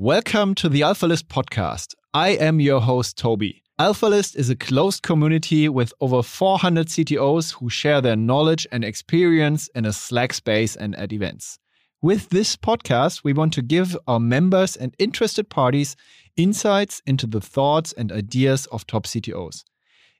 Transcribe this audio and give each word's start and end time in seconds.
Welcome 0.00 0.54
to 0.54 0.68
the 0.68 0.82
AlphaList 0.82 1.24
podcast. 1.24 1.96
I 2.14 2.28
am 2.28 2.60
your 2.60 2.80
host, 2.80 3.18
Toby. 3.18 3.64
AlphaList 3.80 4.36
is 4.36 4.48
a 4.48 4.54
closed 4.54 5.02
community 5.02 5.68
with 5.68 5.92
over 6.00 6.22
400 6.22 6.86
CTOs 6.86 7.54
who 7.54 7.68
share 7.68 8.00
their 8.00 8.14
knowledge 8.14 8.64
and 8.70 8.84
experience 8.84 9.66
in 9.74 9.84
a 9.84 9.92
Slack 9.92 10.34
space 10.34 10.76
and 10.76 10.94
at 10.94 11.12
events. 11.12 11.58
With 12.00 12.28
this 12.28 12.54
podcast, 12.54 13.24
we 13.24 13.32
want 13.32 13.52
to 13.54 13.60
give 13.60 13.98
our 14.06 14.20
members 14.20 14.76
and 14.76 14.94
interested 15.00 15.50
parties 15.50 15.96
insights 16.36 17.02
into 17.04 17.26
the 17.26 17.40
thoughts 17.40 17.92
and 17.92 18.12
ideas 18.12 18.66
of 18.66 18.86
top 18.86 19.04
CTOs. 19.04 19.64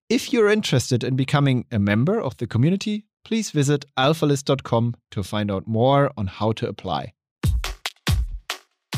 If 0.08 0.32
you're 0.32 0.50
interested 0.50 1.04
in 1.04 1.14
becoming 1.14 1.66
a 1.70 1.78
member 1.78 2.20
of 2.20 2.36
the 2.38 2.48
community, 2.48 3.04
please 3.24 3.52
visit 3.52 3.84
alphalist.com 3.96 4.96
to 5.12 5.22
find 5.22 5.52
out 5.52 5.68
more 5.68 6.10
on 6.16 6.26
how 6.26 6.50
to 6.50 6.68
apply. 6.68 7.12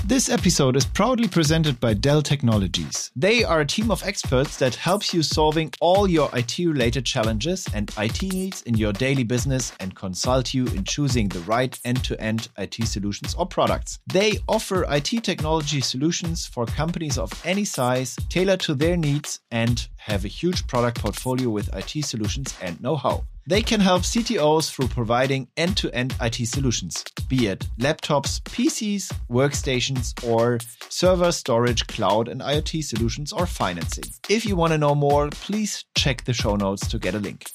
This 0.07 0.31
episode 0.31 0.77
is 0.77 0.87
proudly 0.87 1.29
presented 1.29 1.79
by 1.79 1.93
Dell 1.93 2.23
Technologies. 2.23 3.13
They 3.15 3.45
are 3.45 3.61
a 3.61 3.67
team 3.67 3.91
of 3.91 4.03
experts 4.03 4.57
that 4.57 4.75
helps 4.75 5.13
you 5.13 5.23
solving 5.23 5.73
all 5.79 6.09
your 6.09 6.31
IT 6.33 6.59
related 6.59 7.05
challenges 7.05 7.67
and 7.75 7.93
IT 7.99 8.23
needs 8.23 8.63
in 8.63 8.77
your 8.77 8.95
daily 8.95 9.25
business 9.25 9.73
and 9.79 9.95
consult 9.95 10.55
you 10.55 10.67
in 10.69 10.85
choosing 10.85 11.29
the 11.29 11.41
right 11.41 11.79
end-to-end 11.85 12.49
IT 12.57 12.75
solutions 12.87 13.35
or 13.35 13.47
products. 13.47 13.99
They 14.07 14.39
offer 14.49 14.85
IT 14.89 15.23
technology 15.23 15.83
solutions 15.83 16.47
for 16.47 16.65
companies 16.65 17.19
of 17.19 17.31
any 17.45 17.67
size, 17.67 18.17
tailored 18.31 18.61
to 18.61 18.75
their 18.75 18.97
needs 18.97 19.41
and 19.51 19.87
have 19.99 20.25
a 20.25 20.29
huge 20.29 20.67
product 20.67 20.99
portfolio 21.01 21.51
with 21.51 21.73
IT 21.77 22.05
solutions 22.05 22.57
and 22.63 22.81
know-how. 22.81 23.25
They 23.47 23.63
can 23.63 23.81
help 23.81 24.03
CTOs 24.03 24.71
through 24.71 24.89
providing 24.89 25.49
end 25.57 25.77
to 25.79 25.93
end 25.95 26.15
IT 26.21 26.47
solutions, 26.47 27.05
be 27.29 27.47
it 27.47 27.67
laptops, 27.79 28.41
PCs, 28.43 29.13
workstations, 29.31 30.13
or 30.29 30.59
server, 30.89 31.33
storage, 31.33 31.87
cloud, 31.87 32.29
and 32.29 32.41
IoT 32.41 32.85
solutions 32.85 33.33
or 33.33 33.47
financing. 33.47 34.05
If 34.29 34.45
you 34.45 34.57
want 34.57 34.73
to 34.73 34.79
know 34.79 34.95
more, 34.95 35.31
please 35.31 35.85
check 35.97 36.25
the 36.25 36.35
show 36.35 36.57
notes 36.57 36.87
to 36.89 36.99
get 36.99 37.15
a 37.15 37.19
link. 37.19 37.47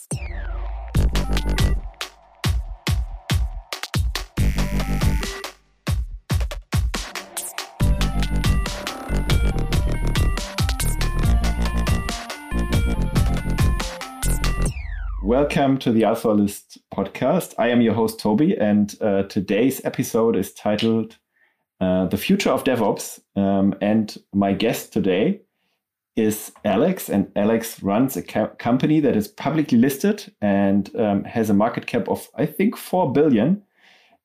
Welcome 15.25 15.79
to 15.79 15.91
the 15.91 16.03
AlphaList 16.03 16.77
podcast. 16.93 17.55
I 17.57 17.69
am 17.69 17.81
your 17.81 17.95
host, 17.95 18.19
Toby, 18.19 18.55
and 18.55 18.95
uh, 19.01 19.23
today's 19.23 19.83
episode 19.83 20.35
is 20.35 20.53
titled 20.53 21.17
uh, 21.81 22.05
The 22.05 22.17
Future 22.17 22.51
of 22.51 22.63
DevOps. 22.63 23.19
Um, 23.35 23.73
and 23.81 24.15
my 24.35 24.53
guest 24.53 24.93
today 24.93 25.41
is 26.15 26.51
Alex, 26.63 27.09
and 27.09 27.31
Alex 27.35 27.81
runs 27.81 28.15
a 28.15 28.21
ca- 28.21 28.53
company 28.59 28.99
that 28.99 29.15
is 29.15 29.27
publicly 29.27 29.79
listed 29.79 30.31
and 30.43 30.95
um, 30.95 31.23
has 31.23 31.49
a 31.49 31.55
market 31.55 31.87
cap 31.87 32.07
of, 32.07 32.29
I 32.35 32.45
think, 32.45 32.77
4 32.77 33.11
billion. 33.11 33.63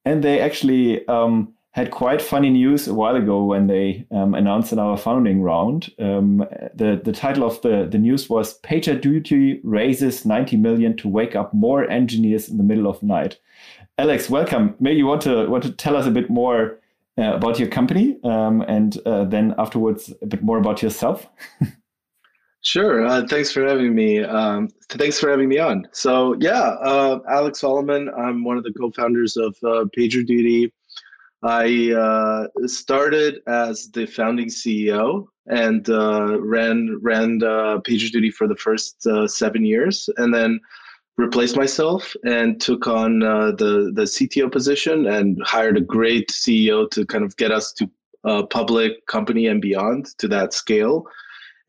And 0.04 0.22
they 0.22 0.38
actually 0.38 1.08
um, 1.08 1.54
had 1.72 1.92
quite 1.92 2.20
funny 2.20 2.50
news 2.50 2.88
a 2.88 2.94
while 2.94 3.14
ago 3.14 3.44
when 3.44 3.68
they 3.68 4.04
um, 4.10 4.34
announced 4.34 4.72
in 4.72 4.78
our 4.78 4.96
founding 4.96 5.40
round. 5.40 5.92
Um, 5.98 6.38
the 6.74 7.00
the 7.02 7.12
title 7.12 7.44
of 7.44 7.60
the, 7.62 7.86
the 7.88 7.98
news 7.98 8.28
was 8.28 8.60
PagerDuty 8.62 9.60
raises 9.62 10.27
90 10.27 10.56
million 10.56 10.96
to 10.96 11.08
wake 11.08 11.36
up 11.36 11.54
more 11.54 11.88
engineers 11.88 12.48
in 12.48 12.56
the 12.56 12.64
middle 12.64 12.88
of 12.88 13.02
night. 13.02 13.38
Alex, 13.98 14.28
welcome. 14.28 14.74
Maybe 14.80 14.98
you 14.98 15.06
want 15.06 15.22
to 15.22 15.46
want 15.46 15.62
to 15.64 15.70
tell 15.70 15.96
us 15.96 16.06
a 16.06 16.10
bit 16.10 16.28
more 16.28 16.80
uh, 17.16 17.34
about 17.34 17.58
your 17.60 17.68
company, 17.68 18.18
um, 18.24 18.62
and 18.62 18.98
uh, 19.06 19.24
then 19.24 19.55
afterwards 19.56 20.12
a 20.22 20.27
bit 20.27 20.42
more 20.42 20.58
about 20.58 20.82
yourself. 20.82 21.27
Sure. 22.62 23.06
Uh, 23.06 23.27
thanks 23.27 23.50
for 23.50 23.66
having 23.66 23.94
me. 23.94 24.22
Um, 24.22 24.68
thanks 24.90 25.18
for 25.18 25.30
having 25.30 25.48
me 25.48 25.58
on. 25.58 25.88
So 25.92 26.36
yeah, 26.40 26.77
uh, 26.83 27.20
Alex 27.28 27.61
Solomon. 27.61 28.11
I'm 28.16 28.45
one 28.45 28.58
of 28.58 28.64
the 28.64 28.72
co-founders 28.72 29.36
of 29.36 29.56
uh, 29.62 29.86
PagerDuty. 29.96 30.70
I 31.42 31.92
uh, 31.92 32.67
started 32.67 33.40
as 33.46 33.90
the 33.90 34.06
founding 34.06 34.48
CEO 34.48 35.27
and 35.46 35.89
uh, 35.89 36.39
ran 36.40 36.98
ran 37.01 37.42
uh, 37.42 37.78
PagerDuty 37.80 38.33
for 38.33 38.46
the 38.46 38.56
first 38.56 39.06
uh, 39.06 39.27
seven 39.27 39.64
years, 39.64 40.08
and 40.18 40.34
then 40.34 40.61
replaced 41.17 41.56
myself 41.56 42.14
and 42.24 42.61
took 42.61 42.86
on 42.86 43.23
uh, 43.23 43.52
the 43.52 43.90
the 43.95 44.02
CTO 44.02 44.52
position 44.52 45.06
and 45.06 45.39
hired 45.42 45.78
a 45.78 45.80
great 45.80 46.28
CEO 46.30 46.90
to 46.90 47.06
kind 47.06 47.24
of 47.24 47.36
get 47.36 47.51
us 47.51 47.72
to 47.72 47.90
a 48.24 48.46
public 48.46 49.07
company 49.07 49.46
and 49.46 49.62
beyond 49.62 50.07
to 50.18 50.28
that 50.28 50.52
scale. 50.52 51.05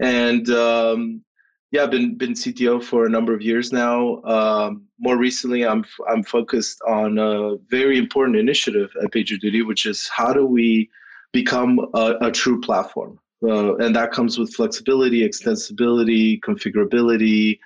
And 0.02 0.50
um, 0.50 1.24
yeah, 1.72 1.84
I've 1.84 1.92
been 1.92 2.16
been 2.16 2.34
CTO 2.34 2.84
for 2.84 3.06
a 3.06 3.09
number 3.09 3.34
of 3.34 3.42
years 3.42 3.72
now. 3.72 4.22
Um, 4.24 4.84
more 5.00 5.18
recently, 5.18 5.66
I'm 5.66 5.86
I'm 6.09 6.22
focused 6.22 6.82
on 6.86 7.18
a 7.18 7.56
very 7.70 7.98
important 7.98 8.38
initiative 8.38 8.92
at 9.02 9.12
PagerDuty, 9.12 9.66
which 9.66 9.86
is 9.86 10.09
how 10.09 10.34
do 10.34 10.46
we 10.46 10.90
become 11.32 11.80
a, 11.94 12.18
a 12.22 12.32
true 12.32 12.59
platform, 12.59 13.20
uh, 13.44 13.76
and 13.78 13.96
that 13.96 14.12
comes 14.12 14.38
with 14.38 14.54
flexibility, 14.54 15.28
extensibility, 15.28 16.42
configurability, 16.42 17.58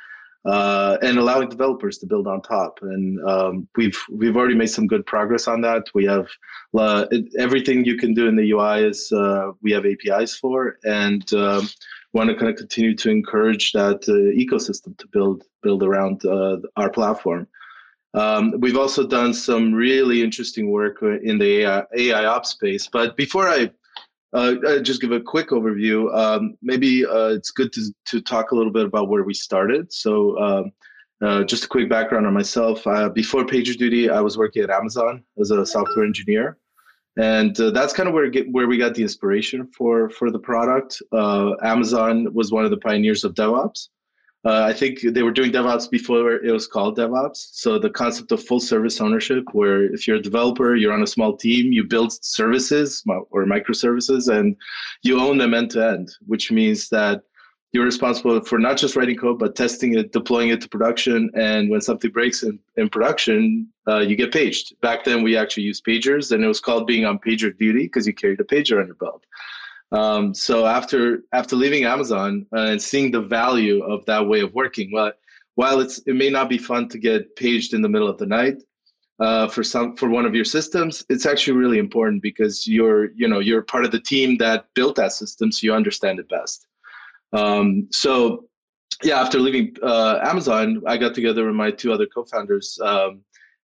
uh, 0.45 0.97
and 1.01 1.17
allowing 1.17 1.49
developers 1.49 1.97
to 1.97 2.05
build 2.05 2.27
on 2.27 2.43
top. 2.43 2.77
And 2.83 3.19
um, 3.27 3.67
we've 3.75 3.99
we've 4.11 4.37
already 4.37 4.53
made 4.53 4.69
some 4.69 4.85
good 4.85 5.03
progress 5.07 5.47
on 5.47 5.61
that. 5.61 5.85
We 5.95 6.05
have 6.05 6.27
uh, 6.77 7.07
everything 7.39 7.85
you 7.85 7.97
can 7.97 8.13
do 8.13 8.27
in 8.27 8.35
the 8.35 8.51
UI 8.51 8.83
is 8.83 9.11
uh, 9.11 9.53
we 9.63 9.71
have 9.71 9.83
APIs 9.87 10.35
for, 10.35 10.77
and 10.83 11.33
um, 11.33 11.67
want 12.15 12.29
to 12.29 12.35
kind 12.35 12.49
of 12.49 12.55
continue 12.55 12.95
to 12.95 13.11
encourage 13.11 13.73
that 13.73 13.99
uh, 14.07 14.31
ecosystem 14.43 14.97
to 14.97 15.07
build 15.09 15.43
build 15.61 15.83
around 15.83 16.25
uh, 16.25 16.57
our 16.77 16.89
platform. 16.89 17.45
Um, 18.13 18.53
we've 18.59 18.77
also 18.77 19.05
done 19.05 19.33
some 19.33 19.73
really 19.73 20.23
interesting 20.23 20.71
work 20.71 21.01
in 21.01 21.37
the 21.37 21.63
AI, 21.63 21.83
AI 21.97 22.25
ops 22.25 22.49
space. 22.51 22.87
But 22.87 23.17
before 23.17 23.49
I 23.49 23.69
uh, 24.31 24.79
just 24.79 25.01
give 25.01 25.11
a 25.11 25.19
quick 25.19 25.49
overview, 25.49 26.15
um, 26.15 26.55
maybe 26.61 27.05
uh, 27.05 27.35
it's 27.37 27.51
good 27.51 27.73
to, 27.73 27.93
to 28.05 28.21
talk 28.21 28.51
a 28.51 28.55
little 28.55 28.71
bit 28.71 28.85
about 28.85 29.09
where 29.09 29.23
we 29.23 29.33
started. 29.33 29.91
So, 29.91 30.39
um, 30.39 30.71
uh, 31.21 31.43
just 31.43 31.65
a 31.65 31.67
quick 31.67 31.89
background 31.89 32.25
on 32.25 32.33
myself. 32.33 32.85
Uh, 32.87 33.09
before 33.09 33.45
PagerDuty, 33.45 34.09
I 34.09 34.21
was 34.21 34.37
working 34.37 34.63
at 34.63 34.69
Amazon 34.69 35.23
as 35.39 35.51
a 35.51 35.65
software 35.65 36.05
engineer 36.05 36.57
and 37.17 37.59
uh, 37.59 37.71
that's 37.71 37.93
kind 37.93 38.07
of 38.07 38.13
where 38.13 38.29
get, 38.29 38.51
where 38.51 38.67
we 38.67 38.77
got 38.77 38.95
the 38.95 39.01
inspiration 39.01 39.67
for 39.67 40.09
for 40.09 40.31
the 40.31 40.39
product. 40.39 41.01
Uh, 41.11 41.53
Amazon 41.61 42.33
was 42.33 42.51
one 42.51 42.65
of 42.65 42.71
the 42.71 42.77
pioneers 42.77 43.23
of 43.23 43.33
DevOps. 43.33 43.89
Uh, 44.45 44.61
I 44.63 44.73
think 44.73 45.01
they 45.01 45.23
were 45.23 45.31
doing 45.31 45.51
DevOps 45.51 45.89
before 45.89 46.33
it 46.33 46.51
was 46.51 46.67
called 46.67 46.97
DevOps. 46.97 47.47
So 47.53 47.79
the 47.79 47.89
concept 47.89 48.31
of 48.31 48.43
full 48.43 48.59
service 48.59 49.01
ownership, 49.01 49.43
where 49.53 49.91
if 49.91 50.07
you're 50.07 50.17
a 50.17 50.21
developer, 50.21 50.75
you're 50.75 50.93
on 50.93 51.01
a 51.01 51.07
small 51.07 51.35
team, 51.35 51.71
you 51.71 51.83
build 51.83 52.13
services 52.23 53.03
or 53.31 53.45
microservices, 53.45 54.31
and 54.31 54.55
you 55.01 55.19
own 55.19 55.39
them 55.39 55.55
end 55.55 55.71
to 55.71 55.87
end, 55.87 56.11
which 56.27 56.51
means 56.51 56.89
that 56.89 57.23
you're 57.75 57.83
responsible 57.83 58.39
for 58.39 58.57
not 58.57 58.77
just 58.77 58.95
writing 58.95 59.17
code, 59.17 59.37
but 59.37 59.53
testing 59.53 59.97
it, 59.97 60.13
deploying 60.13 60.47
it 60.47 60.61
to 60.61 60.69
production. 60.69 61.29
And 61.35 61.69
when 61.69 61.81
something 61.81 62.09
breaks 62.09 62.41
in, 62.41 62.57
in 62.77 62.87
production, 62.87 63.67
uh, 63.85 63.99
you 63.99 64.15
get 64.15 64.31
paged. 64.31 64.79
Back 64.79 65.03
then, 65.03 65.23
we 65.23 65.35
actually 65.35 65.63
used 65.63 65.85
pagers, 65.85 66.31
and 66.31 66.41
it 66.41 66.47
was 66.47 66.61
called 66.61 66.87
being 66.87 67.03
on 67.03 67.19
pager 67.19 67.55
duty 67.57 67.83
because 67.83 68.07
you 68.07 68.13
carried 68.13 68.39
a 68.39 68.45
pager 68.45 68.79
on 68.79 68.85
your 68.87 68.95
belt. 68.95 69.25
Um, 69.91 70.33
so 70.33 70.65
after 70.65 71.23
after 71.33 71.57
leaving 71.57 71.83
Amazon 71.83 72.45
uh, 72.55 72.71
and 72.71 72.81
seeing 72.81 73.11
the 73.11 73.21
value 73.21 73.83
of 73.83 74.05
that 74.05 74.25
way 74.25 74.39
of 74.39 74.53
working, 74.53 74.89
well, 74.93 75.11
while 75.55 75.81
it's 75.81 75.97
it 76.07 76.15
may 76.15 76.29
not 76.29 76.47
be 76.47 76.57
fun 76.57 76.87
to 76.89 76.97
get 76.97 77.35
paged 77.35 77.73
in 77.73 77.81
the 77.81 77.89
middle 77.89 78.07
of 78.07 78.17
the 78.17 78.25
night, 78.25 78.63
uh, 79.19 79.49
for 79.49 79.63
some 79.63 79.97
for 79.97 80.07
one 80.09 80.25
of 80.25 80.33
your 80.33 80.45
systems, 80.45 81.05
it's 81.09 81.25
actually 81.25 81.57
really 81.57 81.79
important 81.79 82.21
because 82.21 82.65
you're 82.65 83.11
you 83.11 83.27
know 83.27 83.39
you're 83.39 83.63
part 83.63 83.83
of 83.83 83.91
the 83.91 83.99
team 83.99 84.37
that 84.37 84.65
built 84.75 84.95
that 84.95 85.11
system, 85.11 85.51
so 85.51 85.59
you 85.65 85.73
understand 85.73 86.19
it 86.19 86.29
best. 86.29 86.67
Um, 87.33 87.87
so 87.91 88.45
yeah, 89.03 89.21
after 89.21 89.39
leaving 89.39 89.75
uh, 89.83 90.19
Amazon, 90.23 90.81
I 90.87 90.97
got 90.97 91.13
together 91.13 91.45
with 91.45 91.55
my 91.55 91.71
two 91.71 91.91
other 91.91 92.05
co-founders, 92.05 92.79
um, 92.83 93.21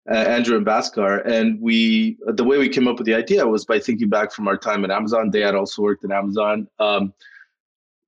Andrew 0.08 0.56
and 0.56 0.66
Bhaskar, 0.66 1.24
and 1.26 1.60
we 1.60 2.18
the 2.26 2.42
way 2.42 2.58
we 2.58 2.68
came 2.68 2.88
up 2.88 2.98
with 2.98 3.06
the 3.06 3.14
idea 3.14 3.46
was 3.46 3.64
by 3.64 3.78
thinking 3.78 4.08
back 4.08 4.32
from 4.32 4.48
our 4.48 4.56
time 4.56 4.84
at 4.84 4.90
Amazon. 4.90 5.30
They 5.30 5.40
had 5.40 5.54
also 5.54 5.82
worked 5.82 6.04
at 6.04 6.10
Amazon. 6.10 6.66
Um, 6.78 7.12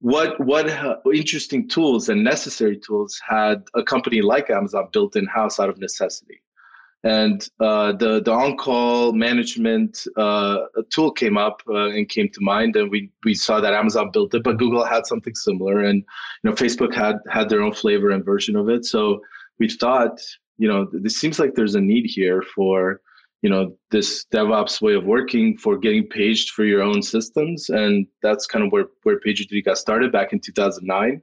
what 0.01 0.41
what 0.41 0.69
interesting 1.15 1.69
tools 1.69 2.09
and 2.09 2.25
necessary 2.25 2.77
tools 2.77 3.21
had 3.27 3.63
a 3.75 3.85
company 3.85 4.21
like 4.21 4.51
Amazon 4.51 4.89
built 4.93 5.15
in 5.15 5.27
house 5.27 5.61
out 5.61 5.69
of 5.69 5.79
necessity? 5.79 6.43
And 7.05 7.49
uh, 7.59 7.93
the 7.93 8.23
the 8.23 8.33
on 8.33 8.57
call 8.57 9.13
management 9.13 10.07
uh, 10.17 10.59
tool 10.91 11.11
came 11.11 11.37
up 11.37 11.63
uh, 11.69 11.89
and 11.89 12.09
came 12.09 12.29
to 12.29 12.41
mind, 12.41 12.77
and 12.77 12.91
we 12.91 13.11
we 13.25 13.35
saw 13.35 13.61
that 13.61 13.75
Amazon 13.75 14.11
built 14.13 14.35
it, 14.35 14.45
but 14.45 14.59
Google 14.59 14.85
had 14.85 15.07
something 15.07 15.35
similar, 15.35 15.81
and 15.81 16.05
you 16.43 16.51
know 16.51 16.53
Facebook 16.53 16.95
had 16.95 17.17
had 17.29 17.49
their 17.49 17.63
own 17.63 17.73
flavor 17.73 18.11
and 18.11 18.25
version 18.25 18.55
of 18.57 18.69
it. 18.69 18.85
So 18.85 19.21
we 19.59 19.69
thought, 19.69 20.21
you 20.59 20.69
know, 20.69 20.89
this 20.93 21.19
seems 21.19 21.39
like 21.39 21.55
there's 21.55 21.75
a 21.75 21.81
need 21.81 22.07
here 22.07 22.43
for 22.55 23.01
you 23.43 23.51
know 23.51 23.77
this 23.91 24.25
DevOps 24.33 24.81
way 24.81 24.95
of 24.95 25.05
working 25.05 25.59
for 25.59 25.77
getting 25.77 26.07
paged 26.07 26.51
for 26.51 26.65
your 26.65 26.83
own 26.83 27.03
systems, 27.03 27.69
and 27.69 28.07
that's 28.23 28.47
kind 28.47 28.65
of 28.65 28.71
where 28.71 28.87
where 29.03 29.19
PagerDuty 29.19 29.65
got 29.65 29.79
started 29.79 30.13
back 30.13 30.33
in 30.33 30.39
2009. 30.39 31.21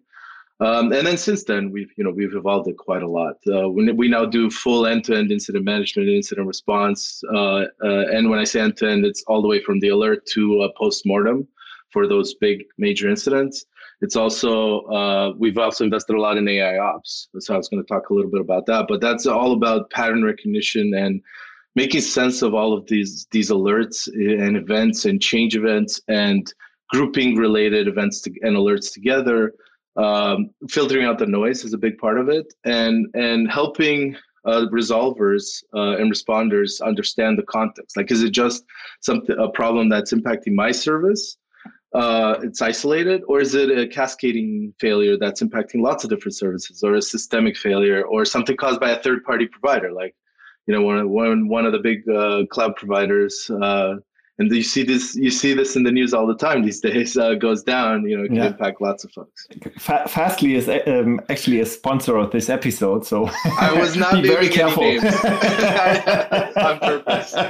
Um, 0.62 0.92
and 0.92 1.08
then 1.08 1.16
since 1.16 1.46
then, 1.46 1.72
we've 1.72 1.92
you 1.96 2.04
know 2.04 2.12
we've 2.12 2.36
evolved 2.36 2.68
it 2.68 2.78
quite 2.78 3.02
a 3.02 3.08
lot. 3.08 3.36
Uh, 3.48 3.70
we, 3.70 3.92
we 3.94 4.08
now 4.10 4.26
do 4.26 4.50
full 4.50 4.86
end-to-end 4.86 5.32
incident 5.32 5.64
management, 5.64 6.10
incident 6.10 6.48
response, 6.48 7.24
uh, 7.34 7.64
uh, 7.84 8.06
and 8.12 8.30
when 8.30 8.40
I 8.40 8.44
say 8.44 8.60
end-to-end, 8.60 9.06
it's 9.06 9.24
all 9.28 9.42
the 9.42 9.48
way 9.48 9.62
from 9.62 9.80
the 9.80 9.90
alert 9.90 10.26
to 10.34 10.70
post-mortem 10.78 11.48
for 11.92 12.08
those 12.08 12.34
big 12.36 12.66
major 12.78 13.10
incidents. 13.10 13.66
It's 14.02 14.18
also 14.18 14.82
uh, 14.88 15.34
we've 15.38 15.58
also 15.58 15.86
invested 15.86 16.16
a 16.16 16.22
lot 16.22 16.38
in 16.38 16.48
AI 16.48 16.78
ops, 16.78 17.30
so 17.40 17.54
I 17.54 17.58
was 17.58 17.70
going 17.70 17.82
to 17.82 17.88
talk 17.88 18.10
a 18.10 18.14
little 18.14 18.32
bit 18.32 18.42
about 18.42 18.66
that. 18.66 18.86
But 18.90 19.00
that's 19.00 19.26
all 19.26 19.54
about 19.54 19.90
pattern 19.92 20.24
recognition 20.26 20.94
and 20.94 21.22
making 21.76 22.02
sense 22.02 22.42
of 22.42 22.54
all 22.54 22.74
of 22.74 22.86
these 22.88 23.28
these 23.32 23.50
alerts 23.50 24.08
and 24.08 24.58
events 24.58 25.06
and 25.06 25.22
change 25.22 25.56
events 25.56 26.02
and 26.10 26.54
grouping 26.90 27.38
related 27.38 27.88
events 27.88 28.22
to, 28.22 28.34
and 28.42 28.58
alerts 28.58 28.92
together 28.92 29.54
um, 30.00 30.50
filtering 30.70 31.06
out 31.06 31.20
the 31.20 31.26
noise 31.26 31.64
is 31.64 31.74
a 31.74 31.78
big 31.78 31.98
part 31.98 32.20
of 32.20 32.30
it 32.30 32.54
and 32.64 33.08
and 33.14 33.52
helping 33.52 34.16
uh, 34.46 34.66
resolvers 34.72 35.62
uh, 35.76 35.98
and 36.00 36.12
responders 36.12 36.82
understand 36.82 37.38
the 37.38 37.44
context. 37.44 37.98
Like 37.98 38.10
is 38.12 38.24
it 38.24 38.32
just 38.32 38.64
something 39.02 39.36
a 39.38 39.50
problem 39.50 39.90
that's 39.90 40.14
impacting 40.14 40.54
my 40.54 40.72
service 40.72 41.38
uh, 41.94 42.36
it's 42.44 42.62
isolated 42.62 43.24
or 43.28 43.40
is 43.40 43.56
it 43.56 43.76
a 43.76 43.88
cascading 43.88 44.74
failure 44.80 45.18
that's 45.18 45.42
impacting 45.42 45.82
lots 45.82 46.04
of 46.04 46.10
different 46.10 46.36
services 46.36 46.84
or 46.84 46.94
a 46.94 47.02
systemic 47.02 47.58
failure 47.58 48.04
or 48.04 48.26
something 48.26 48.56
caused 48.56 48.80
by 48.80 48.92
a 48.92 49.02
third 49.02 49.24
party 49.24 49.48
provider? 49.48 49.92
Like 49.92 50.16
you 50.68 50.76
know 50.76 50.84
one, 50.84 51.10
one, 51.10 51.48
one 51.48 51.66
of 51.66 51.72
the 51.72 51.80
big 51.80 52.08
uh, 52.08 52.46
cloud 52.52 52.76
providers 52.76 53.50
uh, 53.62 53.96
and 54.40 54.50
you 54.52 54.64
see 54.64 54.84
this 54.84 55.16
you 55.16 55.30
see 55.30 55.54
this 55.54 55.76
in 55.76 55.84
the 55.84 55.92
news 55.92 56.14
all 56.14 56.26
the 56.26 56.36
time. 56.36 56.64
These 56.64 56.80
days 56.80 57.18
uh, 57.18 57.36
goes 57.36 57.62
down 57.62 58.08
you 58.08 58.18
know 58.18 58.24
it 58.24 58.30
can 58.30 58.38
yeah. 58.38 58.48
impact 58.48 58.82
lots 58.82 59.04
of 59.04 59.12
folks. 59.12 59.48
Fastly 59.78 60.56
is 60.56 60.70
um, 60.88 61.22
actually 61.30 61.60
a 61.60 61.66
sponsor 61.66 62.18
of 62.18 62.32
this 62.32 62.50
episode 62.50 63.06
so 63.06 63.30
i 63.60 63.74
was 63.74 63.96
not 64.04 64.14
be 64.14 64.28
very 64.28 64.50
careful. 64.50 64.84
on 66.56 66.80
purpose. 66.80 67.36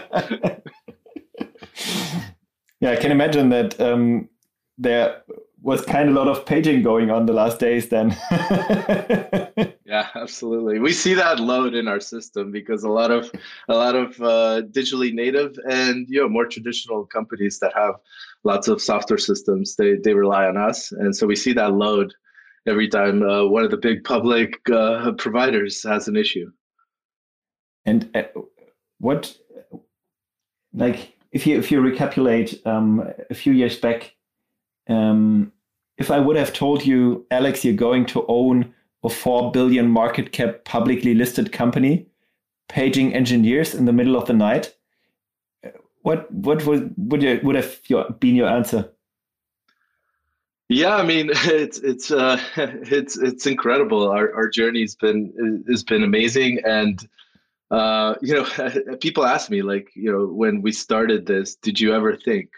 Yeah 2.81 2.91
i 2.91 2.95
can 2.95 3.11
imagine 3.11 3.49
that 3.49 3.79
um, 3.81 4.29
there 4.77 5.21
was 5.61 5.83
kind 5.83 6.09
of 6.09 6.15
a 6.15 6.19
lot 6.19 6.27
of 6.27 6.45
paging 6.45 6.83
going 6.83 7.11
on 7.11 7.25
the 7.25 7.33
last 7.33 7.59
days 7.59 7.89
then. 7.89 8.15
Yeah 9.89 10.07
absolutely. 10.13 10.77
We 10.77 10.93
see 10.93 11.15
that 11.15 11.39
load 11.39 11.73
in 11.73 11.87
our 11.87 11.99
system 11.99 12.51
because 12.51 12.83
a 12.83 12.89
lot 12.89 13.09
of 13.09 13.31
a 13.67 13.73
lot 13.73 13.95
of 13.95 14.21
uh, 14.21 14.61
digitally 14.69 15.11
native 15.11 15.55
and 15.67 16.05
you 16.07 16.21
know 16.21 16.29
more 16.29 16.45
traditional 16.45 17.07
companies 17.07 17.57
that 17.59 17.73
have 17.75 17.95
lots 18.43 18.67
of 18.67 18.83
software 18.83 19.17
systems 19.17 19.75
they 19.77 19.95
they 19.95 20.13
rely 20.13 20.45
on 20.45 20.57
us. 20.57 20.91
And 20.91 21.15
so 21.15 21.25
we 21.25 21.35
see 21.35 21.53
that 21.53 21.73
load 21.73 22.13
every 22.67 22.87
time 22.87 23.23
uh, 23.23 23.45
one 23.45 23.65
of 23.65 23.71
the 23.71 23.77
big 23.77 24.03
public 24.03 24.59
uh, 24.69 25.11
providers 25.13 25.81
has 25.83 26.07
an 26.07 26.15
issue. 26.15 26.51
And 27.87 28.15
uh, 28.15 28.23
what 28.99 29.35
like 30.71 31.15
if 31.31 31.47
you 31.47 31.57
if 31.57 31.71
you 31.71 31.81
recapitulate 31.81 32.61
um, 32.67 33.11
a 33.31 33.33
few 33.33 33.53
years 33.53 33.79
back 33.79 34.13
um, 34.89 35.51
if 35.97 36.11
I 36.11 36.19
would 36.19 36.35
have 36.35 36.53
told 36.53 36.85
you, 36.85 37.25
Alex, 37.31 37.63
you're 37.63 37.73
going 37.73 38.05
to 38.07 38.25
own 38.27 38.73
a 39.03 39.09
4 39.09 39.51
billion 39.51 39.89
market 39.89 40.31
cap 40.31 40.65
publicly 40.65 41.13
listed 41.13 41.51
company, 41.51 42.07
paging 42.67 43.13
engineers 43.13 43.73
in 43.73 43.85
the 43.85 43.93
middle 43.93 44.17
of 44.17 44.25
the 44.25 44.33
night, 44.33 44.75
what 46.01 46.31
what 46.31 46.65
would 46.65 46.93
would, 46.97 47.21
you, 47.21 47.39
would 47.43 47.55
have 47.55 47.79
your, 47.87 48.09
been 48.19 48.35
your 48.35 48.47
answer? 48.47 48.89
Yeah, 50.69 50.95
I 50.95 51.03
mean 51.03 51.29
it's 51.33 51.79
it's 51.79 52.11
uh, 52.11 52.41
it's 52.57 53.17
it's 53.17 53.45
incredible. 53.45 54.09
Our 54.09 54.33
our 54.33 54.49
journey's 54.49 54.95
been 54.95 55.63
has 55.69 55.83
been 55.83 56.03
amazing, 56.03 56.59
and 56.65 57.07
uh, 57.71 58.15
you 58.21 58.33
know, 58.33 58.97
people 59.01 59.25
ask 59.25 59.49
me 59.49 59.61
like, 59.61 59.91
you 59.95 60.11
know, 60.11 60.25
when 60.25 60.61
we 60.61 60.71
started 60.71 61.25
this, 61.25 61.55
did 61.55 61.79
you 61.79 61.93
ever 61.93 62.15
think 62.15 62.49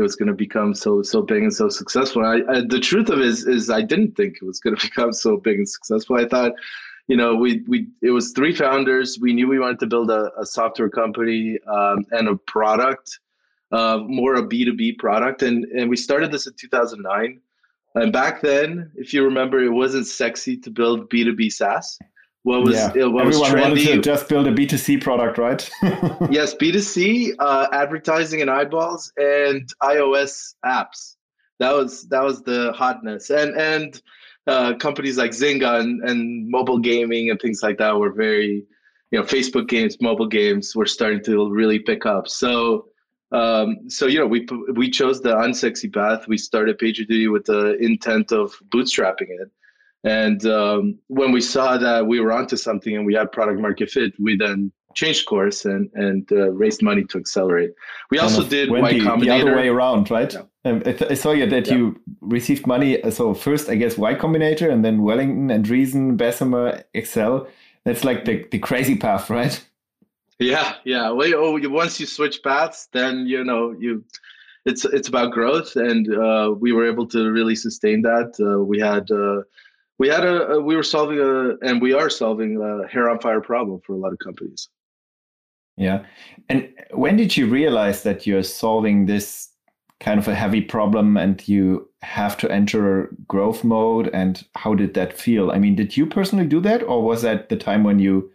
it 0.00 0.02
was 0.02 0.16
going 0.16 0.28
to 0.28 0.34
become 0.34 0.74
so 0.74 1.02
so 1.02 1.22
big 1.22 1.42
and 1.42 1.54
so 1.54 1.68
successful. 1.68 2.24
I, 2.24 2.40
I, 2.48 2.60
the 2.66 2.80
truth 2.80 3.10
of 3.10 3.18
it 3.18 3.26
is 3.26 3.46
is 3.46 3.70
I 3.70 3.82
didn't 3.82 4.16
think 4.16 4.36
it 4.36 4.44
was 4.44 4.58
going 4.58 4.74
to 4.76 4.86
become 4.86 5.12
so 5.12 5.36
big 5.36 5.58
and 5.58 5.68
successful. 5.68 6.16
I 6.16 6.26
thought, 6.26 6.52
you 7.06 7.16
know, 7.16 7.36
we 7.36 7.62
we 7.68 7.86
it 8.02 8.10
was 8.10 8.32
three 8.32 8.54
founders. 8.54 9.18
We 9.20 9.32
knew 9.32 9.46
we 9.46 9.58
wanted 9.58 9.78
to 9.80 9.86
build 9.86 10.10
a, 10.10 10.32
a 10.38 10.46
software 10.46 10.88
company 10.88 11.58
um, 11.66 12.06
and 12.10 12.28
a 12.28 12.36
product, 12.36 13.20
uh, 13.72 13.98
more 13.98 14.34
a 14.36 14.46
B 14.46 14.64
two 14.64 14.74
B 14.74 14.92
product, 14.92 15.42
and 15.42 15.64
and 15.66 15.90
we 15.90 15.96
started 15.96 16.32
this 16.32 16.46
in 16.46 16.54
2009. 16.54 17.40
And 17.96 18.12
back 18.12 18.40
then, 18.40 18.92
if 18.94 19.12
you 19.12 19.24
remember, 19.24 19.60
it 19.60 19.68
wasn't 19.72 20.06
sexy 20.06 20.56
to 20.58 20.70
build 20.70 21.10
B 21.10 21.24
two 21.24 21.34
B 21.34 21.50
SaaS 21.50 21.98
what 22.42 22.62
was 22.62 22.74
yeah. 22.74 22.86
what 22.88 23.26
everyone 23.26 23.26
was 23.26 23.40
wanted 23.40 23.78
to 23.78 24.00
just 24.00 24.28
build 24.28 24.46
a 24.46 24.52
b2c 24.52 25.02
product 25.02 25.36
right? 25.36 25.70
Yes 26.30 26.54
b2c 26.54 27.34
uh, 27.38 27.68
advertising 27.72 28.40
and 28.40 28.50
eyeballs 28.50 29.12
and 29.16 29.70
ios 29.82 30.54
apps. 30.64 31.16
That 31.58 31.72
was 31.72 32.08
that 32.08 32.22
was 32.22 32.42
the 32.42 32.72
hotness. 32.72 33.30
And 33.30 33.56
and 33.56 34.02
uh, 34.46 34.74
companies 34.76 35.18
like 35.18 35.32
zynga 35.32 35.80
and, 35.80 36.02
and 36.08 36.48
mobile 36.48 36.78
gaming 36.78 37.30
and 37.30 37.38
things 37.40 37.62
like 37.62 37.76
that 37.78 37.98
were 37.98 38.12
very 38.12 38.64
you 39.10 39.18
know 39.18 39.24
facebook 39.24 39.68
games 39.68 39.98
mobile 40.00 40.26
games 40.26 40.74
were 40.74 40.86
starting 40.86 41.22
to 41.24 41.50
really 41.50 41.78
pick 41.78 42.06
up. 42.06 42.26
So 42.26 42.86
um, 43.32 43.88
so 43.88 44.06
you 44.06 44.18
know 44.18 44.26
we 44.26 44.46
we 44.74 44.90
chose 44.90 45.20
the 45.20 45.34
unsexy 45.36 45.92
path. 45.92 46.26
We 46.26 46.38
started 46.38 46.78
pagerduty 46.78 47.30
with 47.30 47.44
the 47.44 47.76
intent 47.76 48.32
of 48.32 48.54
bootstrapping 48.70 49.28
it 49.28 49.50
and 50.04 50.44
um, 50.46 50.98
when 51.08 51.32
we 51.32 51.40
saw 51.40 51.76
that 51.76 52.06
we 52.06 52.20
were 52.20 52.32
onto 52.32 52.56
something 52.56 52.96
and 52.96 53.04
we 53.04 53.14
had 53.14 53.30
product 53.32 53.60
market 53.60 53.90
fit, 53.90 54.12
we 54.18 54.36
then 54.36 54.72
changed 54.94 55.26
course 55.26 55.64
and 55.64 55.90
and 55.94 56.30
uh, 56.32 56.50
raised 56.52 56.82
money 56.82 57.04
to 57.04 57.18
accelerate. 57.18 57.70
We 58.10 58.18
kind 58.18 58.30
also 58.30 58.48
did 58.48 58.70
Y 58.70 58.94
Combinator. 58.94 59.20
The 59.20 59.30
other 59.30 59.56
way 59.56 59.68
around, 59.68 60.10
right? 60.10 60.32
Yeah. 60.32 60.42
Um, 60.64 60.82
I, 60.84 60.92
th- 60.92 61.10
I, 61.10 61.14
saw 61.14 61.32
you 61.32 61.46
that 61.46 61.68
yeah. 61.68 61.74
you 61.74 62.00
received 62.20 62.66
money. 62.66 63.00
So 63.10 63.32
first, 63.32 63.70
I 63.70 63.76
guess 63.76 63.96
Y 63.96 64.14
Combinator, 64.14 64.70
and 64.70 64.84
then 64.84 65.02
Wellington 65.02 65.50
and 65.50 65.66
Reason, 65.66 66.16
Bessemer, 66.16 66.82
Accel. 66.94 67.48
That's 67.84 68.04
like 68.04 68.26
the, 68.26 68.46
the 68.50 68.58
crazy 68.58 68.94
path, 68.96 69.30
right? 69.30 69.64
Yeah, 70.38 70.74
yeah. 70.84 71.10
Well, 71.10 71.34
oh, 71.34 71.68
once 71.68 71.98
you 71.98 72.06
switch 72.06 72.42
paths, 72.42 72.88
then 72.92 73.26
you 73.26 73.44
know 73.44 73.74
you 73.78 74.04
it's 74.64 74.84
it's 74.84 75.08
about 75.08 75.32
growth, 75.32 75.76
and 75.76 76.12
uh, 76.14 76.54
we 76.58 76.72
were 76.72 76.86
able 76.86 77.06
to 77.08 77.30
really 77.30 77.54
sustain 77.54 78.02
that. 78.02 78.34
Uh, 78.40 78.62
we 78.62 78.78
had 78.78 79.10
uh, 79.10 79.42
we 80.00 80.08
had 80.08 80.24
a, 80.24 80.52
a, 80.52 80.60
we 80.60 80.74
were 80.74 80.82
solving 80.82 81.20
a 81.20 81.58
and 81.58 81.82
we 81.82 81.92
are 81.92 82.08
solving 82.08 82.56
a 82.56 82.88
hair 82.88 83.10
on 83.10 83.20
fire 83.20 83.42
problem 83.42 83.82
for 83.86 83.92
a 83.92 83.98
lot 83.98 84.14
of 84.14 84.18
companies. 84.18 84.66
Yeah. 85.76 86.06
And 86.48 86.70
when 86.92 87.16
did 87.16 87.36
you 87.36 87.46
realize 87.46 88.02
that 88.04 88.26
you're 88.26 88.42
solving 88.42 89.04
this 89.04 89.50
kind 90.00 90.18
of 90.18 90.26
a 90.26 90.34
heavy 90.34 90.62
problem 90.62 91.18
and 91.18 91.46
you 91.46 91.86
have 92.00 92.38
to 92.38 92.50
enter 92.50 93.14
growth 93.28 93.62
mode? 93.62 94.08
And 94.14 94.42
how 94.54 94.74
did 94.74 94.94
that 94.94 95.12
feel? 95.12 95.50
I 95.50 95.58
mean 95.58 95.76
did 95.76 95.98
you 95.98 96.06
personally 96.06 96.46
do 96.46 96.60
that 96.60 96.82
or 96.82 97.02
was 97.02 97.20
that 97.20 97.50
the 97.50 97.56
time 97.56 97.84
when 97.84 97.98
you 97.98 98.32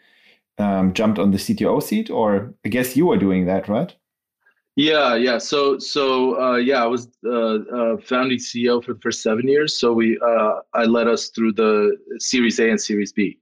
um, 0.59 0.93
jumped 0.93 1.17
on 1.17 1.31
the 1.31 1.39
cto 1.39 1.81
seat? 1.81 2.11
Or 2.11 2.53
i 2.63 2.69
guess 2.69 2.95
you 2.95 3.07
were 3.07 3.17
doing 3.17 3.47
that 3.47 3.67
right 3.67 3.95
yeah, 4.75 5.15
yeah. 5.15 5.37
So, 5.37 5.79
so 5.79 6.41
uh, 6.41 6.57
yeah, 6.57 6.83
I 6.83 6.87
was 6.87 7.07
uh, 7.25 7.29
uh, 7.29 7.97
founding 7.97 8.39
CEO 8.39 8.83
for 8.83 8.93
the 8.93 8.99
first 8.99 9.21
seven 9.21 9.47
years. 9.47 9.79
So 9.79 9.93
we, 9.93 10.19
uh, 10.19 10.55
I 10.73 10.83
led 10.83 11.07
us 11.07 11.29
through 11.29 11.53
the 11.53 11.97
Series 12.19 12.59
A 12.59 12.69
and 12.69 12.79
Series 12.79 13.13
B, 13.13 13.39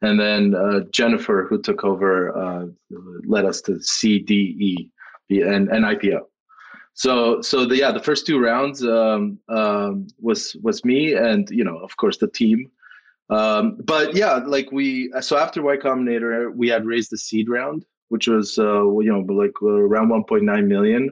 and 0.00 0.18
then 0.18 0.54
uh, 0.56 0.80
Jennifer, 0.90 1.46
who 1.48 1.62
took 1.62 1.84
over, 1.84 2.36
uh, 2.36 2.66
led 3.24 3.44
us 3.44 3.60
to 3.62 3.80
C, 3.80 4.18
D, 4.18 4.90
E, 5.30 5.40
and, 5.40 5.68
and 5.68 5.84
IPO. 5.84 6.22
So, 6.94 7.40
so 7.40 7.64
the 7.64 7.76
yeah, 7.76 7.92
the 7.92 8.02
first 8.02 8.26
two 8.26 8.40
rounds 8.40 8.84
um, 8.84 9.38
um, 9.48 10.08
was 10.20 10.56
was 10.62 10.84
me, 10.84 11.14
and 11.14 11.48
you 11.50 11.64
know, 11.64 11.78
of 11.78 11.96
course, 11.96 12.18
the 12.18 12.28
team. 12.28 12.70
Um, 13.30 13.78
but 13.84 14.14
yeah, 14.14 14.40
like 14.44 14.72
we, 14.72 15.12
so 15.20 15.38
after 15.38 15.62
Y 15.62 15.76
Combinator, 15.76 16.52
we 16.54 16.68
had 16.68 16.84
raised 16.84 17.10
the 17.10 17.16
seed 17.16 17.48
round 17.48 17.86
which 18.12 18.28
was 18.28 18.58
uh, 18.58 18.84
you 19.06 19.10
know 19.12 19.20
like 19.42 19.56
uh, 19.62 19.68
around 19.88 20.08
1.9 20.08 20.66
million. 20.66 21.10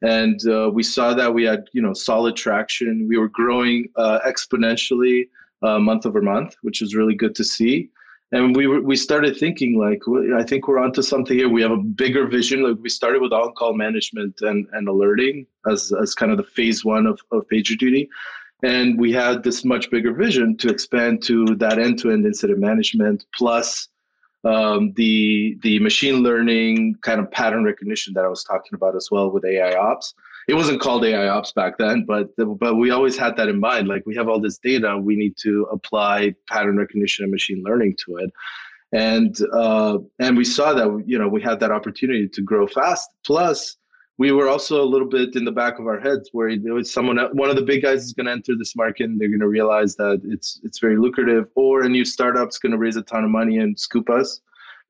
And 0.00 0.38
uh, 0.48 0.70
we 0.72 0.82
saw 0.82 1.12
that 1.14 1.34
we 1.34 1.44
had 1.44 1.64
you 1.72 1.82
know 1.82 1.92
solid 1.92 2.34
traction. 2.36 3.06
We 3.06 3.18
were 3.18 3.28
growing 3.28 3.88
uh, 3.96 4.20
exponentially 4.26 5.28
uh, 5.62 5.78
month 5.78 6.06
over 6.06 6.22
month 6.22 6.54
which 6.62 6.80
is 6.82 6.94
really 6.94 7.14
good 7.14 7.34
to 7.36 7.44
see. 7.44 7.90
And 8.32 8.56
we 8.56 8.66
we 8.90 8.96
started 8.96 9.36
thinking 9.36 9.72
like 9.86 10.02
i 10.40 10.44
think 10.48 10.68
we're 10.68 10.84
onto 10.86 11.02
something 11.02 11.36
here. 11.36 11.48
We 11.48 11.62
have 11.66 11.76
a 11.80 11.84
bigger 12.04 12.26
vision. 12.26 12.62
Like 12.62 12.78
we 12.86 12.90
started 13.00 13.20
with 13.22 13.32
on-call 13.32 13.74
management 13.74 14.34
and, 14.40 14.66
and 14.72 14.88
alerting 14.88 15.46
as, 15.70 15.92
as 16.02 16.14
kind 16.14 16.30
of 16.32 16.38
the 16.38 16.50
phase 16.56 16.84
one 16.84 17.06
of, 17.06 17.20
of 17.32 17.48
pagerduty. 17.52 18.08
And 18.62 18.98
we 18.98 19.12
had 19.12 19.42
this 19.42 19.64
much 19.64 19.90
bigger 19.90 20.12
vision 20.12 20.56
to 20.58 20.68
expand 20.68 21.22
to 21.24 21.36
that 21.56 21.78
end-to-end 21.78 22.26
incident 22.26 22.58
management 22.58 23.24
plus 23.34 23.88
um, 24.44 24.92
the 24.96 25.58
the 25.62 25.78
machine 25.80 26.22
learning 26.22 26.96
kind 27.02 27.20
of 27.20 27.30
pattern 27.30 27.64
recognition 27.64 28.14
that 28.14 28.24
I 28.24 28.28
was 28.28 28.44
talking 28.44 28.74
about 28.74 28.96
as 28.96 29.08
well 29.10 29.30
with 29.30 29.44
AI 29.44 29.74
ops. 29.74 30.14
It 30.46 30.54
wasn't 30.54 30.80
called 30.80 31.04
AI 31.04 31.28
ops 31.28 31.52
back 31.52 31.76
then, 31.78 32.04
but 32.06 32.30
but 32.36 32.76
we 32.76 32.90
always 32.90 33.16
had 33.16 33.36
that 33.36 33.48
in 33.48 33.60
mind. 33.60 33.88
Like 33.88 34.04
we 34.06 34.14
have 34.14 34.28
all 34.28 34.40
this 34.40 34.58
data, 34.58 34.96
we 34.96 35.16
need 35.16 35.36
to 35.42 35.66
apply 35.72 36.34
pattern 36.48 36.76
recognition 36.76 37.24
and 37.24 37.32
machine 37.32 37.62
learning 37.64 37.96
to 38.06 38.16
it, 38.16 38.30
and 38.92 39.36
uh, 39.52 39.98
and 40.18 40.36
we 40.36 40.44
saw 40.44 40.72
that 40.72 41.04
you 41.06 41.18
know 41.18 41.28
we 41.28 41.42
had 41.42 41.60
that 41.60 41.70
opportunity 41.70 42.28
to 42.28 42.42
grow 42.42 42.66
fast. 42.66 43.10
Plus, 43.26 43.76
we 44.18 44.32
were 44.32 44.48
also 44.48 44.82
a 44.82 44.84
little 44.84 45.08
bit 45.08 45.36
in 45.36 45.44
the 45.44 45.52
back 45.52 45.78
of 45.78 45.86
our 45.86 46.00
heads 46.00 46.28
where 46.32 46.56
there 46.58 46.74
was 46.74 46.92
someone 46.92 47.18
one 47.32 47.48
of 47.48 47.56
the 47.56 47.62
big 47.62 47.82
guys 47.82 48.04
is 48.04 48.12
going 48.12 48.26
to 48.26 48.32
enter 48.32 48.56
this 48.56 48.76
market 48.76 49.04
and 49.04 49.20
they're 49.20 49.28
going 49.28 49.40
to 49.40 49.48
realize 49.48 49.94
that 49.96 50.20
it's 50.24 50.60
it's 50.64 50.80
very 50.80 50.98
lucrative 50.98 51.48
or 51.54 51.82
a 51.82 51.88
new 51.88 52.04
startup's 52.04 52.58
going 52.58 52.72
to 52.72 52.78
raise 52.78 52.96
a 52.96 53.02
ton 53.02 53.24
of 53.24 53.30
money 53.30 53.58
and 53.58 53.78
scoop 53.78 54.10
us 54.10 54.40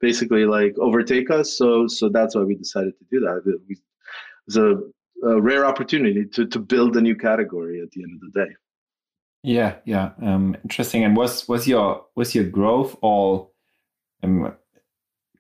basically 0.01 0.45
like 0.45 0.77
overtake 0.79 1.31
us. 1.31 1.57
So 1.57 1.87
so 1.87 2.09
that's 2.09 2.35
why 2.35 2.43
we 2.43 2.55
decided 2.55 2.99
to 2.99 3.05
do 3.11 3.21
that. 3.21 3.43
It 3.47 3.79
was 4.47 4.57
a, 4.57 4.81
a 5.27 5.41
rare 5.41 5.67
opportunity 5.67 6.25
to 6.25 6.47
to 6.47 6.59
build 6.59 6.97
a 6.97 7.01
new 7.01 7.15
category 7.15 7.81
at 7.83 7.91
the 7.91 8.03
end 8.03 8.15
of 8.15 8.33
the 8.33 8.45
day. 8.45 8.53
Yeah 9.43 9.77
yeah 9.85 10.11
um 10.23 10.57
interesting. 10.65 11.05
And 11.05 11.17
was 11.17 11.47
was 11.49 11.69
your 11.69 12.07
was 12.17 12.35
your 12.35 12.45
growth 12.45 12.97
all 13.03 13.53
um 14.23 14.55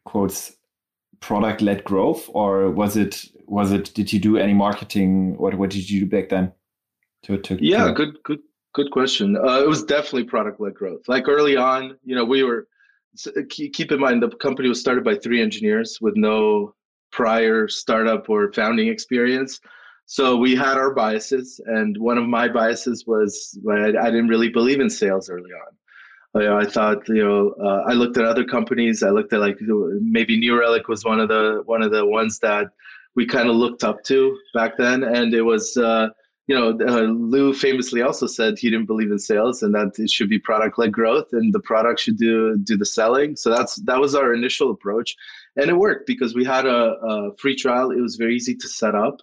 quotes 0.05 0.58
product 1.21 1.61
led 1.61 1.85
growth 1.85 2.29
or 2.33 2.71
was 2.71 2.97
it 2.97 3.25
was 3.47 3.73
it 3.73 3.93
did 3.95 4.13
you 4.13 4.21
do 4.21 4.37
any 4.37 4.55
marketing? 4.55 5.37
What 5.37 5.55
what 5.55 5.71
did 5.71 5.89
you 5.89 6.01
do 6.01 6.07
back 6.07 6.29
then 6.29 6.53
to, 7.25 7.39
to 7.39 7.59
yeah 7.61 7.87
to... 7.87 7.93
good 7.93 8.23
good 8.25 8.41
good 8.75 8.91
question. 8.91 9.37
Uh, 9.37 9.61
it 9.61 9.69
was 9.69 9.83
definitely 9.85 10.25
product 10.25 10.61
led 10.61 10.75
growth. 10.75 11.09
Like 11.09 11.29
early 11.29 11.57
on 11.57 11.97
you 12.05 12.15
know 12.15 12.25
we 12.25 12.43
were 12.43 12.69
keep 13.49 13.91
in 13.91 14.01
mind 14.01 14.23
the 14.23 14.31
company 14.31 14.69
was 14.69 14.81
started 14.81 15.05
by 15.05 15.17
three 15.17 15.43
engineers 15.43 15.99
with 16.01 16.15
no 16.17 16.75
prior 17.11 17.69
startup 17.69 18.29
or 18.29 18.53
founding 18.53 18.89
experience. 18.89 19.61
So 20.07 20.37
we 20.37 20.55
had 20.55 20.79
our 20.79 20.95
biases 20.95 21.61
and 21.67 21.97
one 21.99 22.17
of 22.17 22.27
my 22.27 22.49
biases 22.49 23.05
was 23.07 23.59
I, 23.71 23.89
I 23.89 24.11
didn't 24.11 24.29
really 24.29 24.49
believe 24.49 24.81
in 24.81 24.89
sales 24.89 25.29
early 25.29 25.51
on 25.51 25.77
I 26.47 26.65
thought, 26.65 27.09
you 27.09 27.25
know, 27.25 27.55
uh, 27.63 27.85
I 27.89 27.93
looked 27.95 28.17
at 28.17 28.25
other 28.25 28.45
companies. 28.45 29.03
I 29.03 29.11
looked 29.11 29.33
at 29.33 29.41
like 29.41 29.59
maybe 29.61 30.39
New 30.39 30.59
Relic 30.59 30.89
was 30.89 31.05
one 31.05 31.21
of 31.21 31.29
the 31.29 31.63
one 31.65 31.83
of 31.83 31.91
the 31.91 32.07
ones 32.07 32.39
that 32.41 32.69
we 33.15 33.27
kind 33.27 33.49
of 33.49 33.57
looked 33.57 33.83
up 33.83 34.05
to 34.05 34.39
back 34.55 34.77
then, 34.77 35.03
and 35.03 35.35
it 35.35 35.43
was, 35.43 35.77
uh, 35.77 36.09
you 36.47 36.55
know, 36.55 36.71
uh, 36.87 37.03
Lew 37.03 37.53
famously 37.53 38.03
also 38.03 38.27
said 38.27 38.59
he 38.59 38.71
didn't 38.71 38.87
believe 38.87 39.11
in 39.11 39.19
sales 39.19 39.63
and 39.63 39.75
that 39.75 39.99
it 39.99 40.11
should 40.11 40.29
be 40.29 40.39
product 40.39 40.79
led 40.79 40.93
growth, 40.93 41.29
and 41.33 41.53
the 41.53 41.61
product 41.61 42.01
should 42.01 42.19
do 42.19 42.57
do 42.59 42.77
the 42.77 42.87
selling. 42.87 43.37
So 43.37 43.51
that's 43.51 43.77
that 43.87 43.99
was 43.99 44.15
our 44.15 44.33
initial 44.35 44.71
approach, 44.71 45.17
and 45.57 45.69
it 45.71 45.77
worked 45.77 46.07
because 46.07 46.35
we 46.35 46.45
had 46.45 46.67
a, 46.67 46.95
a 47.03 47.37
free 47.39 47.57
trial. 47.57 47.91
It 47.91 48.01
was 48.01 48.17
very 48.17 48.37
easy 48.37 48.55
to 48.55 48.69
set 48.69 48.95
up 48.95 49.21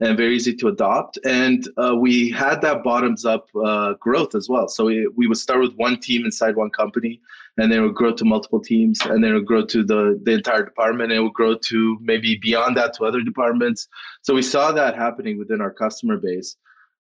and 0.00 0.16
very 0.16 0.36
easy 0.36 0.54
to 0.54 0.68
adopt. 0.68 1.18
And 1.24 1.66
uh, 1.78 1.96
we 1.96 2.30
had 2.30 2.60
that 2.62 2.82
bottoms 2.82 3.24
up 3.24 3.48
uh, 3.64 3.94
growth 3.94 4.34
as 4.34 4.48
well. 4.48 4.68
So 4.68 4.86
we, 4.86 5.06
we 5.16 5.26
would 5.26 5.38
start 5.38 5.60
with 5.60 5.74
one 5.74 5.98
team 6.00 6.24
inside 6.24 6.56
one 6.56 6.70
company, 6.70 7.20
and 7.56 7.72
then 7.72 7.78
it 7.78 7.82
would 7.82 7.94
grow 7.94 8.12
to 8.12 8.24
multiple 8.24 8.60
teams, 8.60 9.00
and 9.00 9.22
then 9.24 9.30
it 9.30 9.34
would 9.34 9.46
grow 9.46 9.64
to 9.64 9.82
the, 9.82 10.20
the 10.22 10.32
entire 10.32 10.64
department, 10.64 11.12
and 11.12 11.20
it 11.20 11.22
would 11.22 11.32
grow 11.32 11.56
to 11.56 11.98
maybe 12.02 12.36
beyond 12.36 12.76
that 12.76 12.92
to 12.94 13.04
other 13.04 13.22
departments. 13.22 13.88
So 14.22 14.34
we 14.34 14.42
saw 14.42 14.72
that 14.72 14.96
happening 14.96 15.38
within 15.38 15.60
our 15.60 15.72
customer 15.72 16.18
base. 16.18 16.56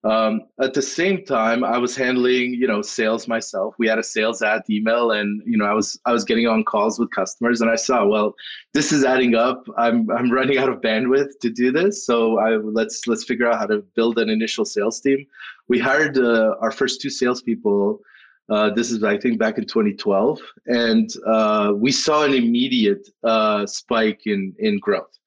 Um, 0.05 0.43
at 0.61 0.75
the 0.75 0.83
same 0.83 1.25
time, 1.25 1.65
I 1.65 1.79
was 1.79 1.97
handling, 1.97 2.53
you 2.55 2.67
know, 2.67 2.83
sales 2.83 3.27
myself. 3.27 3.75
We 3.79 3.89
had 3.89 3.99
a 3.99 4.03
sales 4.03 4.43
ad 4.43 4.63
email, 4.69 5.11
and 5.11 5.43
you 5.47 5.57
know, 5.57 5.65
I 5.65 5.73
was 5.73 5.99
I 6.05 6.13
was 6.13 6.25
getting 6.25 6.47
on 6.47 6.63
calls 6.63 6.99
with 6.99 7.11
customers, 7.11 7.63
and 7.63 7.71
I 7.71 7.77
saw, 7.77 8.05
well, 8.07 8.35
this 8.75 8.93
is 8.93 9.03
adding 9.03 9.35
up. 9.35 9.67
I'm 9.79 10.11
I'm 10.11 10.31
running 10.31 10.59
out 10.59 10.69
of 10.69 10.83
bandwidth 10.83 11.39
to 11.41 11.51
do 11.51 11.73
this, 11.73 12.05
so 12.05 12.39
I 12.39 12.57
let's 12.57 13.07
let's 13.07 13.25
figure 13.25 13.51
out 13.51 13.59
how 13.59 13.67
to 13.67 13.79
build 13.97 14.19
an 14.19 14.29
initial 14.29 14.67
sales 14.67 15.01
team. 15.01 15.27
We 15.69 15.79
hired 15.79 16.19
uh, 16.19 16.57
our 16.61 16.71
first 16.71 17.01
two 17.01 17.11
salespeople. 17.11 18.01
Uh, 18.51 18.69
this 18.75 18.91
is 18.91 19.03
I 19.03 19.17
think 19.17 19.39
back 19.39 19.57
in 19.57 19.65
2012, 19.65 20.39
and 20.67 21.09
uh, 21.27 21.73
we 21.75 21.91
saw 21.91 22.25
an 22.25 22.35
immediate 22.35 23.09
uh, 23.23 23.65
spike 23.65 24.21
in 24.27 24.55
in 24.59 24.79
growth. 24.81 25.19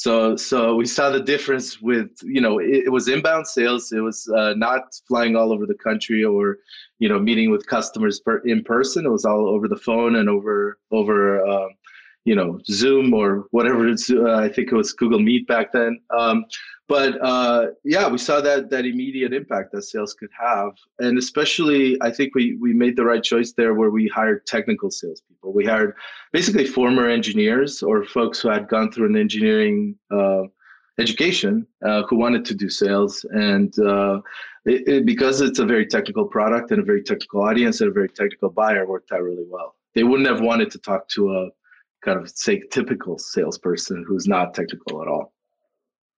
So 0.00 0.34
so 0.34 0.76
we 0.76 0.86
saw 0.86 1.10
the 1.10 1.20
difference 1.20 1.82
with 1.82 2.08
you 2.22 2.40
know 2.40 2.58
it, 2.58 2.84
it 2.86 2.88
was 2.88 3.06
inbound 3.06 3.46
sales. 3.46 3.92
It 3.92 4.00
was 4.00 4.26
uh, 4.34 4.54
not 4.56 4.94
flying 5.06 5.36
all 5.36 5.52
over 5.52 5.66
the 5.66 5.74
country 5.74 6.24
or 6.24 6.56
you 7.00 7.06
know 7.10 7.18
meeting 7.18 7.50
with 7.50 7.66
customers 7.66 8.18
per, 8.18 8.38
in 8.46 8.64
person. 8.64 9.04
It 9.04 9.10
was 9.10 9.26
all 9.26 9.46
over 9.46 9.68
the 9.68 9.76
phone 9.76 10.16
and 10.16 10.26
over 10.26 10.78
over 10.90 11.44
um, 11.46 11.68
you 12.24 12.34
know 12.34 12.58
Zoom 12.66 13.14
or 13.14 13.46
whatever. 13.50 13.88
It's, 13.88 14.10
uh, 14.10 14.34
I 14.34 14.48
think 14.48 14.72
it 14.72 14.76
was 14.76 14.92
Google 14.92 15.20
Meet 15.20 15.46
back 15.46 15.72
then. 15.72 15.98
Um, 16.16 16.44
but 16.88 17.24
uh, 17.24 17.66
yeah, 17.84 18.08
we 18.08 18.18
saw 18.18 18.40
that 18.40 18.68
that 18.70 18.84
immediate 18.84 19.32
impact 19.32 19.72
that 19.72 19.82
sales 19.82 20.12
could 20.12 20.30
have, 20.38 20.72
and 20.98 21.18
especially 21.18 21.96
I 22.02 22.10
think 22.10 22.34
we 22.34 22.56
we 22.56 22.74
made 22.74 22.96
the 22.96 23.04
right 23.04 23.22
choice 23.22 23.52
there 23.52 23.74
where 23.74 23.90
we 23.90 24.08
hired 24.08 24.44
technical 24.46 24.90
salespeople. 24.90 25.52
We 25.52 25.64
hired 25.64 25.94
basically 26.32 26.66
former 26.66 27.08
engineers 27.08 27.82
or 27.82 28.04
folks 28.04 28.40
who 28.40 28.48
had 28.50 28.68
gone 28.68 28.90
through 28.90 29.06
an 29.06 29.16
engineering 29.16 29.96
uh, 30.10 30.42
education 30.98 31.66
uh, 31.86 32.02
who 32.08 32.16
wanted 32.16 32.44
to 32.46 32.54
do 32.54 32.68
sales, 32.68 33.24
and 33.30 33.72
uh, 33.78 34.20
it, 34.66 34.88
it, 34.88 35.06
because 35.06 35.40
it's 35.40 35.60
a 35.60 35.64
very 35.64 35.86
technical 35.86 36.26
product 36.26 36.72
and 36.72 36.80
a 36.80 36.84
very 36.84 37.02
technical 37.02 37.42
audience 37.42 37.80
and 37.80 37.88
a 37.88 37.92
very 37.92 38.08
technical 38.08 38.50
buyer, 38.50 38.84
worked 38.86 39.12
out 39.12 39.22
really 39.22 39.46
well. 39.48 39.76
They 39.94 40.02
wouldn't 40.02 40.28
have 40.28 40.40
wanted 40.40 40.70
to 40.72 40.78
talk 40.78 41.08
to 41.10 41.32
a 41.34 41.50
kind 42.04 42.18
of 42.18 42.30
say 42.30 42.62
typical 42.70 43.18
salesperson 43.18 44.04
who's 44.06 44.26
not 44.26 44.54
technical 44.54 45.02
at 45.02 45.08
all. 45.08 45.32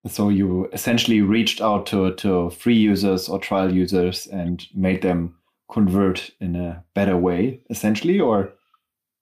So 0.06 0.30
you 0.30 0.68
essentially 0.72 1.20
reached 1.20 1.60
out 1.60 1.86
to, 1.86 2.12
to 2.14 2.50
free 2.50 2.76
users 2.76 3.28
or 3.28 3.38
trial 3.38 3.72
users 3.72 4.26
and 4.26 4.66
made 4.74 5.02
them 5.02 5.36
convert 5.70 6.30
in 6.40 6.56
a 6.56 6.84
better 6.94 7.16
way, 7.16 7.60
essentially, 7.70 8.18
or 8.18 8.52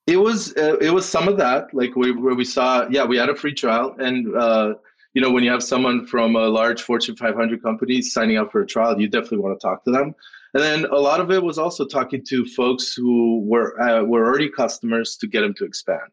it 0.07 0.17
was 0.17 0.57
uh, 0.57 0.77
it 0.81 0.91
was 0.91 1.07
some 1.09 1.29
of 1.29 1.37
that, 1.37 1.73
like 1.75 1.95
we, 1.97 2.13
where 2.13 2.35
we 2.35 2.45
saw, 2.45 2.89
yeah, 2.89 3.05
we 3.05 3.17
had 3.17 3.29
a 3.29 3.37
free 3.37 3.55
trial, 3.55 3.95
and 3.99 4.35
uh, 4.35 4.75
you 5.13 5.21
know 5.21 5.31
when 5.31 5.45
you 5.45 5.51
have 5.51 5.63
someone 5.63 6.07
from 6.07 6.35
a 6.35 6.49
large 6.49 6.83
Fortune 6.83 7.15
500 7.15 7.63
company 7.63 8.01
signing 8.01 8.39
up 8.39 8.51
for 8.51 8.63
a 8.63 8.67
trial, 8.67 8.99
you 8.99 9.07
definitely 9.07 9.39
want 9.39 9.61
to 9.61 9.65
talk 9.65 9.85
to 9.85 9.91
them. 9.91 10.15
And 10.55 10.63
then 10.63 10.87
a 10.87 10.99
lot 10.99 11.21
of 11.21 11.31
it 11.31 11.43
was 11.43 11.59
also 11.59 11.87
talking 11.87 12.25
to 12.29 12.45
folks 12.45 12.95
who 12.95 13.43
were 13.45 13.81
uh, 13.81 14.03
were 14.03 14.27
already 14.27 14.49
customers 14.49 15.17
to 15.19 15.29
get 15.29 15.43
them 15.43 15.55
to 15.59 15.65
expand 15.65 16.11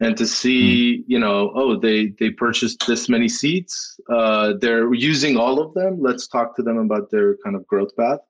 and 0.00 0.16
to 0.16 0.26
see 0.26 0.98
hmm. 0.98 1.02
you 1.06 1.18
know 1.18 1.52
oh 1.54 1.78
they 1.78 2.08
they 2.18 2.30
purchased 2.30 2.86
this 2.86 3.08
many 3.08 3.28
seats. 3.28 3.98
Uh, 4.08 4.54
they're 4.60 4.92
using 4.94 5.36
all 5.36 5.60
of 5.60 5.74
them. 5.74 6.00
Let's 6.00 6.26
talk 6.26 6.56
to 6.56 6.62
them 6.62 6.78
about 6.78 7.10
their 7.10 7.36
kind 7.44 7.56
of 7.56 7.66
growth 7.66 7.94
path 7.96 8.20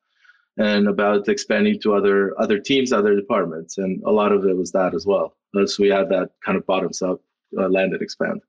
and 0.59 0.89
about 0.89 1.29
expanding 1.29 1.81
to 1.81 1.95
other 1.95 2.39
other 2.41 2.59
teams 2.59 2.93
other 2.93 3.15
departments. 3.15 3.79
And 3.79 4.03
a 4.05 4.13
lot 4.13 4.33
of 4.33 4.45
it 4.45 4.57
was 4.57 4.73
that 4.73 4.95
as 4.95 5.07
well. 5.07 5.37
So 5.55 5.83
we 5.83 5.89
had 5.89 6.09
that 6.11 6.31
kind 6.45 6.57
of 6.59 6.67
bottoms 6.67 7.03
up 7.03 7.21
uh, 7.59 7.69
land 7.69 7.93
and 7.93 8.03
expand. 8.03 8.41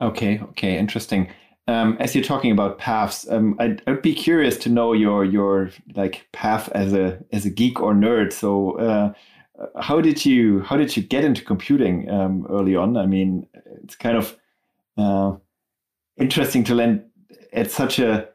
Okay 0.00 0.40
okay 0.50 0.78
interesting. 0.78 1.28
Um, 1.66 1.98
as 2.00 2.14
you're 2.14 2.24
talking 2.24 2.50
about 2.50 2.78
paths, 2.78 3.30
um, 3.30 3.54
I'd, 3.58 3.82
I'd, 3.86 4.00
be 4.00 4.14
curious 4.14 4.56
to 4.58 4.70
know 4.70 4.94
your 4.94 5.22
your 5.22 5.70
like 5.94 6.26
path 6.32 6.70
as 6.70 6.94
a 6.94 7.22
as 7.30 7.44
a 7.44 7.50
geek 7.50 7.78
or 7.82 7.92
nerd. 7.92 8.32
So, 8.32 8.78
uh, 8.78 9.12
how 9.80 10.00
did 10.00 10.24
you 10.24 10.62
how 10.62 10.76
did 10.76 10.96
you 10.96 11.02
get 11.02 11.24
into 11.24 11.44
computing 11.44 12.10
um, 12.10 12.46
early 12.48 12.76
on? 12.76 12.96
I 12.96 13.06
mean, 13.06 13.46
it's 13.82 13.96
kind 13.96 14.16
of 14.16 14.36
uh, 14.96 15.36
interesting 16.16 16.64
to 16.64 16.74
learn 16.74 17.04
at 17.52 17.70
such 17.70 17.98
a 17.98 18.28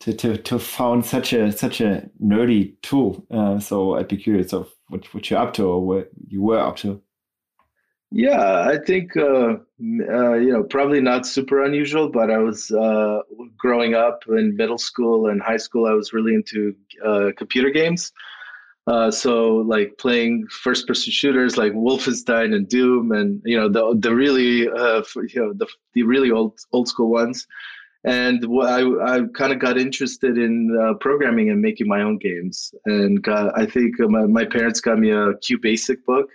to, 0.00 0.14
to, 0.14 0.36
to 0.38 0.58
found 0.58 1.04
such 1.04 1.32
a 1.32 1.52
such 1.52 1.80
a 1.80 2.08
nerdy 2.22 2.74
tool. 2.82 3.24
Uh, 3.30 3.58
so 3.58 3.96
I'd 3.96 4.08
be 4.08 4.16
curious 4.16 4.52
of 4.52 4.72
what, 4.88 5.12
what 5.14 5.28
you're 5.30 5.40
up 5.40 5.52
to 5.54 5.66
or 5.66 5.86
what 5.86 6.10
you 6.28 6.42
were 6.42 6.58
up 6.58 6.76
to. 6.78 7.02
Yeah, 8.12 8.62
I 8.68 8.78
think 8.84 9.16
uh, 9.16 9.54
uh, 9.54 10.34
you 10.34 10.52
know 10.52 10.64
probably 10.64 11.00
not 11.00 11.26
super 11.26 11.62
unusual, 11.64 12.08
but 12.08 12.30
I 12.30 12.38
was 12.38 12.70
uh, 12.72 13.20
growing 13.56 13.94
up 13.94 14.24
in 14.28 14.56
middle 14.56 14.78
school 14.78 15.28
and 15.28 15.40
high 15.40 15.58
school. 15.58 15.86
I 15.86 15.92
was 15.92 16.12
really 16.12 16.34
into 16.34 16.74
uh, 17.04 17.30
computer 17.36 17.70
games. 17.70 18.12
Uh, 18.90 19.08
so 19.08 19.58
like 19.74 19.96
playing 19.98 20.44
first 20.48 20.84
person 20.88 21.12
shooters 21.12 21.56
like 21.56 21.72
Wolfenstein 21.72 22.52
and 22.56 22.68
Doom 22.68 23.12
and 23.12 23.40
you 23.44 23.56
know 23.56 23.68
the 23.68 23.96
the 23.96 24.12
really 24.12 24.68
uh, 24.68 25.02
you 25.32 25.40
know 25.40 25.52
the 25.52 25.68
the 25.94 26.02
really 26.02 26.32
old 26.32 26.58
old 26.72 26.88
school 26.88 27.08
ones. 27.08 27.46
And 28.02 28.44
I 28.62 28.80
I 29.12 29.20
kind 29.40 29.52
of 29.52 29.60
got 29.60 29.78
interested 29.78 30.38
in 30.38 30.76
uh, 30.82 30.94
programming 30.94 31.50
and 31.50 31.62
making 31.62 31.86
my 31.86 32.02
own 32.02 32.18
games. 32.18 32.74
And 32.84 33.22
got, 33.22 33.56
I 33.56 33.64
think 33.64 34.00
my, 34.00 34.26
my 34.26 34.44
parents 34.44 34.80
got 34.80 34.98
me 34.98 35.10
a 35.12 35.34
QBasic 35.34 36.04
book 36.04 36.28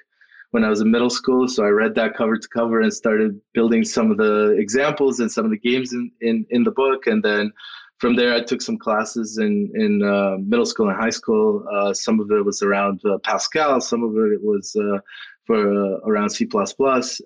when 0.52 0.64
I 0.64 0.70
was 0.70 0.80
in 0.80 0.90
middle 0.90 1.10
school. 1.10 1.50
So 1.50 1.66
I 1.66 1.70
read 1.70 1.94
that 1.96 2.16
cover 2.16 2.38
to 2.38 2.48
cover 2.48 2.80
and 2.80 2.94
started 2.94 3.38
building 3.54 3.84
some 3.84 4.12
of 4.12 4.18
the 4.18 4.52
examples 4.52 5.20
and 5.20 5.30
some 5.30 5.44
of 5.44 5.52
the 5.52 5.58
games 5.58 5.92
in, 5.92 6.10
in, 6.22 6.46
in 6.52 6.64
the 6.64 6.72
book. 6.72 7.08
And 7.08 7.22
then 7.22 7.52
from 8.00 8.16
there, 8.16 8.34
I 8.34 8.42
took 8.42 8.62
some 8.62 8.78
classes 8.78 9.38
in 9.38 9.72
in 9.76 10.04
uh, 10.04 10.38
middle 10.40 10.66
school 10.66 10.90
and 10.90 10.98
high 10.98 11.10
school. 11.10 11.66
Uh, 11.72 11.94
some 11.94 12.20
of 12.20 12.30
it 12.32 12.44
was 12.44 12.62
around 12.62 13.02
uh, 13.06 13.18
Pascal, 13.20 13.80
some 13.80 14.04
of 14.04 14.12
it 14.18 14.44
was 14.44 14.76
uh, 14.76 15.00
for 15.46 15.58
uh, 15.58 16.00
around 16.06 16.30
C++, 16.30 16.48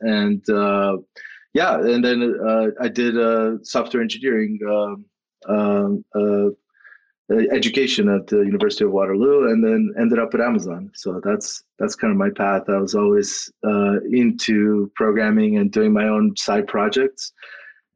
and 0.01 0.43
yeah, 1.55 1.79
and 1.79 2.05
then 2.05 2.75
I 2.79 2.87
did 2.87 3.15
software 3.65 4.03
engineering 4.03 4.59
um, 5.47 6.05
education 7.51 8.09
at 8.09 8.27
the 8.27 8.37
University 8.37 8.83
of 8.85 8.91
Waterloo, 8.91 9.49
and 9.49 9.63
then 9.63 9.93
ended 9.99 10.19
up 10.19 10.35
at 10.35 10.41
Amazon. 10.41 10.91
So 10.93 11.19
that's 11.23 11.63
that's 11.79 11.95
kind 11.95 12.11
of 12.11 12.17
my 12.17 12.29
path. 12.29 12.69
I 12.69 12.77
was 12.77 12.93
always 12.93 13.51
into 13.63 14.91
programming 14.95 15.57
and 15.57 15.71
doing 15.71 15.93
my 15.93 16.07
own 16.07 16.35
side 16.35 16.67
projects 16.67 17.33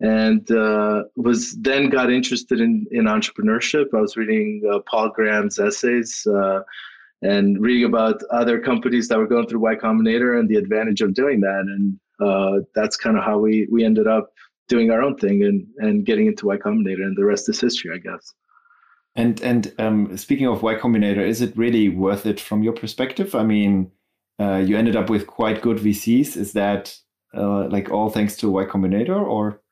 and 0.04 0.52
uh, 0.52 1.04
was 1.16 1.56
then 1.62 1.90
got 1.90 2.12
interested 2.12 2.60
in, 2.60 2.86
in 2.92 3.06
entrepreneurship. 3.06 3.86
I 3.96 4.02
was 4.02 4.18
reading 4.18 4.62
uh, 4.70 4.80
Paul 4.80 5.10
Graham's 5.10 5.58
essays 5.58 6.28
uh, 6.28 6.60
and 7.22 7.60
reading 7.62 7.86
about 7.86 8.22
other 8.30 8.60
companies 8.60 9.08
that 9.08 9.18
were 9.18 9.28
going 9.28 9.48
through 9.48 9.62
Y 9.62 9.76
Combinator 9.76 10.38
and 10.38 10.50
the 10.50 10.58
advantage 10.58 11.00
of 11.00 11.14
doing 11.14 11.40
that. 11.40 11.62
And 11.62 11.98
uh, 12.20 12.66
that's 12.76 12.98
kind 12.98 13.18
of 13.18 13.24
how 13.24 13.40
we 13.40 13.66
we 13.72 13.86
ended 13.86 14.06
up 14.06 14.34
doing 14.68 14.92
our 14.92 15.02
own 15.02 15.16
thing 15.16 15.42
and 15.42 15.66
and 15.78 16.06
getting 16.06 16.28
into 16.28 16.48
Y 16.48 16.58
Combinator, 16.58 17.04
and 17.04 17.16
the 17.16 17.26
rest 17.26 17.48
is 17.48 17.62
history, 17.62 17.92
I 17.96 17.98
guess. 17.98 18.34
And 19.16 19.42
and 19.42 19.74
um, 19.80 20.18
speaking 20.18 20.48
of 20.48 20.64
Y 20.64 20.76
Combinator, 20.76 21.26
is 21.26 21.42
it 21.42 21.56
really 21.56 21.88
worth 21.88 22.26
it 22.26 22.42
from 22.42 22.62
your 22.62 22.74
perspective? 22.74 23.36
I 23.36 23.44
mean, 23.44 23.90
uh, 24.38 24.58
you 24.58 24.76
ended 24.76 24.98
up 24.98 25.10
with 25.10 25.28
quite 25.28 25.62
good 25.62 25.78
VCs. 25.78 26.36
Is 26.36 26.52
that 26.54 26.98
uh, 27.34 27.70
like 27.70 27.90
all 27.90 28.10
thanks 28.10 28.36
to 28.38 28.50
Y 28.50 28.66
Combinator, 28.66 29.22
or 29.26 29.63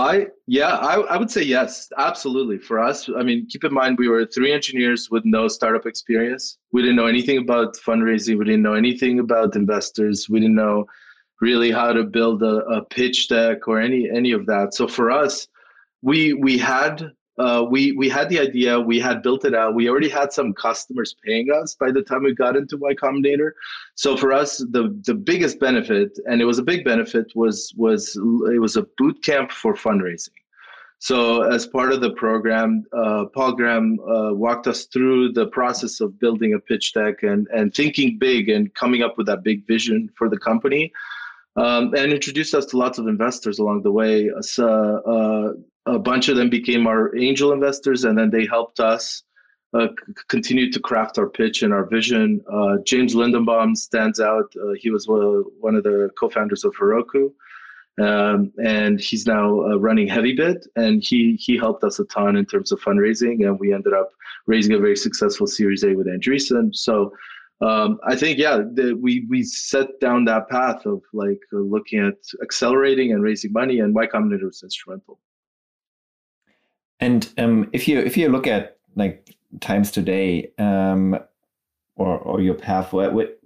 I 0.00 0.26
yeah, 0.46 0.76
I, 0.76 0.94
I 1.00 1.16
would 1.18 1.30
say 1.30 1.42
yes, 1.42 1.88
absolutely. 1.98 2.58
For 2.58 2.80
us, 2.80 3.08
I 3.16 3.22
mean, 3.22 3.46
keep 3.50 3.64
in 3.64 3.74
mind 3.74 3.98
we 3.98 4.08
were 4.08 4.24
three 4.24 4.52
engineers 4.52 5.10
with 5.10 5.24
no 5.26 5.46
startup 5.46 5.84
experience. 5.86 6.56
We 6.72 6.80
didn't 6.80 6.96
know 6.96 7.06
anything 7.06 7.38
about 7.38 7.76
fundraising. 7.76 8.38
We 8.38 8.46
didn't 8.46 8.62
know 8.62 8.74
anything 8.74 9.18
about 9.18 9.56
investors. 9.56 10.26
We 10.30 10.40
didn't 10.40 10.56
know 10.56 10.86
really 11.40 11.70
how 11.70 11.92
to 11.92 12.04
build 12.04 12.42
a, 12.42 12.56
a 12.76 12.84
pitch 12.84 13.28
deck 13.28 13.68
or 13.68 13.78
any 13.80 14.08
any 14.10 14.32
of 14.32 14.46
that. 14.46 14.74
So 14.74 14.88
for 14.88 15.10
us, 15.10 15.46
we 16.02 16.32
we 16.32 16.56
had 16.56 17.12
uh, 17.40 17.62
we 17.62 17.92
we 17.92 18.08
had 18.08 18.28
the 18.28 18.38
idea, 18.38 18.78
we 18.78 19.00
had 19.00 19.22
built 19.22 19.46
it 19.46 19.54
out. 19.54 19.74
We 19.74 19.88
already 19.88 20.10
had 20.10 20.30
some 20.30 20.52
customers 20.52 21.16
paying 21.24 21.48
us 21.50 21.74
by 21.74 21.90
the 21.90 22.02
time 22.02 22.22
we 22.22 22.34
got 22.34 22.54
into 22.54 22.76
Y 22.76 22.92
Combinator. 22.94 23.52
So 23.94 24.16
for 24.16 24.30
us, 24.30 24.58
the 24.58 24.84
the 25.06 25.14
biggest 25.14 25.58
benefit, 25.58 26.10
and 26.26 26.42
it 26.42 26.44
was 26.44 26.58
a 26.58 26.62
big 26.62 26.84
benefit, 26.84 27.26
was 27.34 27.72
was 27.76 28.14
it 28.54 28.60
was 28.60 28.76
a 28.76 28.84
boot 28.98 29.22
camp 29.22 29.52
for 29.52 29.72
fundraising. 29.74 30.38
So 30.98 31.42
as 31.56 31.66
part 31.66 31.92
of 31.94 32.02
the 32.02 32.12
program, 32.24 32.84
uh, 32.92 33.24
Paul 33.34 33.52
Graham 33.52 33.98
uh, 34.00 34.34
walked 34.34 34.66
us 34.66 34.84
through 34.92 35.32
the 35.32 35.46
process 35.46 36.00
of 36.00 36.18
building 36.20 36.52
a 36.52 36.58
pitch 36.58 36.92
deck 36.92 37.22
and 37.22 37.48
and 37.56 37.74
thinking 37.74 38.18
big 38.18 38.50
and 38.50 38.74
coming 38.74 39.02
up 39.02 39.16
with 39.16 39.26
that 39.28 39.42
big 39.42 39.66
vision 39.66 40.10
for 40.18 40.28
the 40.28 40.38
company. 40.38 40.92
Um, 41.56 41.94
and 41.94 42.12
introduced 42.12 42.54
us 42.54 42.66
to 42.66 42.76
lots 42.76 42.98
of 42.98 43.08
investors 43.08 43.58
along 43.58 43.82
the 43.82 43.90
way. 43.90 44.30
So, 44.40 44.66
uh, 45.14 45.48
a 45.86 45.98
bunch 45.98 46.28
of 46.28 46.36
them 46.36 46.50
became 46.50 46.86
our 46.86 47.16
angel 47.16 47.52
investors, 47.52 48.04
and 48.04 48.16
then 48.18 48.30
they 48.30 48.46
helped 48.46 48.80
us 48.80 49.22
uh, 49.72 49.88
c- 49.88 50.14
continue 50.28 50.70
to 50.70 50.80
craft 50.80 51.18
our 51.18 51.28
pitch 51.28 51.62
and 51.62 51.72
our 51.72 51.86
vision. 51.86 52.40
Uh, 52.52 52.76
James 52.84 53.14
Lindenbaum 53.14 53.76
stands 53.76 54.20
out. 54.20 54.52
Uh, 54.62 54.72
he 54.78 54.90
was 54.90 55.06
one 55.06 55.74
of 55.74 55.82
the 55.82 56.10
co-founders 56.18 56.64
of 56.64 56.74
Heroku, 56.74 57.32
um, 58.00 58.52
and 58.62 59.00
he's 59.00 59.26
now 59.26 59.60
uh, 59.62 59.76
running 59.78 60.08
HeavyBit, 60.08 60.66
and 60.76 61.02
he 61.02 61.36
he 61.40 61.56
helped 61.56 61.84
us 61.84 61.98
a 61.98 62.04
ton 62.06 62.36
in 62.36 62.46
terms 62.46 62.72
of 62.72 62.80
fundraising, 62.80 63.46
and 63.46 63.58
we 63.58 63.72
ended 63.72 63.92
up 63.92 64.10
raising 64.46 64.74
a 64.74 64.78
very 64.78 64.96
successful 64.96 65.46
Series 65.46 65.84
A 65.84 65.94
with 65.94 66.06
Andreessen. 66.06 66.74
So. 66.74 67.12
Um, 67.62 68.00
I 68.06 68.16
think 68.16 68.38
yeah, 68.38 68.56
the, 68.72 68.94
we 68.94 69.26
we 69.28 69.42
set 69.42 70.00
down 70.00 70.24
that 70.24 70.48
path 70.48 70.86
of 70.86 71.02
like 71.12 71.40
looking 71.52 71.98
at 71.98 72.14
accelerating 72.42 73.12
and 73.12 73.22
raising 73.22 73.52
money, 73.52 73.80
and 73.80 73.94
Y 73.94 74.06
Combinator 74.06 74.44
was 74.44 74.62
instrumental. 74.62 75.20
And 77.00 77.32
um, 77.38 77.68
if 77.72 77.88
you 77.88 77.98
if 77.98 78.16
you 78.16 78.28
look 78.28 78.46
at 78.46 78.78
like 78.94 79.36
times 79.60 79.90
today, 79.90 80.50
um, 80.58 81.18
or 81.96 82.18
or 82.18 82.40
your 82.40 82.54
path, 82.54 82.92
what, 82.92 83.38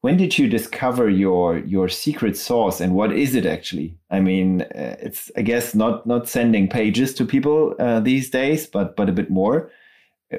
when 0.00 0.16
did 0.16 0.38
you 0.38 0.48
discover 0.48 1.08
your 1.08 1.58
your 1.58 1.88
secret 1.88 2.36
sauce, 2.36 2.80
and 2.80 2.94
what 2.94 3.12
is 3.12 3.34
it 3.34 3.46
actually? 3.46 3.96
I 4.10 4.20
mean, 4.20 4.62
uh, 4.62 4.96
it's 5.00 5.30
I 5.36 5.42
guess 5.42 5.74
not 5.74 6.06
not 6.06 6.28
sending 6.28 6.68
pages 6.68 7.14
to 7.14 7.24
people 7.24 7.74
uh, 7.78 8.00
these 8.00 8.30
days, 8.30 8.66
but 8.66 8.96
but 8.96 9.08
a 9.08 9.12
bit 9.12 9.30
more. 9.30 9.70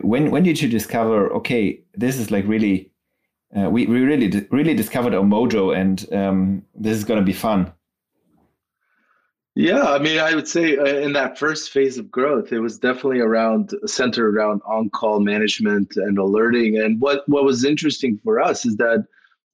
When 0.02 0.32
when 0.32 0.44
did 0.44 0.62
you 0.62 0.68
discover? 0.68 1.32
Okay, 1.34 1.82
this 1.96 2.18
is 2.18 2.32
like 2.32 2.46
really. 2.48 2.92
Uh, 3.58 3.70
we, 3.70 3.86
we 3.86 4.02
really 4.02 4.46
really 4.52 4.74
discovered 4.74 5.14
our 5.14 5.24
mojo 5.24 5.74
and 5.74 6.06
um, 6.14 6.62
this 6.76 6.98
is 6.98 7.06
going 7.06 7.18
to 7.18 7.26
be 7.26 7.32
fun 7.32 7.72
yeah, 9.58 9.86
I 9.86 9.98
mean, 9.98 10.20
I 10.20 10.36
would 10.36 10.48
say 10.48 10.78
uh, 10.78 10.86
in 10.86 11.14
that 11.14 11.40
first 11.40 11.72
phase 11.72 11.98
of 11.98 12.12
growth, 12.12 12.52
it 12.52 12.60
was 12.60 12.78
definitely 12.78 13.22
around 13.22 13.74
centered 13.88 14.36
around 14.36 14.62
on-call 14.68 15.20
management 15.20 15.96
and 15.96 16.20
alerting. 16.20 16.78
And 16.78 17.02
what 17.02 17.28
what 17.28 17.44
was 17.44 17.66
interesting 17.66 18.20
for 18.24 18.40
us 18.40 18.68
is 18.68 18.76
that 18.78 19.08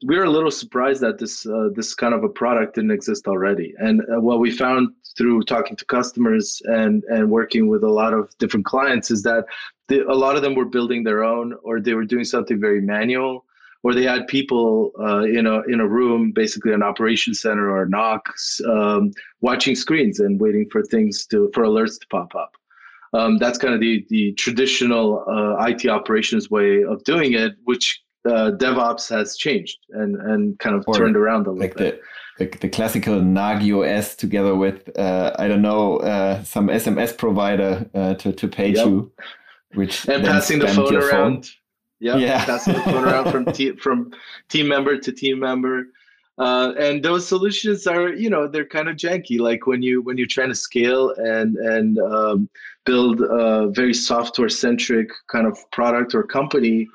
we 0.06 0.18
were 0.18 0.26
a 0.26 0.30
little 0.30 0.52
surprised 0.52 1.00
that 1.04 1.20
this 1.20 1.46
uh, 1.46 1.70
this 1.74 1.96
kind 1.96 2.14
of 2.14 2.26
a 2.26 2.28
product 2.28 2.76
didn't 2.76 2.92
exist 2.92 3.30
already. 3.30 3.74
And 3.78 4.02
uh, 4.02 4.20
what 4.20 4.42
we 4.42 4.52
found 4.52 4.90
through 5.18 5.44
talking 5.44 5.78
to 5.78 5.86
customers 5.86 6.62
and 6.66 7.06
and 7.06 7.32
working 7.32 7.68
with 7.70 7.84
a 7.86 7.90
lot 7.90 8.14
of 8.14 8.38
different 8.40 8.66
clients 8.66 9.10
is 9.10 9.24
that 9.24 9.46
the, 9.88 10.06
a 10.06 10.18
lot 10.26 10.36
of 10.36 10.42
them 10.42 10.54
were 10.54 10.66
building 10.66 11.06
their 11.06 11.24
own, 11.24 11.56
or 11.64 11.80
they 11.80 11.94
were 11.94 12.04
doing 12.04 12.26
something 12.26 12.60
very 12.60 12.82
manual 12.82 13.46
where 13.84 13.94
they 13.94 14.04
had 14.04 14.26
people 14.28 14.92
uh, 15.00 15.24
in 15.24 15.46
a 15.46 15.62
in 15.64 15.80
a 15.82 15.88
room, 15.88 16.32
basically 16.32 16.72
an 16.72 16.82
operation 16.82 17.34
center 17.34 17.70
or 17.70 17.84
a 17.84 17.88
NOC, 17.88 18.22
um, 18.66 19.12
watching 19.42 19.76
screens 19.76 20.20
and 20.20 20.40
waiting 20.40 20.68
for 20.72 20.82
things 20.84 21.26
to 21.28 21.52
for 21.54 21.64
alerts 21.64 22.00
to 22.00 22.08
pop 22.08 22.34
up. 22.34 22.56
Um, 23.14 23.38
that's 23.38 23.58
kind 23.58 23.74
of 23.74 23.82
the 23.82 24.06
the 24.10 24.32
traditional 24.34 25.26
uh, 25.28 25.66
IT 25.66 25.86
operations 25.88 26.50
way 26.50 26.84
of 26.84 27.04
doing 27.04 27.34
it, 27.34 27.56
which 27.66 28.02
uh, 28.26 28.52
DevOps 28.56 29.10
has 29.10 29.36
changed 29.36 29.78
and 29.90 30.16
and 30.16 30.58
kind 30.60 30.78
of 30.78 30.86
or 30.88 30.96
turned 30.96 31.18
around 31.18 31.46
a 31.48 31.52
little 31.52 31.60
like 31.60 31.76
bit. 31.76 32.02
The, 32.38 32.46
the, 32.46 32.58
the 32.60 32.70
classical 32.70 33.20
NAGIOS 33.20 34.16
together 34.16 34.56
with 34.56 34.98
uh, 34.98 35.36
I 35.38 35.50
don't 35.50 35.62
know 35.62 35.98
uh, 35.98 36.42
some 36.44 36.70
SMS 36.70 37.18
provider 37.18 37.86
uh, 37.94 38.14
to 38.14 38.32
to 38.32 38.48
page 38.48 38.78
yep. 38.78 38.88
you, 38.88 39.12
which 39.74 40.08
and 40.08 40.24
passing 40.24 40.60
the 40.60 40.70
phone 40.70 40.96
around. 40.96 41.48
Phone 41.48 41.54
Yep, 42.04 42.20
yeah, 42.20 42.44
that's 42.44 42.68
what's 42.68 42.84
going 42.84 43.06
around 43.06 43.32
from 43.32 43.46
te- 43.54 43.78
from 43.78 44.12
team 44.50 44.68
member 44.68 44.98
to 44.98 45.12
team 45.12 45.40
member. 45.40 45.88
Uh, 46.38 46.74
and 46.78 47.02
those 47.02 47.26
solutions 47.26 47.88
are, 47.88 48.10
you 48.10 48.30
know, 48.30 48.46
they're 48.46 48.66
kind 48.66 48.90
of 48.90 48.98
janky. 48.98 49.40
Like 49.40 49.68
when 49.68 49.82
you 49.82 50.02
when 50.02 50.18
you're 50.18 50.28
trying 50.28 50.50
to 50.50 50.56
scale 50.56 51.12
and 51.12 51.56
and 51.56 52.00
um, 52.00 52.50
build 52.86 53.22
a 53.22 53.70
very 53.70 53.94
software 53.94 54.50
centric 54.50 55.10
kind 55.28 55.48
of 55.48 55.58
product 55.72 56.14
or 56.14 56.24
company, 56.24 56.90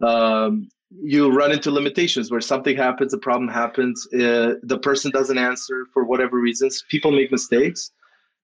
um, 0.00 0.68
you 1.02 1.32
run 1.32 1.50
into 1.50 1.72
limitations 1.72 2.30
where 2.30 2.40
something 2.40 2.76
happens, 2.76 3.12
a 3.12 3.18
problem 3.18 3.48
happens, 3.48 4.06
uh, 4.14 4.54
the 4.62 4.78
person 4.80 5.10
doesn't 5.10 5.38
answer 5.38 5.86
for 5.92 6.04
whatever 6.04 6.38
reasons. 6.38 6.84
People 6.88 7.10
make 7.10 7.32
mistakes, 7.32 7.90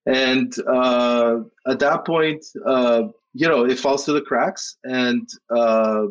and 0.05 0.53
uh, 0.67 1.43
at 1.65 1.79
that 1.79 2.05
point, 2.05 2.43
uh, 2.65 3.03
you 3.33 3.47
know 3.47 3.65
it 3.65 3.79
falls 3.79 4.05
through 4.05 4.15
the 4.15 4.21
cracks 4.21 4.77
and 4.83 5.27
uh, 5.55 6.05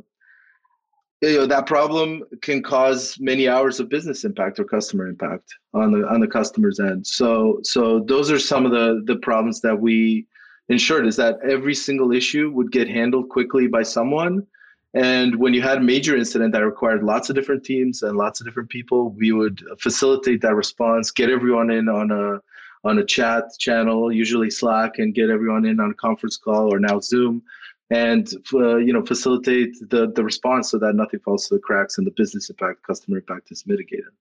you 1.20 1.36
know 1.36 1.46
that 1.46 1.66
problem 1.66 2.22
can 2.42 2.62
cause 2.62 3.16
many 3.18 3.48
hours 3.48 3.80
of 3.80 3.88
business 3.88 4.24
impact 4.24 4.58
or 4.60 4.64
customer 4.64 5.08
impact 5.08 5.52
on 5.74 5.90
the 5.92 6.06
on 6.06 6.20
the 6.20 6.28
customer's 6.28 6.78
end. 6.78 7.06
So 7.06 7.60
so 7.62 8.00
those 8.00 8.30
are 8.30 8.38
some 8.38 8.64
of 8.64 8.72
the 8.72 9.02
the 9.04 9.16
problems 9.16 9.60
that 9.62 9.78
we 9.80 10.26
ensured 10.68 11.06
is 11.06 11.16
that 11.16 11.38
every 11.42 11.74
single 11.74 12.12
issue 12.12 12.50
would 12.52 12.70
get 12.70 12.88
handled 12.88 13.30
quickly 13.30 13.66
by 13.66 13.82
someone. 13.82 14.46
And 14.94 15.36
when 15.36 15.54
you 15.54 15.62
had 15.62 15.78
a 15.78 15.82
major 15.82 16.16
incident 16.16 16.52
that 16.52 16.64
required 16.64 17.02
lots 17.02 17.28
of 17.28 17.36
different 17.36 17.64
teams 17.64 18.02
and 18.02 18.16
lots 18.16 18.40
of 18.40 18.46
different 18.46 18.68
people 18.68 19.10
we 19.10 19.32
would 19.32 19.62
facilitate 19.78 20.40
that 20.42 20.54
response 20.54 21.10
get 21.10 21.30
everyone 21.30 21.70
in 21.70 21.88
on 21.88 22.10
a 22.10 22.40
on 22.84 22.98
a 22.98 23.04
chat 23.04 23.44
channel, 23.58 24.12
usually 24.12 24.50
Slack, 24.50 24.98
and 24.98 25.14
get 25.14 25.30
everyone 25.30 25.64
in 25.64 25.80
on 25.80 25.90
a 25.90 25.94
conference 25.94 26.36
call 26.36 26.72
or 26.72 26.78
now 26.78 27.00
Zoom, 27.00 27.42
and 27.90 28.32
uh, 28.54 28.76
you 28.76 28.92
know 28.92 29.04
facilitate 29.04 29.76
the 29.90 30.10
the 30.10 30.24
response 30.24 30.70
so 30.70 30.78
that 30.78 30.94
nothing 30.94 31.20
falls 31.20 31.48
to 31.48 31.54
the 31.54 31.60
cracks 31.60 31.98
and 31.98 32.06
the 32.06 32.12
business 32.12 32.50
impact, 32.50 32.82
customer 32.82 33.18
impact 33.18 33.50
is 33.50 33.66
mitigated. 33.66 34.12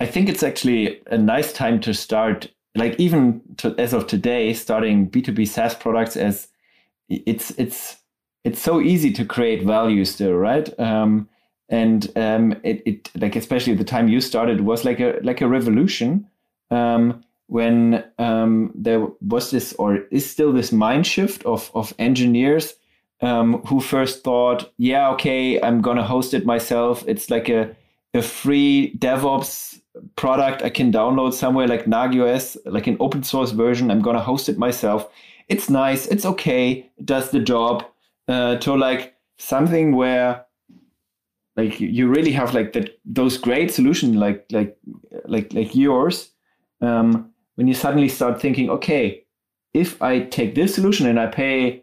I 0.00 0.06
think 0.06 0.28
it's 0.28 0.42
actually 0.42 1.00
a 1.06 1.18
nice 1.18 1.52
time 1.52 1.80
to 1.82 1.94
start, 1.94 2.48
like 2.74 2.98
even 2.98 3.40
to, 3.58 3.74
as 3.78 3.92
of 3.92 4.06
today, 4.06 4.52
starting 4.52 5.06
B 5.06 5.22
two 5.22 5.32
B 5.32 5.44
SaaS 5.44 5.74
products 5.74 6.16
as 6.16 6.48
it's 7.08 7.50
it's 7.58 7.96
it's 8.44 8.60
so 8.60 8.80
easy 8.80 9.12
to 9.12 9.24
create 9.24 9.62
value 9.62 10.04
still, 10.04 10.34
right? 10.34 10.68
Um, 10.80 11.28
and 11.68 12.10
um, 12.16 12.52
it, 12.64 12.82
it 12.84 13.10
like 13.14 13.36
especially 13.36 13.74
the 13.74 13.84
time 13.84 14.08
you 14.08 14.20
started 14.20 14.62
was 14.62 14.84
like 14.84 15.00
a 15.00 15.18
like 15.22 15.40
a 15.40 15.48
revolution 15.48 16.26
um, 16.72 17.22
when 17.46 18.02
um, 18.18 18.72
there 18.74 19.06
was 19.20 19.50
this 19.50 19.74
or 19.74 20.04
is 20.10 20.28
still 20.28 20.52
this 20.52 20.72
mind 20.72 21.06
shift 21.06 21.44
of 21.44 21.70
of 21.74 21.94
engineers 21.98 22.74
um, 23.20 23.62
who 23.66 23.80
first 23.80 24.24
thought, 24.24 24.72
yeah, 24.78 25.10
okay, 25.10 25.60
I'm 25.60 25.80
gonna 25.82 26.02
host 26.04 26.34
it 26.34 26.46
myself. 26.46 27.04
It's 27.06 27.30
like 27.30 27.48
a 27.48 27.76
a 28.14 28.22
free 28.22 28.94
DevOps 28.98 29.80
product 30.16 30.62
I 30.62 30.70
can 30.70 30.90
download 30.90 31.34
somewhere 31.34 31.68
like 31.68 31.84
Nagios, 31.84 32.56
like 32.64 32.86
an 32.86 32.96
open 33.00 33.22
source 33.22 33.52
version. 33.52 33.90
I'm 33.90 34.02
gonna 34.02 34.20
host 34.20 34.48
it 34.48 34.58
myself. 34.58 35.08
It's 35.48 35.68
nice. 35.68 36.06
It's 36.06 36.24
okay. 36.24 36.90
It 36.98 37.06
does 37.06 37.30
the 37.30 37.40
job. 37.40 37.84
Uh, 38.28 38.56
to 38.58 38.74
like 38.74 39.14
something 39.38 39.96
where 39.96 40.46
like 41.56 41.80
you 41.80 42.08
really 42.08 42.32
have 42.32 42.54
like 42.54 42.72
that 42.72 42.98
those 43.04 43.36
great 43.36 43.70
solution 43.70 44.14
like 44.14 44.46
like 44.52 44.76
like 45.26 45.52
like 45.52 45.74
yours 45.74 46.31
um, 46.82 47.30
when 47.54 47.68
you 47.68 47.74
suddenly 47.74 48.08
start 48.08 48.40
thinking 48.40 48.68
okay 48.70 49.24
if 49.74 50.00
i 50.02 50.20
take 50.20 50.54
this 50.54 50.74
solution 50.74 51.06
and 51.06 51.18
i 51.18 51.26
pay 51.26 51.82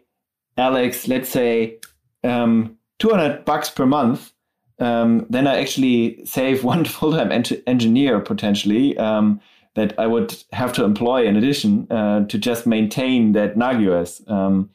alex 0.56 1.08
let's 1.08 1.28
say 1.28 1.78
um, 2.22 2.76
200 2.98 3.44
bucks 3.44 3.70
per 3.70 3.86
month 3.86 4.32
um, 4.78 5.26
then 5.30 5.46
i 5.46 5.60
actually 5.60 6.24
save 6.24 6.64
one 6.72 6.84
full-time 6.84 7.32
en- 7.32 7.62
engineer 7.66 8.20
potentially 8.20 8.96
um, 8.98 9.40
that 9.74 9.98
i 9.98 10.06
would 10.06 10.42
have 10.52 10.72
to 10.72 10.84
employ 10.84 11.26
in 11.26 11.36
addition 11.36 11.90
uh, 11.90 12.24
to 12.26 12.38
just 12.38 12.66
maintain 12.66 13.32
that 13.32 13.56
nagios 13.56 14.28
um, 14.30 14.70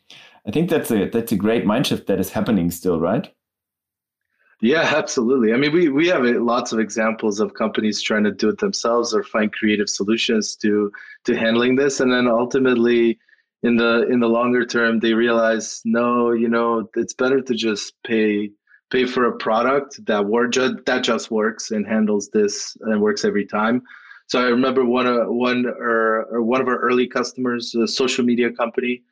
I 0.48 0.52
think 0.52 0.70
that's 0.70 0.92
a 0.92 1.10
that's 1.10 1.32
a 1.32 1.38
great 1.38 1.66
mind 1.66 1.88
shift 1.88 2.08
that 2.08 2.20
is 2.20 2.32
happening 2.32 2.70
still, 2.70 3.00
right? 3.00 3.34
Yeah, 4.62 4.82
absolutely. 4.96 5.54
I 5.54 5.58
mean, 5.58 5.74
we 5.74 5.90
we 5.90 6.08
have 6.08 6.24
lots 6.24 6.72
of 6.72 6.80
examples 6.80 7.40
of 7.40 7.54
companies 7.54 8.02
trying 8.02 8.24
to 8.26 8.32
do 8.32 8.50
it 8.50 8.60
themselves 8.60 9.14
or 9.14 9.24
find 9.24 9.52
creative 9.52 9.90
solutions 9.90 10.56
to 10.58 10.92
to 11.26 11.36
handling 11.38 11.76
this, 11.76 12.00
and 12.00 12.12
then 12.12 12.28
ultimately, 12.28 13.20
in 13.64 13.78
the 13.78 14.08
in 14.10 14.20
the 14.20 14.28
longer 14.28 14.66
term, 14.66 15.00
they 15.00 15.14
realize 15.14 15.82
no, 15.86 16.32
you 16.32 16.50
know, 16.50 16.90
it's 16.96 17.14
better 17.14 17.42
to 17.42 17.54
just 17.54 17.94
pay 18.06 18.52
pay 18.92 19.06
for 19.06 19.26
a 19.26 19.38
product 19.38 20.06
that 20.06 20.26
work 20.26 20.54
that 20.54 21.04
just 21.04 21.32
works 21.32 21.72
and 21.72 21.86
handles 21.88 22.30
this 22.30 22.78
and 22.82 23.02
works 23.02 23.26
every 23.26 23.46
time. 23.46 23.82
So 24.28 24.40
I 24.40 24.46
remember 24.46 24.86
one 24.86 25.08
uh, 25.08 25.26
one 25.26 25.66
or, 25.68 26.26
or 26.32 26.42
one 26.42 26.62
of 26.62 26.68
our 26.68 26.78
early 26.80 27.08
customers, 27.08 27.76
a 27.76 27.88
social 27.88 28.24
media 28.26 28.52
company 28.52 29.04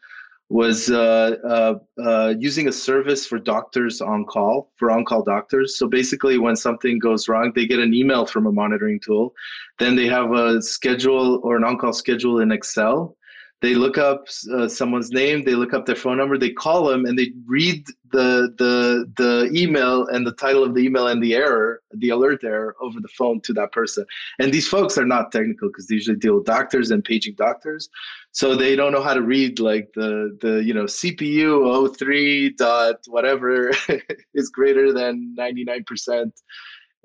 was 0.53 0.91
uh, 0.91 1.35
uh, 1.43 1.73
uh, 1.99 2.35
using 2.37 2.67
a 2.67 2.71
service 2.71 3.25
for 3.25 3.39
doctors 3.39 4.01
on 4.01 4.23
call 4.23 4.71
for 4.77 4.91
on 4.91 5.03
call 5.03 5.23
doctors. 5.23 5.79
So 5.79 5.87
basically, 5.87 6.37
when 6.37 6.55
something 6.55 6.99
goes 6.99 7.27
wrong, 7.27 7.51
they 7.55 7.65
get 7.65 7.79
an 7.79 7.91
email 7.91 8.27
from 8.27 8.45
a 8.45 8.51
monitoring 8.51 8.99
tool. 8.99 9.33
Then 9.79 9.95
they 9.95 10.05
have 10.05 10.31
a 10.31 10.61
schedule 10.61 11.41
or 11.43 11.57
an 11.57 11.63
on 11.63 11.79
call 11.79 11.91
schedule 11.91 12.39
in 12.39 12.51
Excel 12.51 13.17
they 13.63 13.73
look 13.73 13.97
up 13.97 14.27
uh, 14.53 14.67
someone's 14.67 15.11
name 15.11 15.43
they 15.43 15.55
look 15.55 15.73
up 15.73 15.85
their 15.85 15.95
phone 15.95 16.17
number 16.17 16.37
they 16.37 16.51
call 16.51 16.85
them 16.85 17.05
and 17.05 17.17
they 17.17 17.31
read 17.47 17.83
the 18.11 18.53
the 18.59 19.11
the 19.17 19.49
email 19.59 20.05
and 20.07 20.25
the 20.25 20.33
title 20.33 20.63
of 20.63 20.75
the 20.75 20.81
email 20.81 21.07
and 21.07 21.21
the 21.21 21.33
error 21.33 21.81
the 21.95 22.09
alert 22.09 22.43
error 22.43 22.75
over 22.79 22.99
the 22.99 23.07
phone 23.09 23.41
to 23.41 23.53
that 23.53 23.71
person. 23.71 24.05
And 24.39 24.53
these 24.53 24.67
folks 24.67 24.97
are 24.97 25.05
not 25.05 25.31
technical 25.31 25.69
because 25.69 25.87
they 25.87 25.95
usually 25.95 26.17
deal 26.17 26.35
with 26.35 26.45
doctors 26.45 26.91
and 26.91 27.03
paging 27.03 27.35
doctors. 27.35 27.89
So 28.31 28.55
they 28.55 28.75
don't 28.75 28.91
know 28.91 29.01
how 29.01 29.13
to 29.13 29.21
read 29.21 29.59
like 29.59 29.89
the 29.95 30.37
the 30.41 30.63
you 30.63 30.73
know 30.73 30.85
cpu 30.85 31.97
03 31.97 32.49
dot 32.51 32.95
whatever 33.07 33.71
is 34.33 34.49
greater 34.49 34.93
than 34.93 35.35
99% 35.37 36.31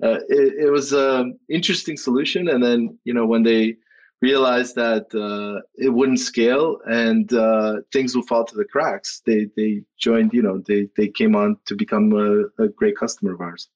uh, 0.01 0.19
it, 0.29 0.65
it 0.65 0.71
was 0.71 0.93
an 0.93 1.37
interesting 1.49 1.97
solution. 1.97 2.47
And 2.49 2.63
then 2.63 2.97
you 3.03 3.13
know 3.13 3.25
when 3.25 3.43
they 3.43 3.75
realized 4.21 4.75
that 4.75 5.13
uh, 5.15 5.61
it 5.75 5.89
wouldn't 5.89 6.19
scale 6.19 6.79
and 6.85 7.31
uh, 7.33 7.77
things 7.93 8.15
will 8.15 8.25
fall 8.25 8.45
to 8.45 8.55
the 8.55 8.65
cracks. 8.65 9.21
They 9.25 9.47
they 9.55 9.83
joined, 9.97 10.33
you 10.33 10.41
know, 10.41 10.61
they 10.67 10.87
they 10.97 11.07
came 11.07 11.35
on 11.35 11.57
to 11.65 11.75
become 11.75 12.11
a, 12.13 12.63
a 12.63 12.67
great 12.69 12.97
customer 12.97 13.33
of 13.33 13.41
ours. 13.41 13.69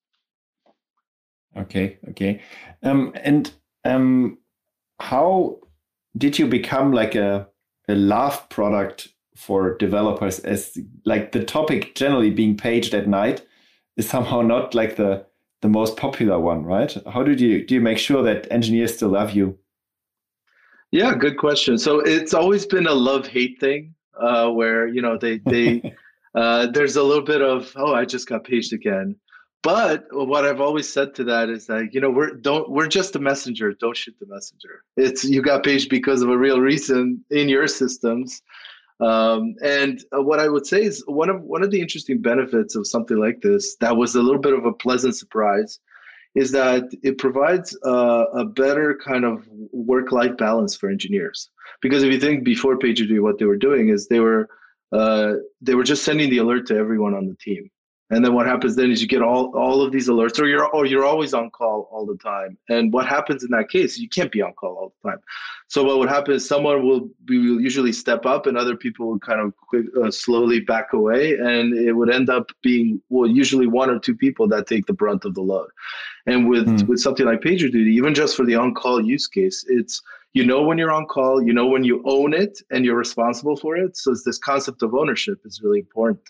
Okay, 1.55 1.97
okay, 2.09 2.41
um, 2.81 3.13
and 3.15 3.51
um, 3.85 4.39
how 4.99 5.59
did 6.17 6.39
you 6.39 6.47
become 6.47 6.91
like 6.91 7.15
a 7.15 7.47
a 7.87 7.95
love 7.95 8.49
product 8.49 9.09
for 9.35 9.77
developers? 9.77 10.39
As 10.39 10.77
like 11.05 11.31
the 11.31 11.43
topic 11.43 11.95
generally 11.95 12.31
being 12.31 12.57
paged 12.57 12.93
at 12.93 13.07
night 13.07 13.45
is 13.97 14.09
somehow 14.09 14.41
not 14.41 14.73
like 14.73 14.95
the 14.95 15.25
the 15.61 15.69
most 15.69 15.95
popular 15.95 16.39
one, 16.39 16.65
right? 16.65 16.97
How 17.07 17.23
did 17.23 17.39
you 17.39 17.65
do 17.65 17.75
you 17.75 17.81
make 17.81 17.97
sure 17.97 18.23
that 18.23 18.51
engineers 18.51 18.95
still 18.95 19.09
love 19.09 19.31
you? 19.31 19.57
Yeah, 20.93 21.15
good 21.15 21.37
question. 21.37 21.79
So 21.79 22.01
it's 22.01 22.35
always 22.35 22.67
been 22.67 22.85
a 22.85 22.93
love 22.93 23.25
hate 23.25 23.59
thing, 23.59 23.95
uh, 24.15 24.51
where 24.51 24.87
you 24.87 25.01
know 25.01 25.17
they 25.17 25.39
they 25.39 25.95
uh, 26.35 26.67
there's 26.67 26.95
a 26.95 27.01
little 27.01 27.23
bit 27.23 27.41
of 27.41 27.73
oh 27.75 27.95
I 27.95 28.05
just 28.05 28.29
got 28.29 28.43
paged 28.43 28.73
again, 28.73 29.15
but 29.63 30.05
what 30.11 30.45
I've 30.45 30.61
always 30.61 30.87
said 30.87 31.15
to 31.15 31.23
that 31.23 31.49
is 31.49 31.65
that 31.65 31.95
you 31.95 31.99
know 31.99 32.11
we're 32.11 32.35
don't 32.35 32.69
we're 32.69 32.87
just 32.87 33.15
a 33.15 33.19
messenger. 33.19 33.73
Don't 33.73 33.97
shoot 33.97 34.15
the 34.19 34.27
messenger. 34.27 34.83
It's 34.95 35.23
you 35.23 35.41
got 35.41 35.63
paged 35.63 35.89
because 35.89 36.21
of 36.21 36.29
a 36.29 36.37
real 36.37 36.61
reason 36.61 37.25
in 37.31 37.49
your 37.49 37.65
systems. 37.65 38.43
Um, 38.99 39.55
and 39.63 39.99
uh, 40.15 40.21
what 40.21 40.39
I 40.39 40.47
would 40.47 40.67
say 40.67 40.83
is 40.83 41.03
one 41.07 41.31
of 41.31 41.41
one 41.41 41.63
of 41.63 41.71
the 41.71 41.81
interesting 41.81 42.21
benefits 42.21 42.75
of 42.75 42.85
something 42.85 43.17
like 43.17 43.41
this 43.41 43.75
that 43.77 43.97
was 43.97 44.13
a 44.13 44.21
little 44.21 44.39
bit 44.39 44.53
of 44.53 44.63
a 44.63 44.73
pleasant 44.73 45.15
surprise 45.15 45.79
is 46.35 46.51
that 46.51 46.83
it 47.03 47.17
provides 47.17 47.77
a, 47.83 47.89
a 47.89 48.45
better 48.45 48.99
kind 49.03 49.23
of 49.23 49.47
work-life 49.71 50.35
balance 50.37 50.75
for 50.75 50.89
engineers. 50.89 51.49
Because 51.81 52.03
if 52.03 52.11
you 52.11 52.19
think 52.19 52.43
before 52.43 52.77
PagerDuty, 52.79 53.21
what 53.21 53.37
they 53.37 53.45
were 53.45 53.57
doing 53.57 53.89
is 53.89 54.07
they 54.07 54.19
were 54.19 54.47
uh, 54.91 55.33
they 55.61 55.73
were 55.73 55.83
just 55.83 56.03
sending 56.03 56.29
the 56.29 56.37
alert 56.37 56.67
to 56.67 56.75
everyone 56.75 57.15
on 57.15 57.27
the 57.27 57.35
team. 57.35 57.69
And 58.09 58.23
then 58.23 58.33
what 58.33 58.45
happens 58.45 58.75
then 58.75 58.91
is 58.91 59.01
you 59.01 59.07
get 59.07 59.21
all, 59.21 59.57
all 59.57 59.81
of 59.81 59.91
these 59.91 60.09
alerts, 60.09 60.39
or 60.39 60.45
you're 60.45 60.67
or 60.67 60.85
you're 60.85 61.05
always 61.05 61.33
on 61.33 61.49
call 61.49 61.89
all 61.91 62.05
the 62.05 62.17
time. 62.17 62.57
And 62.69 62.91
what 62.91 63.07
happens 63.07 63.43
in 63.43 63.51
that 63.51 63.69
case? 63.69 63.97
You 63.97 64.09
can't 64.09 64.31
be 64.31 64.41
on 64.41 64.53
call 64.53 64.75
all 64.75 64.93
the 65.01 65.09
time. 65.09 65.19
So 65.67 65.83
what 65.83 65.97
would 65.99 66.09
happen 66.09 66.35
is 66.35 66.47
someone 66.47 66.85
will, 66.85 67.09
will 67.27 67.61
usually 67.61 67.93
step 67.93 68.25
up, 68.25 68.45
and 68.45 68.57
other 68.57 68.75
people 68.75 69.09
would 69.09 69.21
kind 69.21 69.39
of 69.39 69.55
quick, 69.57 69.85
uh, 70.01 70.11
slowly 70.11 70.59
back 70.59 70.93
away, 70.93 71.37
and 71.37 71.73
it 71.73 71.93
would 71.93 72.13
end 72.13 72.29
up 72.29 72.51
being 72.61 73.01
well 73.09 73.29
usually 73.29 73.67
one 73.67 73.89
or 73.89 73.99
two 73.99 74.15
people 74.15 74.47
that 74.49 74.67
take 74.67 74.85
the 74.85 74.93
brunt 74.93 75.25
of 75.25 75.33
the 75.33 75.41
load. 75.41 75.69
And 76.27 76.49
with 76.49 76.67
mm. 76.67 76.87
with 76.87 76.99
something 76.99 77.25
like 77.25 77.41
PagerDuty, 77.41 77.87
even 77.87 78.13
just 78.13 78.35
for 78.35 78.45
the 78.45 78.55
on 78.55 78.73
call 78.73 79.01
use 79.01 79.27
case, 79.27 79.65
it's 79.69 80.01
you 80.33 80.45
know 80.45 80.61
when 80.61 80.77
you're 80.77 80.91
on 80.91 81.05
call, 81.05 81.41
you 81.41 81.53
know 81.53 81.67
when 81.67 81.85
you 81.85 82.03
own 82.05 82.33
it, 82.33 82.59
and 82.69 82.83
you're 82.83 82.97
responsible 82.97 83.55
for 83.55 83.77
it. 83.77 83.95
So 83.97 84.11
it's 84.11 84.23
this 84.23 84.37
concept 84.37 84.83
of 84.83 84.93
ownership 84.93 85.39
is 85.45 85.61
really 85.63 85.79
important. 85.79 86.29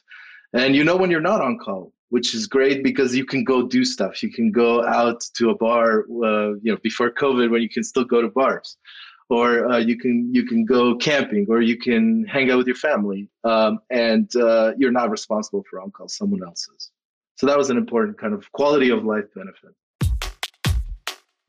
And 0.54 0.76
you 0.76 0.84
know 0.84 0.96
when 0.96 1.10
you're 1.10 1.20
not 1.20 1.42
on 1.42 1.58
call, 1.58 1.92
which 2.10 2.36
is 2.36 2.46
great 2.46 2.84
because 2.84 3.16
you 3.16 3.26
can 3.26 3.44
go 3.44 3.68
do 3.68 3.84
stuff. 3.84 4.22
You 4.22 4.32
can 4.32 4.52
go 4.52 4.86
out 4.86 5.22
to 5.38 5.50
a 5.50 5.56
bar, 5.56 6.02
uh, 6.02 6.54
you 6.62 6.72
know, 6.72 6.78
before 6.84 7.10
COVID 7.10 7.50
when 7.50 7.64
you 7.64 7.70
can 7.70 7.84
still 7.84 8.04
go 8.04 8.22
to 8.22 8.30
bars, 8.30 8.78
or 9.32 9.68
uh, 9.72 9.80
you 9.80 9.98
can 9.98 10.30
you 10.32 10.46
can 10.46 10.64
go 10.64 10.96
camping, 10.96 11.48
or 11.50 11.62
you 11.62 11.76
can 11.76 12.24
hang 12.26 12.52
out 12.52 12.60
with 12.60 12.68
your 12.68 12.76
family, 12.76 13.30
um, 13.44 13.80
and 13.90 14.36
uh, 14.36 14.74
you're 14.78 14.92
not 14.92 15.10
responsible 15.10 15.64
for 15.68 15.82
on 15.82 15.90
call. 15.90 16.08
Someone 16.08 16.44
else 16.44 16.68
is. 16.78 16.92
So 17.36 17.48
that 17.48 17.58
was 17.58 17.72
an 17.72 17.78
important 17.78 18.20
kind 18.20 18.36
of 18.36 18.52
quality 18.52 18.92
of 18.92 19.04
life 19.04 19.26
benefit. 19.34 19.72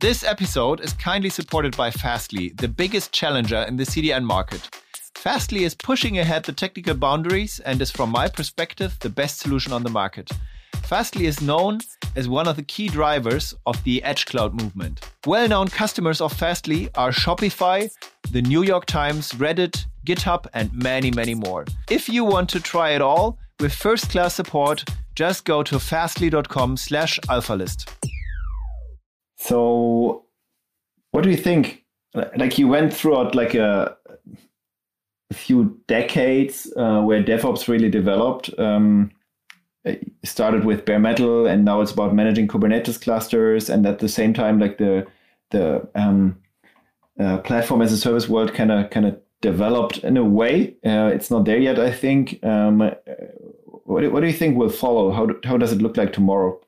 This 0.01 0.25
episode 0.25 0.81
is 0.81 0.95
kindly 0.95 1.29
supported 1.29 1.77
by 1.77 1.91
Fastly, 1.91 2.55
the 2.57 2.69
biggest 2.69 3.13
challenger 3.13 3.65
in 3.69 3.77
the 3.77 3.85
CDN 3.85 4.25
market. 4.25 4.71
Fastly 5.15 5.65
is 5.65 5.75
pushing 5.75 6.19
ahead 6.19 6.45
the 6.45 6.53
technical 6.53 6.95
boundaries 6.95 7.59
and 7.61 7.81
is, 7.81 7.91
from 7.91 8.11
my 8.11 8.29
perspective, 8.29 8.97
the 9.01 9.09
best 9.09 9.39
solution 9.39 9.73
on 9.73 9.83
the 9.83 9.91
market. 9.91 10.31
Fastly 10.83 11.27
is 11.27 11.41
known 11.41 11.81
as 12.15 12.29
one 12.29 12.47
of 12.47 12.57
the 12.57 12.63
key 12.63 12.89
drivers 12.89 13.55
of 13.65 13.83
the 13.85 14.03
Edge 14.03 14.27
Cloud 14.27 14.53
movement. 14.61 15.01
Well 15.27 15.49
known 15.49 15.69
customers 15.69 16.21
of 16.21 16.33
Fastly 16.33 16.91
are 16.95 17.11
Shopify, 17.11 17.91
the 18.33 18.43
New 18.43 18.63
York 18.63 18.85
Times, 18.85 19.33
Reddit, 19.33 19.87
GitHub, 20.07 20.47
and 20.53 20.71
many, 20.75 21.11
many 21.11 21.35
more. 21.35 21.65
If 21.89 22.09
you 22.09 22.25
want 22.25 22.51
to 22.51 22.61
try 22.61 22.91
it 22.91 23.01
all 23.01 23.39
with 23.61 23.73
first 23.73 24.11
class 24.11 24.35
support, 24.35 24.85
just 25.15 25.47
go 25.47 25.63
to 25.63 25.79
fastly.com 25.79 26.77
slash 26.77 27.19
alphalist. 27.29 27.89
So, 29.37 30.27
what 31.13 31.25
do 31.25 31.31
you 31.31 31.37
think? 31.37 31.85
Like 32.37 32.59
you 32.59 32.69
went 32.69 32.93
throughout 32.93 33.35
like 33.35 33.55
a 33.55 33.97
a 34.04 34.04
few 35.35 35.79
decades 35.87 36.73
uh, 36.77 37.03
where 37.03 37.23
DevOps 37.23 37.69
really 37.69 37.91
developed. 37.91 38.51
Um, 38.59 39.11
started 40.25 40.65
with 40.65 40.87
bare 40.87 40.99
metal, 40.99 41.47
and 41.47 41.65
now 41.65 41.83
it's 41.83 41.93
about 41.93 42.15
managing 42.15 42.49
Kubernetes 42.49 43.01
clusters, 43.01 43.69
and 43.69 43.87
at 43.87 43.99
the 43.99 44.09
same 44.09 44.33
time, 44.33 44.59
like 44.59 44.79
the 44.79 45.07
the 45.51 45.87
um, 45.95 46.39
uh, 47.21 47.39
platform 47.39 47.83
as 47.83 47.93
a 47.93 47.99
service 47.99 48.29
world 48.29 48.55
kind 48.55 48.73
of 48.73 48.89
kind 48.91 49.07
of 49.07 49.19
developed 49.41 49.99
in 49.99 50.17
a 50.17 50.25
way. 50.25 50.75
Uh, 50.87 51.11
it's 51.13 51.31
not 51.31 51.45
there 51.45 51.59
yet, 51.59 51.79
I 51.79 51.93
think. 51.93 52.43
Um, 52.43 52.79
what, 53.85 54.11
what 54.11 54.21
do 54.21 54.27
you 54.27 54.33
think 54.33 54.57
will 54.57 54.71
follow? 54.71 55.13
How, 55.13 55.27
do, 55.27 55.39
how 55.45 55.59
does 55.59 55.73
it 55.73 55.83
look 55.83 55.97
like 55.97 56.13
tomorrow? 56.13 56.59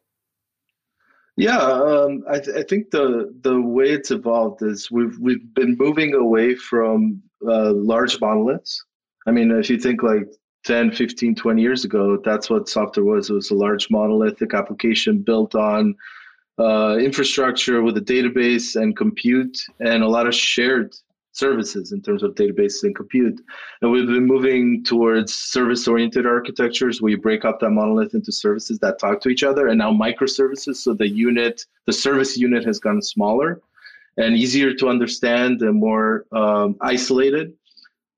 Yeah, 1.39 1.59
um, 1.59 2.25
I, 2.31 2.39
th- 2.39 2.57
I, 2.57 2.63
think 2.63 2.91
the 2.93 3.35
the 3.43 3.61
way 3.61 3.91
it's 3.91 4.11
evolved 4.11 4.63
is 4.63 4.91
we've 4.91 5.19
we've 5.19 5.53
been 5.55 5.77
moving 5.79 6.15
away 6.15 6.55
from 6.55 7.23
uh, 7.47 7.73
large 7.73 8.21
monoliths. 8.21 8.85
I 9.27 9.31
mean, 9.33 9.51
if 9.51 9.69
you 9.69 9.79
think 9.79 10.03
like 10.03 10.29
10, 10.65 10.93
15, 10.93 11.35
20 11.35 11.63
years 11.63 11.85
ago, 11.85 12.21
that's 12.25 12.51
what 12.51 12.69
software 12.69 13.05
was. 13.05 13.31
It 13.31 13.35
was 13.35 13.51
a 13.51 13.55
large 13.55 13.91
monolithic 13.91 14.55
application 14.55 15.19
built 15.19 15.55
on 15.55 15.95
uh, 16.59 16.97
infrastructure 16.99 17.83
with 17.83 17.97
a 17.97 18.01
database 18.01 18.81
and 18.81 18.97
compute 18.97 19.59
and 19.81 20.03
a 20.03 20.09
lot 20.09 20.27
of 20.27 20.35
shared 20.35 20.95
services 21.33 21.93
in 21.93 22.01
terms 22.01 22.23
of 22.23 22.35
databases 22.35 22.83
and 22.83 22.97
compute. 22.97 23.41
And 23.83 23.93
we've 23.93 24.07
been 24.07 24.27
moving 24.27 24.83
towards 24.85 25.35
service 25.35 25.87
oriented 25.87 26.27
architectures 26.27 27.01
where 27.01 27.11
you 27.11 27.19
break 27.19 27.45
up 27.45 27.61
that 27.61 27.71
monolith 27.71 28.15
into 28.15 28.33
services 28.33 28.79
that 28.79 28.99
talk 28.99 29.21
to 29.21 29.29
each 29.29 29.45
other 29.45 29.69
and 29.69 29.79
now 29.79 29.93
microservices. 29.93 30.77
So 30.77 30.95
the 30.95 31.09
unit, 31.09 31.65
the 31.85 31.93
service 31.93 32.39
unit 32.39 32.65
has 32.65 32.81
gotten 32.81 33.03
smaller 33.03 33.61
and 34.17 34.37
easier 34.37 34.73
to 34.75 34.89
understand 34.89 35.61
and 35.63 35.79
more 35.79 36.27
um, 36.33 36.77
isolated. 36.81 37.53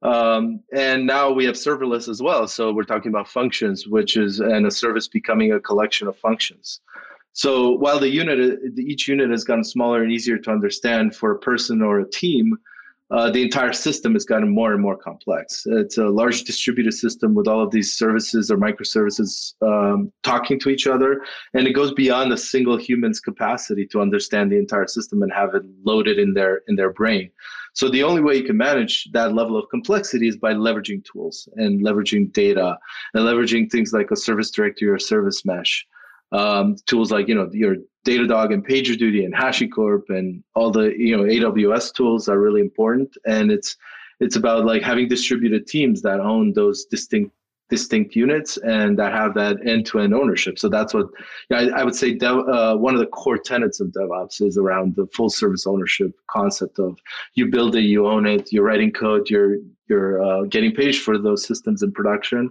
Um, 0.03 0.61
and 0.73 1.07
now 1.07 1.33
we 1.33 1.45
have 1.45 1.57
serverless 1.57 2.09
as 2.09 2.23
well. 2.23 2.47
So 2.47 2.73
we're 2.73 2.85
talking 2.85 3.11
about 3.11 3.29
functions, 3.29 3.89
which 3.89 4.17
is 4.17 4.39
and 4.39 4.67
a 4.67 4.71
service 4.71 5.09
becoming 5.09 5.53
a 5.53 5.61
collection 5.61 6.07
of 6.07 6.17
functions. 6.17 6.81
So 7.33 7.71
while 7.73 7.99
the 7.99 8.09
unit, 8.09 8.59
each 8.79 9.09
unit 9.09 9.31
has 9.31 9.45
gotten 9.45 9.65
smaller 9.65 10.03
and 10.03 10.13
easier 10.13 10.39
to 10.39 10.51
understand 10.51 11.15
for 11.15 11.33
a 11.33 11.39
person 11.39 11.83
or 11.83 12.01
a 12.01 12.11
team, 12.11 12.57
uh, 13.11 13.31
the 13.31 13.43
entire 13.43 13.73
system 13.73 14.13
has 14.13 14.25
gotten 14.25 14.49
more 14.49 14.73
and 14.73 14.83
more 14.83 14.97
complex. 14.97 15.63
It's 15.67 15.97
a 15.97 16.05
large 16.05 16.45
distributed 16.45 16.93
system 16.93 17.35
with 17.35 17.49
all 17.49 17.63
of 17.63 17.71
these 17.71 17.97
services 17.97 18.51
or 18.51 18.59
microservices 18.59 19.55
um, 19.63 20.13
talking 20.23 20.61
to 20.61 20.69
each 20.69 20.87
other, 20.87 21.23
and 21.55 21.67
it 21.67 21.73
goes 21.73 21.93
beyond 21.95 22.33
a 22.33 22.37
single 22.37 22.77
human's 22.77 23.21
capacity 23.21 23.87
to 23.87 24.03
understand 24.03 24.53
the 24.53 24.59
entire 24.59 24.87
system 24.87 25.23
and 25.23 25.33
have 25.33 25.55
it 25.55 25.63
loaded 25.85 26.19
in 26.19 26.35
their 26.35 26.63
in 26.69 26.77
their 26.77 26.93
brain. 26.93 27.31
So 27.73 27.89
the 27.89 28.03
only 28.03 28.21
way 28.21 28.37
you 28.37 28.45
can 28.45 28.57
manage 28.57 29.09
that 29.13 29.35
level 29.35 29.57
of 29.57 29.69
complexity 29.71 30.29
is 30.29 30.37
by 30.37 30.53
leveraging 30.53 31.05
tools 31.05 31.49
and 31.57 31.85
leveraging 31.85 32.33
data 32.33 32.77
and 33.15 33.25
leveraging 33.25 33.71
things 33.71 33.93
like 33.93 34.11
a 34.11 34.17
service 34.17 34.51
directory 34.51 34.89
or 34.89 34.99
service 34.99 35.45
mesh 35.45 35.87
um, 36.33 36.77
tools 36.87 37.11
like 37.11 37.29
you 37.29 37.35
know 37.35 37.49
your 37.53 37.77
Datadog 38.07 38.53
and 38.55 38.67
PagerDuty 38.67 39.25
and 39.25 39.35
HashiCorp 39.35 40.09
and 40.09 40.43
all 40.55 40.71
the 40.71 40.95
you 40.97 41.17
know 41.17 41.25
AWS 41.25 41.95
tools 41.95 42.29
are 42.29 42.39
really 42.39 42.61
important. 42.61 43.17
And 43.27 43.51
it's 43.51 43.77
it's 44.21 44.37
about 44.37 44.65
like 44.65 44.83
having 44.83 45.09
distributed 45.09 45.67
teams 45.67 46.03
that 46.03 46.21
own 46.21 46.53
those 46.53 46.85
distinct 46.87 47.33
distinct 47.69 48.17
units 48.17 48.57
and 48.59 48.99
that 48.99 49.13
have 49.13 49.35
that 49.35 49.59
end-to-end 49.67 50.15
ownership. 50.15 50.59
So 50.59 50.71
that's 50.71 50.95
what 50.95 51.09
I, 51.53 51.69
I 51.69 51.85
would 51.85 51.95
say. 51.95 52.15
Dev, 52.15 52.39
uh, 52.49 52.77
one 52.77 52.95
of 52.95 53.01
the 53.01 53.07
core 53.07 53.37
tenets 53.37 53.79
of 53.81 53.89
DevOps 53.89 54.41
is 54.41 54.57
around 54.57 54.97
the 54.97 55.07
full 55.15 55.29
service 55.29 55.67
ownership 55.67 56.13
concept 56.31 56.79
of 56.79 56.99
you 57.35 57.51
build 57.51 57.77
it, 57.77 57.83
you 57.83 58.07
own 58.07 58.27
it, 58.27 58.51
you're 58.53 58.65
writing 58.65 58.91
code, 58.91 59.29
you're 59.29 59.57
you're 59.89 60.23
uh, 60.23 60.43
getting 60.45 60.75
paid 60.75 60.97
for 60.97 61.19
those 61.19 61.47
systems 61.47 61.83
in 61.83 61.93
production. 61.93 62.51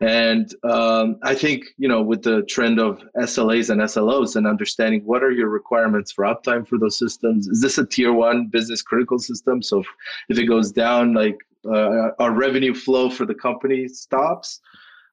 And 0.00 0.54
um, 0.64 1.16
I 1.22 1.34
think, 1.34 1.64
you 1.76 1.86
know, 1.86 2.00
with 2.00 2.22
the 2.22 2.42
trend 2.44 2.80
of 2.80 3.02
SLAs 3.18 3.68
and 3.68 3.82
SLOs 3.82 4.34
and 4.34 4.46
understanding 4.46 5.02
what 5.04 5.22
are 5.22 5.30
your 5.30 5.48
requirements 5.48 6.10
for 6.10 6.24
uptime 6.24 6.66
for 6.66 6.78
those 6.78 6.98
systems, 6.98 7.48
is 7.48 7.60
this 7.60 7.76
a 7.76 7.84
tier 7.84 8.12
one 8.12 8.46
business 8.46 8.80
critical 8.80 9.18
system? 9.18 9.62
So 9.62 9.80
if, 9.80 9.86
if 10.30 10.38
it 10.38 10.46
goes 10.46 10.72
down, 10.72 11.12
like 11.12 11.36
uh, 11.66 12.12
our 12.18 12.32
revenue 12.32 12.74
flow 12.74 13.10
for 13.10 13.26
the 13.26 13.34
company 13.34 13.88
stops, 13.88 14.60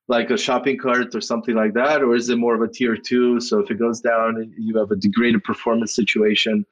like 0.07 0.29
a 0.29 0.37
shopping 0.37 0.77
cart 0.77 1.13
or 1.13 1.21
something 1.21 1.55
like 1.55 1.73
that? 1.73 2.01
Or 2.01 2.15
is 2.15 2.29
it 2.29 2.37
more 2.37 2.55
of 2.55 2.61
a 2.61 2.67
tier 2.67 2.95
two? 2.95 3.39
So 3.41 3.59
if 3.59 3.69
it 3.69 3.79
goes 3.79 3.99
down, 3.99 4.53
you 4.57 4.77
have 4.77 4.91
a 4.91 4.95
degraded 4.95 5.43
performance 5.43 5.93
situation. 5.93 6.65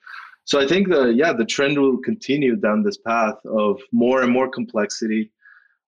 So 0.45 0.59
I 0.59 0.67
think 0.67 0.89
the 0.89 1.07
yeah 1.07 1.33
the 1.33 1.45
trend 1.45 1.79
will 1.79 1.97
continue 1.97 2.55
down 2.55 2.83
this 2.83 2.97
path 2.97 3.35
of 3.45 3.81
more 3.91 4.21
and 4.21 4.31
more 4.31 4.47
complexity, 4.47 5.31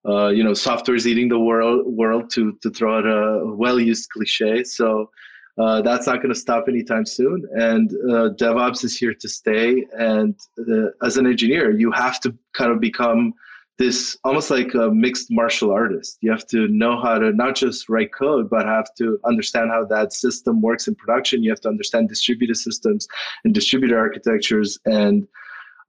uh, 0.08 0.30
you 0.30 0.44
know, 0.44 0.54
software 0.54 0.96
is 0.96 1.06
eating 1.06 1.30
the 1.30 1.40
world 1.40 1.86
world 1.86 2.30
to 2.32 2.58
to 2.62 2.70
throw 2.70 2.98
out 2.98 3.06
a 3.06 3.46
well 3.46 3.80
used 3.80 4.10
cliche. 4.10 4.64
So 4.64 5.10
uh, 5.58 5.82
that's 5.82 6.06
not 6.06 6.18
going 6.18 6.34
to 6.34 6.40
stop 6.40 6.66
anytime 6.68 7.06
soon. 7.06 7.44
And 7.56 7.92
uh, 7.92 8.30
DevOps 8.40 8.84
is 8.84 8.98
here 8.98 9.14
to 9.14 9.28
stay. 9.28 9.86
And 9.98 10.36
uh, 10.60 10.90
as 11.04 11.18
an 11.18 11.26
engineer, 11.26 11.72
you 11.72 11.92
have 11.92 12.20
to 12.22 12.36
kind 12.54 12.72
of 12.72 12.80
become 12.80 13.34
this 13.80 14.18
almost 14.24 14.50
like 14.50 14.74
a 14.74 14.90
mixed 14.90 15.28
martial 15.30 15.72
artist. 15.72 16.18
You 16.22 16.32
have 16.32 16.48
to 16.48 16.68
know 16.68 17.00
how 17.00 17.20
to 17.20 17.32
not 17.32 17.56
just 17.56 17.90
write 17.90 18.14
code, 18.14 18.50
but 18.50 18.66
have 18.66 18.94
to 18.98 19.20
understand 19.26 19.70
how 19.70 19.86
that 19.86 20.14
system 20.14 20.62
works 20.62 20.88
in 20.88 20.96
production. 20.96 21.44
You 21.44 21.52
have 21.52 21.62
to 21.62 21.70
understand 21.70 22.10
distributed 22.10 22.56
systems 22.56 23.08
and 23.44 23.54
distributed 23.54 23.96
architectures 23.96 24.80
and 24.86 25.28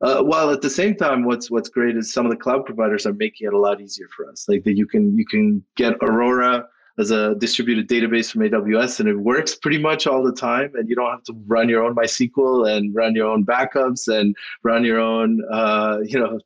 uh, 0.01 0.23
while 0.23 0.51
at 0.51 0.63
the 0.63 0.71
same 0.71 0.95
time, 0.95 1.25
what's 1.25 1.51
what's 1.51 1.69
great 1.69 1.97
is 1.97 2.13
some 2.13 2.25
of 2.25 2.31
the 2.31 2.37
cloud 2.37 2.65
providers 2.65 3.05
are 3.05 3.13
making 3.13 3.49
it 3.49 3.53
a 3.53 3.59
lot 3.59 3.81
easier 3.81 4.07
for 4.17 4.31
us. 4.31 4.45
Like 4.49 4.63
that, 4.65 4.77
you 4.77 4.87
can 4.87 5.17
you 5.19 5.27
can 5.27 5.65
get 5.77 5.95
Aurora 6.03 6.67
as 6.99 7.11
a 7.11 7.35
distributed 7.37 7.89
database 7.89 8.31
from 8.31 8.43
AWS, 8.43 9.01
and 9.01 9.09
it 9.09 9.17
works 9.17 9.55
pretty 9.57 9.79
much 9.79 10.07
all 10.07 10.23
the 10.23 10.33
time. 10.33 10.73
And 10.75 10.89
you 10.89 10.95
don't 10.95 11.11
have 11.11 11.25
to 11.25 11.35
run 11.47 11.69
your 11.69 11.85
own 11.85 11.95
MySQL 11.95 12.69
and 12.71 12.95
run 12.95 13.15
your 13.15 13.29
own 13.29 13.45
backups 13.45 14.09
and 14.09 14.37
run 14.63 14.85
your 14.85 15.01
own 15.01 15.43
uh, 15.51 15.99
you 16.05 16.19
know 16.19 16.39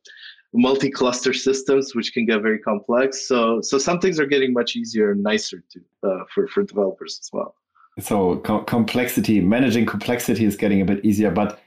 multi-cluster 0.55 1.33
systems, 1.33 1.95
which 1.95 2.13
can 2.13 2.25
get 2.25 2.41
very 2.41 2.59
complex. 2.59 3.27
So 3.27 3.61
so 3.61 3.77
some 3.77 3.99
things 3.99 4.19
are 4.19 4.25
getting 4.25 4.51
much 4.51 4.75
easier 4.75 5.11
and 5.11 5.21
nicer 5.21 5.63
to 5.71 6.09
uh, 6.09 6.23
for 6.33 6.47
for 6.47 6.63
developers 6.63 7.19
as 7.21 7.29
well. 7.31 7.55
So 7.99 8.37
co- 8.37 8.63
complexity, 8.63 9.39
managing 9.41 9.85
complexity 9.85 10.45
is 10.45 10.55
getting 10.55 10.81
a 10.81 10.85
bit 10.85 11.05
easier, 11.05 11.29
but 11.29 11.59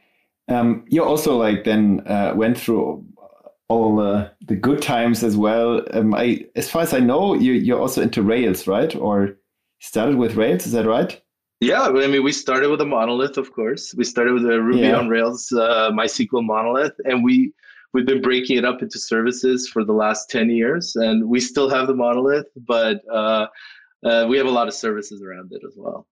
um, 0.48 0.84
you 0.88 1.02
also 1.02 1.36
like 1.36 1.64
then 1.64 2.02
uh, 2.06 2.32
went 2.34 2.58
through 2.58 3.04
all 3.68 4.00
uh, 4.00 4.28
the 4.46 4.54
good 4.54 4.80
times 4.80 5.24
as 5.24 5.36
well. 5.36 5.82
Um, 5.92 6.14
I, 6.14 6.46
as 6.54 6.70
far 6.70 6.82
as 6.82 6.94
I 6.94 7.00
know, 7.00 7.34
you 7.34 7.52
you're 7.52 7.80
also 7.80 8.02
into 8.02 8.22
Rails, 8.22 8.66
right? 8.66 8.94
Or 8.94 9.36
started 9.80 10.16
with 10.16 10.36
Rails, 10.36 10.66
is 10.66 10.72
that 10.72 10.86
right? 10.86 11.20
Yeah, 11.60 11.82
I 11.82 12.06
mean, 12.06 12.22
we 12.22 12.32
started 12.32 12.70
with 12.70 12.82
a 12.82 12.86
monolith, 12.86 13.38
of 13.38 13.52
course. 13.52 13.94
We 13.96 14.04
started 14.04 14.34
with 14.34 14.44
a 14.44 14.60
Ruby 14.60 14.80
yeah. 14.80 14.96
on 14.96 15.08
Rails 15.08 15.50
uh, 15.52 15.90
MySQL 15.90 16.44
monolith, 16.44 16.94
and 17.04 17.24
we 17.24 17.52
we've 17.92 18.06
been 18.06 18.20
breaking 18.20 18.58
it 18.58 18.64
up 18.64 18.82
into 18.82 18.98
services 18.98 19.68
for 19.68 19.82
the 19.82 19.94
last 19.94 20.30
ten 20.30 20.50
years, 20.50 20.94
and 20.96 21.28
we 21.28 21.40
still 21.40 21.68
have 21.70 21.86
the 21.86 21.94
monolith, 21.94 22.46
but 22.66 23.00
uh, 23.10 23.46
uh, 24.04 24.26
we 24.28 24.36
have 24.36 24.46
a 24.46 24.50
lot 24.50 24.68
of 24.68 24.74
services 24.74 25.22
around 25.22 25.50
it 25.52 25.62
as 25.66 25.74
well. 25.76 26.06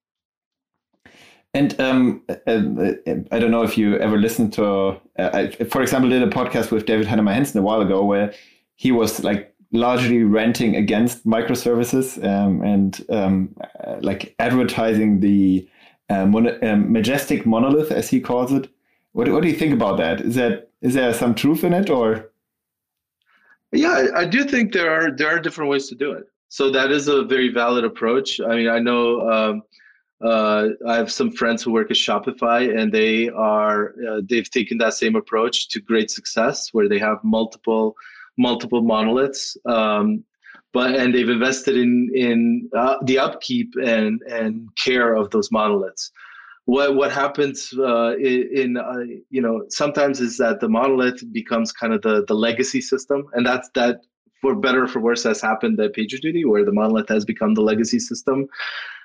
And 1.54 1.80
um, 1.80 2.22
uh, 2.28 2.32
uh, 2.46 2.92
I 3.30 3.38
don't 3.38 3.52
know 3.52 3.62
if 3.62 3.78
you 3.78 3.96
ever 3.98 4.18
listened 4.18 4.52
to, 4.54 4.64
uh, 4.66 4.98
I, 5.18 5.50
for 5.70 5.82
example, 5.82 6.10
did 6.10 6.22
a 6.22 6.26
podcast 6.26 6.72
with 6.72 6.84
David 6.84 7.06
Heinemeier 7.06 7.34
Hansson 7.34 7.60
a 7.60 7.62
while 7.62 7.80
ago 7.80 8.04
where 8.04 8.34
he 8.74 8.90
was 8.90 9.22
like 9.22 9.54
largely 9.70 10.24
ranting 10.24 10.74
against 10.74 11.24
microservices 11.24 12.22
um, 12.24 12.60
and 12.62 13.04
um, 13.08 13.54
uh, 13.84 13.96
like 14.00 14.34
advertising 14.40 15.20
the 15.20 15.68
uh, 16.10 16.26
mon- 16.26 16.62
um, 16.64 16.92
majestic 16.92 17.46
monolith, 17.46 17.92
as 17.92 18.10
he 18.10 18.20
calls 18.20 18.52
it. 18.52 18.68
What, 19.12 19.28
what 19.28 19.42
do 19.42 19.48
you 19.48 19.54
think 19.54 19.72
about 19.72 19.96
that? 19.98 20.20
Is 20.20 20.34
that 20.34 20.70
is 20.80 20.94
there 20.94 21.14
some 21.14 21.34
truth 21.34 21.64
in 21.64 21.72
it, 21.72 21.88
or? 21.88 22.30
Yeah, 23.72 24.08
I 24.14 24.24
do 24.24 24.44
think 24.44 24.72
there 24.72 24.90
are 24.90 25.10
there 25.10 25.28
are 25.28 25.38
different 25.38 25.70
ways 25.70 25.88
to 25.88 25.94
do 25.94 26.12
it. 26.12 26.24
So 26.48 26.70
that 26.70 26.90
is 26.90 27.08
a 27.08 27.24
very 27.24 27.48
valid 27.48 27.84
approach. 27.84 28.40
I 28.40 28.56
mean, 28.56 28.68
I 28.68 28.78
know 28.80 29.28
um, 29.30 29.62
uh, 30.24 30.68
I 30.88 30.96
have 30.96 31.12
some 31.12 31.30
friends 31.30 31.62
who 31.62 31.70
work 31.70 31.90
at 31.90 31.96
Shopify, 31.96 32.76
and 32.76 32.90
they 32.92 33.28
are 33.28 33.94
uh, 34.08 34.22
they've 34.28 34.50
taken 34.50 34.78
that 34.78 34.94
same 34.94 35.16
approach 35.16 35.68
to 35.68 35.80
great 35.80 36.10
success, 36.10 36.70
where 36.72 36.88
they 36.88 36.98
have 36.98 37.18
multiple 37.22 37.94
multiple 38.38 38.82
monoliths, 38.82 39.56
um, 39.66 40.24
but 40.72 40.94
and 40.96 41.14
they've 41.14 41.28
invested 41.28 41.76
in 41.76 42.10
in 42.14 42.70
uh, 42.76 42.96
the 43.04 43.18
upkeep 43.18 43.74
and 43.84 44.22
and 44.22 44.68
care 44.76 45.14
of 45.14 45.30
those 45.30 45.52
monoliths. 45.52 46.10
What 46.64 46.94
what 46.94 47.12
happens 47.12 47.74
uh, 47.78 48.16
in, 48.16 48.78
uh, 48.78 49.04
you 49.28 49.42
know 49.42 49.66
sometimes 49.68 50.20
is 50.20 50.38
that 50.38 50.60
the 50.60 50.68
monolith 50.70 51.22
becomes 51.32 51.70
kind 51.70 51.92
of 51.92 52.00
the 52.00 52.24
the 52.26 52.34
legacy 52.34 52.80
system, 52.80 53.26
and 53.34 53.44
that's 53.44 53.68
that 53.74 54.00
for 54.40 54.54
better 54.54 54.84
or 54.84 54.88
for 54.88 55.00
worse 55.00 55.22
has 55.24 55.40
happened 55.40 55.80
at 55.80 55.94
PagerDuty, 55.94 56.46
where 56.46 56.64
the 56.64 56.72
monolith 56.72 57.08
has 57.08 57.24
become 57.24 57.54
the 57.54 57.62
legacy 57.62 57.98
system. 57.98 58.46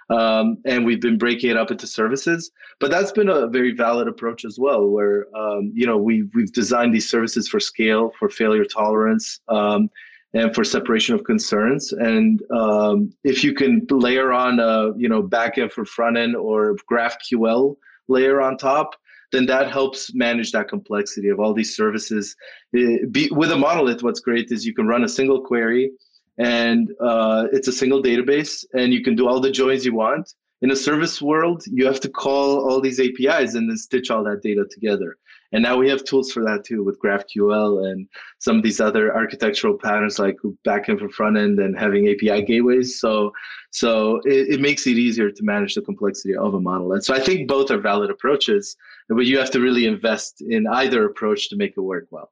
Um, 0.10 0.58
and 0.66 0.86
we've 0.86 1.02
been 1.02 1.18
breaking 1.18 1.52
it 1.52 1.58
up 1.58 1.70
into 1.72 1.86
services. 1.86 2.52
But 2.80 2.92
that's 2.92 3.12
been 3.12 3.30
a 3.30 3.48
very 3.48 3.74
valid 3.74 4.08
approach 4.08 4.44
as 4.46 4.58
well, 4.58 4.88
where 4.88 5.28
um, 5.36 5.72
you 5.74 5.86
know 5.86 5.98
we 5.98 6.24
we've 6.34 6.52
designed 6.52 6.94
these 6.94 7.10
services 7.10 7.48
for 7.48 7.60
scale, 7.60 8.12
for 8.18 8.30
failure 8.30 8.66
tolerance, 8.66 9.40
um, 9.50 9.90
and 10.34 10.54
for 10.56 10.64
separation 10.64 11.16
of 11.16 11.24
concerns. 11.24 11.92
And 11.92 12.42
um, 12.52 13.12
if 13.24 13.44
you 13.44 13.54
can 13.54 13.86
layer 13.90 14.32
on 14.32 14.60
a 14.60 14.98
you 14.98 15.10
know 15.10 15.22
backend 15.22 15.72
for 15.72 15.86
front 15.86 16.18
end 16.18 16.36
or 16.36 16.76
GraphQL 16.92 17.76
layer 18.08 18.42
on 18.42 18.58
top, 18.58 18.96
then 19.32 19.46
that 19.46 19.72
helps 19.72 20.14
manage 20.14 20.52
that 20.52 20.68
complexity 20.68 21.30
of 21.30 21.40
all 21.40 21.54
these 21.54 21.76
services. 21.76 22.36
It, 22.74 23.04
eh, 23.04 23.06
be, 23.12 23.30
with 23.32 23.52
a 23.52 23.58
monolith, 23.58 24.04
what's 24.04 24.20
great 24.20 24.52
is 24.52 24.66
you 24.66 24.74
can 24.74 24.88
run 24.88 25.04
a 25.04 25.10
single 25.10 25.42
query 25.42 25.92
and 26.40 26.92
uh, 27.02 27.48
it's 27.52 27.68
a 27.68 27.74
single 27.74 28.02
database 28.02 28.66
and 28.74 28.94
you 28.94 29.04
can 29.04 29.16
do 29.16 29.28
all 29.28 29.40
the 29.40 29.52
joins 29.52 29.86
you 29.86 29.94
want 29.94 30.34
in 30.62 30.72
a 30.72 30.76
service 30.76 31.22
world, 31.22 31.64
you 31.68 31.86
have 31.86 32.02
to 32.02 32.10
call 32.10 32.70
all 32.70 32.82
these 32.82 33.00
APIs 33.00 33.56
and 33.56 33.70
then 33.70 33.78
stitch 33.78 34.12
all 34.12 34.24
that 34.26 34.42
data 34.42 34.66
together. 34.70 35.16
And 35.52 35.64
now 35.64 35.78
we 35.78 35.90
have 35.90 36.04
tools 36.04 36.32
for 36.32 36.44
that 36.44 36.64
too 36.66 36.84
with 36.84 37.00
GraphQL 37.02 37.90
and 37.90 38.08
some 38.40 38.58
of 38.58 38.64
these 38.64 38.80
other 38.80 39.16
architectural 39.16 39.78
patterns 39.78 40.20
like 40.20 40.38
backend 40.68 41.00
for 41.00 41.10
front 41.10 41.38
end 41.38 41.60
and 41.60 41.80
having 41.80 42.10
API 42.10 42.44
gateways. 42.44 43.00
So, 43.00 43.32
so 43.72 44.18
it, 44.26 44.56
it 44.56 44.62
makes 44.62 44.86
it 44.86 44.98
easier 44.98 45.32
to 45.32 45.44
manage 45.44 45.76
the 45.76 45.82
complexity 45.82 46.36
of 46.36 46.54
a 46.54 46.60
model. 46.60 46.92
And 46.94 47.04
so 47.04 47.16
I 47.16 47.20
think 47.20 47.48
both 47.48 47.72
are 47.72 47.80
valid 47.80 48.12
approaches, 48.12 48.76
but 49.08 49.26
you 49.26 49.40
have 49.40 49.52
to 49.52 49.62
really 49.62 49.86
invest 49.86 50.42
in 50.42 50.68
either 50.68 51.06
approach 51.06 51.50
to 51.50 51.56
make 51.56 51.74
it 51.78 51.82
work 51.82 52.08
well. 52.12 52.32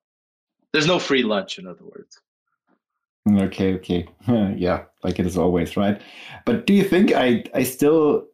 There's 0.74 0.88
no 0.88 1.00
free 1.00 1.24
lunch, 1.24 1.58
in 1.60 1.66
other 1.66 1.84
words. 1.84 2.20
Okay, 3.36 3.74
okay. 3.76 4.08
yeah, 4.58 4.84
like 5.04 5.20
it 5.20 5.26
is 5.26 5.38
always, 5.38 5.78
right? 5.78 6.02
But 6.46 6.66
do 6.66 6.74
you 6.74 6.84
think 6.84 7.14
I, 7.14 7.44
I 7.54 7.64
still 7.64 8.26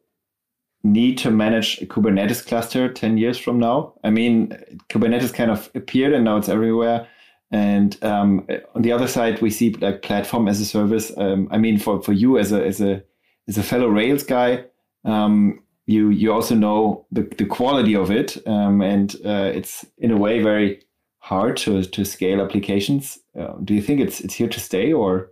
need 0.82 1.16
to 1.18 1.30
manage 1.30 1.80
a 1.80 1.86
Kubernetes 1.86 2.46
cluster 2.46 2.92
10 2.92 3.16
years 3.16 3.38
from 3.38 3.58
now? 3.58 3.94
I 4.04 4.10
mean, 4.10 4.56
Kubernetes 4.90 5.32
kind 5.32 5.50
of 5.50 5.70
appeared 5.74 6.12
and 6.12 6.24
now 6.24 6.36
it's 6.36 6.48
everywhere. 6.48 7.08
And 7.50 8.02
um, 8.02 8.46
on 8.74 8.82
the 8.82 8.92
other 8.92 9.06
side, 9.06 9.40
we 9.40 9.50
see 9.50 9.70
like 9.74 10.02
platform 10.02 10.48
as 10.48 10.60
a 10.60 10.64
service. 10.64 11.12
Um, 11.16 11.48
I 11.50 11.58
mean, 11.58 11.78
for, 11.78 12.02
for 12.02 12.12
you 12.12 12.38
as 12.38 12.52
a 12.52 12.64
as 12.64 12.80
a 12.80 13.02
as 13.46 13.56
a 13.56 13.62
fellow 13.62 13.86
Rails 13.86 14.24
guy, 14.24 14.64
um, 15.04 15.62
you 15.86 16.08
you 16.08 16.32
also 16.32 16.54
know 16.54 17.06
the, 17.12 17.22
the 17.38 17.44
quality 17.44 17.94
of 17.94 18.10
it, 18.10 18.36
um, 18.48 18.80
and 18.80 19.14
uh, 19.24 19.52
it's 19.54 19.84
in 19.98 20.10
a 20.10 20.16
way 20.16 20.42
very 20.42 20.80
hard 21.24 21.56
to 21.56 21.82
to 21.82 22.04
scale 22.04 22.42
applications. 22.42 23.18
Uh, 23.38 23.54
do 23.64 23.72
you 23.74 23.82
think 23.82 24.00
it's 24.00 24.20
it's 24.20 24.34
here 24.34 24.48
to 24.48 24.60
stay, 24.60 24.92
or 24.92 25.30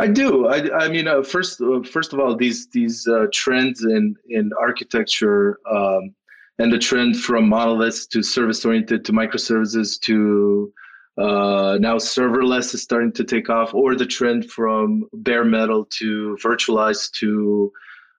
I 0.00 0.06
do. 0.08 0.46
I, 0.46 0.84
I 0.84 0.88
mean, 0.88 1.08
uh, 1.08 1.22
first, 1.22 1.60
uh, 1.60 1.82
first 1.82 2.12
of 2.12 2.20
all, 2.20 2.36
these 2.36 2.68
these 2.68 3.06
uh, 3.06 3.26
trends 3.32 3.84
in 3.84 4.16
in 4.28 4.50
architecture 4.60 5.58
um, 5.70 6.14
and 6.58 6.72
the 6.72 6.78
trend 6.78 7.16
from 7.16 7.48
monoliths 7.48 8.06
to 8.08 8.22
service 8.22 8.64
oriented 8.64 9.04
to 9.04 9.12
microservices 9.12 10.00
to 10.00 10.72
uh, 11.18 11.78
now 11.80 11.96
serverless 11.96 12.74
is 12.74 12.82
starting 12.82 13.12
to 13.12 13.24
take 13.24 13.48
off, 13.50 13.74
or 13.74 13.94
the 13.94 14.06
trend 14.06 14.50
from 14.50 15.04
bare 15.12 15.44
metal 15.44 15.84
to 15.98 16.36
virtualized 16.42 17.12
to 17.20 17.72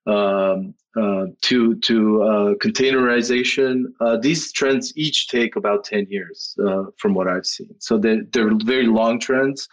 um, 0.05 0.73
uh, 0.99 1.25
to 1.41 1.75
to 1.75 2.23
uh, 2.23 2.53
containerization. 2.55 3.85
these 4.21 4.51
trends 4.51 4.91
each 4.95 5.27
take 5.27 5.55
about 5.55 5.83
ten 5.83 6.05
years, 6.09 6.55
from 6.97 7.13
what 7.13 7.27
I've 7.27 7.45
seen. 7.45 7.73
So 7.79 7.97
they 7.97 8.21
they're 8.31 8.51
very 8.63 8.87
long 8.87 9.19
trends 9.19 9.67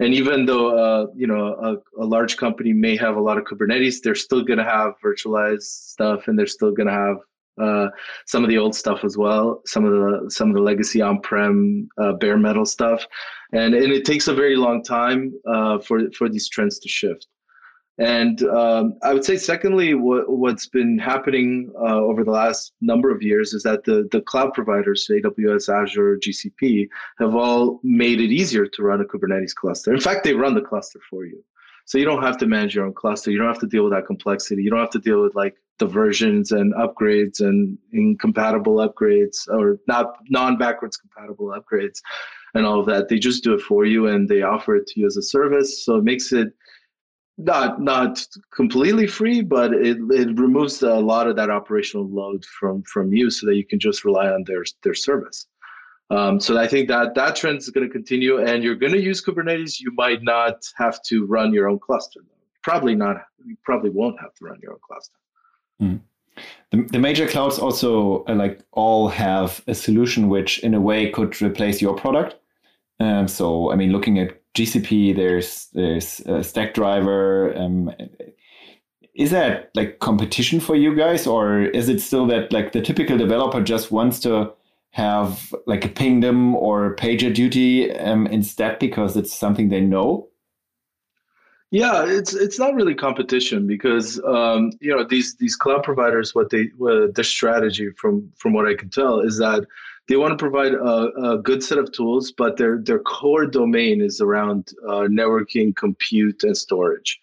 and 0.00 0.14
even 0.14 0.46
though 0.46 0.76
uh, 0.76 1.06
you 1.14 1.26
know 1.26 1.54
a, 1.62 2.02
a, 2.02 2.06
large 2.06 2.36
company 2.38 2.72
may 2.72 2.96
have 2.96 3.16
a 3.16 3.20
lot 3.20 3.38
of 3.38 3.44
Kubernetes, 3.44 3.96
they're 4.02 4.14
still 4.14 4.42
going 4.42 4.58
to 4.58 4.64
have 4.64 4.94
virtualized 5.04 5.62
stuff, 5.62 6.26
and 6.26 6.38
they're 6.38 6.46
still 6.46 6.72
going 6.72 6.88
to 6.88 6.92
have 6.92 7.16
uh, 7.60 7.88
some 8.26 8.42
of 8.42 8.48
the 8.48 8.56
old 8.56 8.74
stuff 8.74 9.04
as 9.04 9.16
well, 9.18 9.60
some 9.66 9.84
of 9.84 9.92
the 9.92 10.30
some 10.30 10.48
of 10.48 10.54
the 10.54 10.62
legacy 10.62 11.02
on-prem 11.02 11.88
uh, 11.98 12.12
bare 12.14 12.38
metal 12.38 12.64
stuff, 12.64 13.04
and 13.52 13.74
and 13.74 13.92
it 13.92 14.04
takes 14.04 14.26
a 14.26 14.34
very 14.34 14.56
long 14.56 14.82
time 14.82 15.32
uh, 15.46 15.78
for 15.78 16.10
for 16.12 16.28
these 16.28 16.48
trends 16.48 16.78
to 16.78 16.88
shift. 16.88 17.26
And 18.00 18.42
um, 18.44 18.94
I 19.02 19.12
would 19.12 19.26
say, 19.26 19.36
secondly, 19.36 19.92
what, 19.92 20.30
what's 20.30 20.66
been 20.66 20.98
happening 20.98 21.70
uh, 21.78 22.00
over 22.00 22.24
the 22.24 22.30
last 22.30 22.72
number 22.80 23.10
of 23.10 23.20
years 23.20 23.52
is 23.52 23.62
that 23.64 23.84
the, 23.84 24.08
the 24.10 24.22
cloud 24.22 24.54
providers, 24.54 25.06
AWS, 25.10 25.68
Azure, 25.68 26.16
GCP, 26.16 26.88
have 27.18 27.34
all 27.34 27.78
made 27.82 28.18
it 28.22 28.32
easier 28.32 28.66
to 28.66 28.82
run 28.82 29.02
a 29.02 29.04
Kubernetes 29.04 29.54
cluster. 29.54 29.92
In 29.92 30.00
fact, 30.00 30.24
they 30.24 30.32
run 30.32 30.54
the 30.54 30.62
cluster 30.62 30.98
for 31.10 31.26
you. 31.26 31.44
So 31.84 31.98
you 31.98 32.06
don't 32.06 32.22
have 32.22 32.38
to 32.38 32.46
manage 32.46 32.74
your 32.74 32.86
own 32.86 32.94
cluster. 32.94 33.30
You 33.30 33.36
don't 33.36 33.48
have 33.48 33.60
to 33.60 33.66
deal 33.66 33.84
with 33.84 33.92
that 33.92 34.06
complexity. 34.06 34.62
You 34.62 34.70
don't 34.70 34.80
have 34.80 34.90
to 34.90 34.98
deal 34.98 35.20
with 35.20 35.34
like 35.34 35.56
the 35.78 35.86
versions 35.86 36.52
and 36.52 36.72
upgrades 36.74 37.40
and 37.40 37.76
incompatible 37.92 38.76
upgrades 38.76 39.46
or 39.48 39.78
not 39.88 40.14
non-backwards 40.30 40.96
compatible 40.96 41.54
upgrades 41.54 42.00
and 42.54 42.64
all 42.64 42.80
of 42.80 42.86
that. 42.86 43.08
They 43.08 43.18
just 43.18 43.44
do 43.44 43.52
it 43.52 43.60
for 43.60 43.84
you 43.84 44.06
and 44.06 44.26
they 44.26 44.40
offer 44.40 44.76
it 44.76 44.86
to 44.86 45.00
you 45.00 45.06
as 45.06 45.18
a 45.18 45.22
service. 45.22 45.84
So 45.84 45.96
it 45.96 46.04
makes 46.04 46.32
it 46.32 46.54
not 47.44 47.80
not 47.80 48.26
completely 48.54 49.06
free, 49.06 49.42
but 49.42 49.72
it, 49.72 49.98
it 50.10 50.38
removes 50.38 50.82
a 50.82 50.94
lot 50.94 51.26
of 51.26 51.36
that 51.36 51.50
operational 51.50 52.08
load 52.08 52.44
from 52.44 52.82
from 52.82 53.12
you, 53.12 53.30
so 53.30 53.46
that 53.46 53.56
you 53.56 53.64
can 53.64 53.78
just 53.78 54.04
rely 54.04 54.28
on 54.28 54.44
their 54.46 54.64
their 54.82 54.94
service. 54.94 55.46
Um, 56.10 56.40
so 56.40 56.58
I 56.58 56.66
think 56.66 56.88
that 56.88 57.14
that 57.14 57.36
trend 57.36 57.58
is 57.58 57.70
going 57.70 57.86
to 57.86 57.92
continue, 57.92 58.38
and 58.38 58.64
you're 58.64 58.74
going 58.74 58.92
to 58.92 59.00
use 59.00 59.22
Kubernetes. 59.24 59.78
You 59.78 59.92
might 59.94 60.22
not 60.22 60.64
have 60.76 61.00
to 61.04 61.24
run 61.26 61.52
your 61.52 61.68
own 61.68 61.78
cluster. 61.78 62.20
Probably 62.62 62.94
not. 62.94 63.16
You 63.46 63.56
probably 63.64 63.90
won't 63.90 64.20
have 64.20 64.34
to 64.34 64.44
run 64.44 64.58
your 64.60 64.72
own 64.72 64.80
cluster. 64.86 65.16
Mm. 65.80 66.00
The, 66.72 66.82
the 66.92 66.98
major 66.98 67.26
clouds 67.28 67.58
also 67.58 68.24
uh, 68.24 68.34
like 68.34 68.60
all 68.72 69.08
have 69.08 69.62
a 69.66 69.74
solution 69.74 70.28
which, 70.28 70.58
in 70.60 70.74
a 70.74 70.80
way, 70.80 71.10
could 71.10 71.40
replace 71.40 71.80
your 71.80 71.94
product. 71.94 72.36
Um, 72.98 73.28
so 73.28 73.72
I 73.72 73.76
mean, 73.76 73.92
looking 73.92 74.18
at 74.18 74.39
GCP, 74.54 75.14
there's 75.14 75.68
there's 75.74 76.20
a 76.20 76.40
Stackdriver. 76.40 77.58
Um, 77.58 77.92
is 79.14 79.30
that 79.30 79.70
like 79.74 79.98
competition 79.98 80.60
for 80.60 80.76
you 80.76 80.94
guys, 80.96 81.26
or 81.26 81.62
is 81.62 81.88
it 81.88 82.00
still 82.00 82.26
that 82.26 82.52
like 82.52 82.72
the 82.72 82.80
typical 82.80 83.18
developer 83.18 83.60
just 83.62 83.90
wants 83.90 84.20
to 84.20 84.52
have 84.92 85.54
like 85.66 85.84
a 85.84 85.88
pingdom 85.88 86.54
or 86.56 86.96
PagerDuty 86.96 88.04
um, 88.04 88.26
instead 88.26 88.78
because 88.78 89.16
it's 89.16 89.32
something 89.32 89.68
they 89.68 89.80
know? 89.80 90.28
Yeah, 91.70 92.04
it's 92.04 92.34
it's 92.34 92.58
not 92.58 92.74
really 92.74 92.96
competition 92.96 93.68
because 93.68 94.20
um, 94.24 94.72
you 94.80 94.94
know 94.94 95.04
these 95.04 95.36
these 95.36 95.54
cloud 95.54 95.84
providers 95.84 96.34
what 96.34 96.50
they 96.50 96.64
what 96.76 97.14
their 97.14 97.24
strategy 97.24 97.90
from 97.90 98.32
from 98.36 98.52
what 98.52 98.66
I 98.66 98.74
can 98.74 98.90
tell 98.90 99.20
is 99.20 99.38
that 99.38 99.66
they 100.10 100.16
want 100.16 100.36
to 100.36 100.36
provide 100.36 100.74
a, 100.74 101.30
a, 101.30 101.38
good 101.38 101.62
set 101.62 101.78
of 101.78 101.92
tools, 101.92 102.32
but 102.32 102.56
their 102.56 102.78
their 102.82 102.98
core 102.98 103.46
domain 103.46 104.00
is 104.00 104.20
around 104.20 104.72
uh, 104.88 105.06
networking, 105.06 105.74
compute, 105.74 106.42
and 106.42 106.56
storage. 106.56 107.20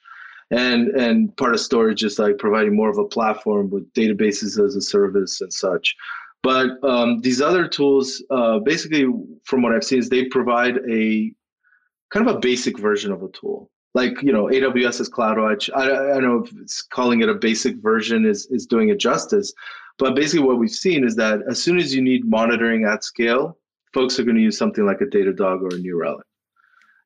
And 0.51 0.87
and 0.91 1.35
part 1.35 1.53
of 1.53 1.59
storage 1.59 2.05
is 2.05 2.17
like 2.17 2.37
providing 2.37 2.73
more 2.77 2.89
of 2.89 2.97
a 2.97 3.03
platform 3.03 3.69
with 3.69 3.91
databases 3.91 4.57
as 4.65 4.77
a 4.77 4.81
service 4.81 5.41
and 5.41 5.51
such. 5.51 5.97
But 6.43 6.81
um, 6.81 7.19
these 7.19 7.41
other 7.41 7.67
tools, 7.67 8.23
uh, 8.29 8.59
basically, 8.59 9.05
from 9.43 9.63
what 9.63 9.73
I've 9.73 9.83
seen, 9.83 9.99
is 9.99 10.07
they 10.07 10.25
provide 10.25 10.77
a 10.89 11.33
kind 12.13 12.29
of 12.29 12.37
a 12.37 12.39
basic 12.39 12.79
version 12.79 13.11
of 13.11 13.21
a 13.21 13.27
tool. 13.29 13.69
Like 13.95 14.21
you 14.21 14.31
know, 14.31 14.45
AWS 14.45 15.01
is 15.01 15.09
CloudWatch. 15.09 15.69
I, 15.75 16.13
I 16.15 16.19
know 16.21 16.45
if 16.45 16.53
it's 16.61 16.83
calling 16.83 17.19
it 17.19 17.27
a 17.27 17.33
basic 17.33 17.75
version 17.81 18.25
is 18.25 18.45
is 18.45 18.65
doing 18.65 18.87
it 18.87 18.97
justice, 18.97 19.51
but 19.97 20.15
basically, 20.15 20.45
what 20.45 20.59
we've 20.59 20.69
seen 20.69 21.03
is 21.03 21.15
that 21.15 21.39
as 21.49 21.61
soon 21.61 21.77
as 21.77 21.93
you 21.93 22.01
need 22.01 22.25
monitoring 22.25 22.85
at 22.85 23.03
scale, 23.03 23.57
folks 23.93 24.19
are 24.19 24.23
going 24.23 24.35
to 24.35 24.41
use 24.41 24.57
something 24.57 24.85
like 24.85 25.01
a 25.01 25.05
Datadog 25.05 25.61
or 25.61 25.75
a 25.75 25.79
New 25.79 25.99
Relic. 25.99 26.25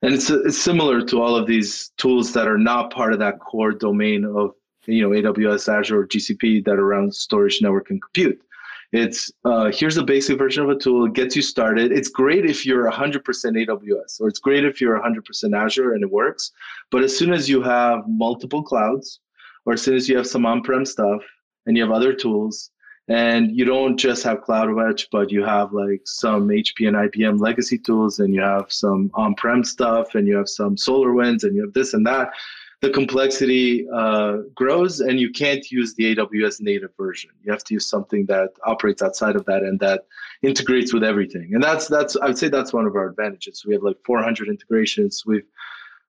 And 0.02 0.14
it's, 0.14 0.30
it's 0.30 0.58
similar 0.58 1.02
to 1.04 1.22
all 1.22 1.36
of 1.36 1.48
these 1.48 1.92
tools 1.98 2.34
that 2.34 2.48
are 2.48 2.58
not 2.58 2.92
part 2.92 3.14
of 3.14 3.20
that 3.20 3.40
core 3.40 3.72
domain 3.72 4.26
of 4.26 4.52
you 4.88 5.02
know 5.04 5.10
AWS, 5.10 5.72
Azure, 5.72 6.02
or 6.02 6.08
GCP 6.08 6.66
that 6.66 6.74
are 6.74 6.86
around 6.86 7.14
storage, 7.14 7.62
network, 7.62 7.90
and 7.92 8.02
compute. 8.02 8.42
It's 8.92 9.32
uh, 9.46 9.72
here's 9.72 9.96
a 9.96 10.04
basic 10.04 10.38
version 10.38 10.64
of 10.64 10.70
a 10.70 10.76
tool. 10.76 11.06
It 11.06 11.14
gets 11.14 11.36
you 11.36 11.42
started. 11.42 11.92
It's 11.94 12.10
great 12.10 12.46
if 12.46 12.66
you're 12.66 12.92
100% 12.92 13.24
AWS, 13.24 14.20
or 14.20 14.28
it's 14.28 14.40
great 14.40 14.66
if 14.66 14.82
you're 14.82 15.00
100% 15.00 15.56
Azure 15.56 15.94
and 15.94 16.04
it 16.04 16.12
works. 16.12 16.52
But 16.90 17.04
as 17.04 17.16
soon 17.16 17.32
as 17.32 17.48
you 17.48 17.62
have 17.62 18.04
multiple 18.08 18.64
clouds, 18.64 19.22
or 19.66 19.74
as 19.74 19.82
soon 19.82 19.96
as 19.96 20.10
you 20.10 20.18
have 20.18 20.28
some 20.28 20.46
on-prem 20.46 20.86
stuff 20.86 21.22
and 21.66 21.78
you 21.78 21.84
have 21.84 21.94
other 21.94 22.14
tools, 22.14 22.72
and 23.12 23.52
you 23.52 23.66
don't 23.66 23.98
just 23.98 24.24
have 24.24 24.46
CloudWatch, 24.46 25.08
but 25.12 25.32
you 25.32 25.44
have 25.44 25.74
like 25.74 26.02
some 26.06 26.48
HP 26.48 26.88
and 26.88 26.96
IBM 26.96 27.42
legacy 27.42 27.78
tools, 27.78 28.20
and 28.20 28.34
you 28.34 28.40
have 28.40 28.72
some 28.72 29.12
on-prem 29.16 29.66
stuff, 29.66 30.16
and 30.16 30.26
you 30.26 30.38
have 30.38 30.48
some 30.48 30.78
SolarWinds, 30.78 31.44
and 31.44 31.54
you 31.54 31.62
have 31.62 31.74
this 31.74 31.94
and 31.94 32.08
that. 32.08 32.30
The 32.80 32.90
complexity 32.90 33.86
uh, 33.94 34.38
grows, 34.56 35.02
and 35.02 35.20
you 35.20 35.30
can't 35.30 35.70
use 35.70 35.94
the 35.94 36.16
AWS 36.16 36.62
native 36.62 36.92
version. 36.96 37.32
You 37.44 37.52
have 37.52 37.66
to 37.66 37.74
use 37.74 37.86
something 37.86 38.26
that 38.28 38.52
operates 38.66 39.02
outside 39.02 39.36
of 39.36 39.44
that 39.46 39.62
and 39.62 39.78
that 39.82 40.06
integrates 40.42 40.94
with 40.94 41.04
everything. 41.04 41.52
And 41.54 41.62
that's 41.62 41.88
that's 41.88 42.16
I 42.16 42.28
would 42.28 42.38
say 42.38 42.48
that's 42.48 42.72
one 42.72 42.86
of 42.86 42.96
our 42.96 43.08
advantages. 43.10 43.66
We 43.66 43.74
have 43.74 43.84
like 43.84 43.98
400 44.06 44.48
integrations. 44.48 45.26
We've 45.26 45.46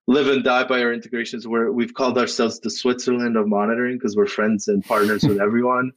live 0.07 0.29
and 0.29 0.43
die 0.43 0.65
by 0.65 0.83
our 0.83 0.93
integrations. 0.93 1.47
Where 1.47 1.73
we've 1.73 1.95
called 1.95 2.19
ourselves 2.19 2.61
the 2.61 2.71
Switzerland 2.71 3.37
of 3.37 3.47
monitoring 3.47 3.97
because 3.97 4.17
we're 4.17 4.27
friends 4.27 4.69
and 4.69 4.85
partners 4.85 5.23
with 5.23 5.41
everyone, 5.49 5.93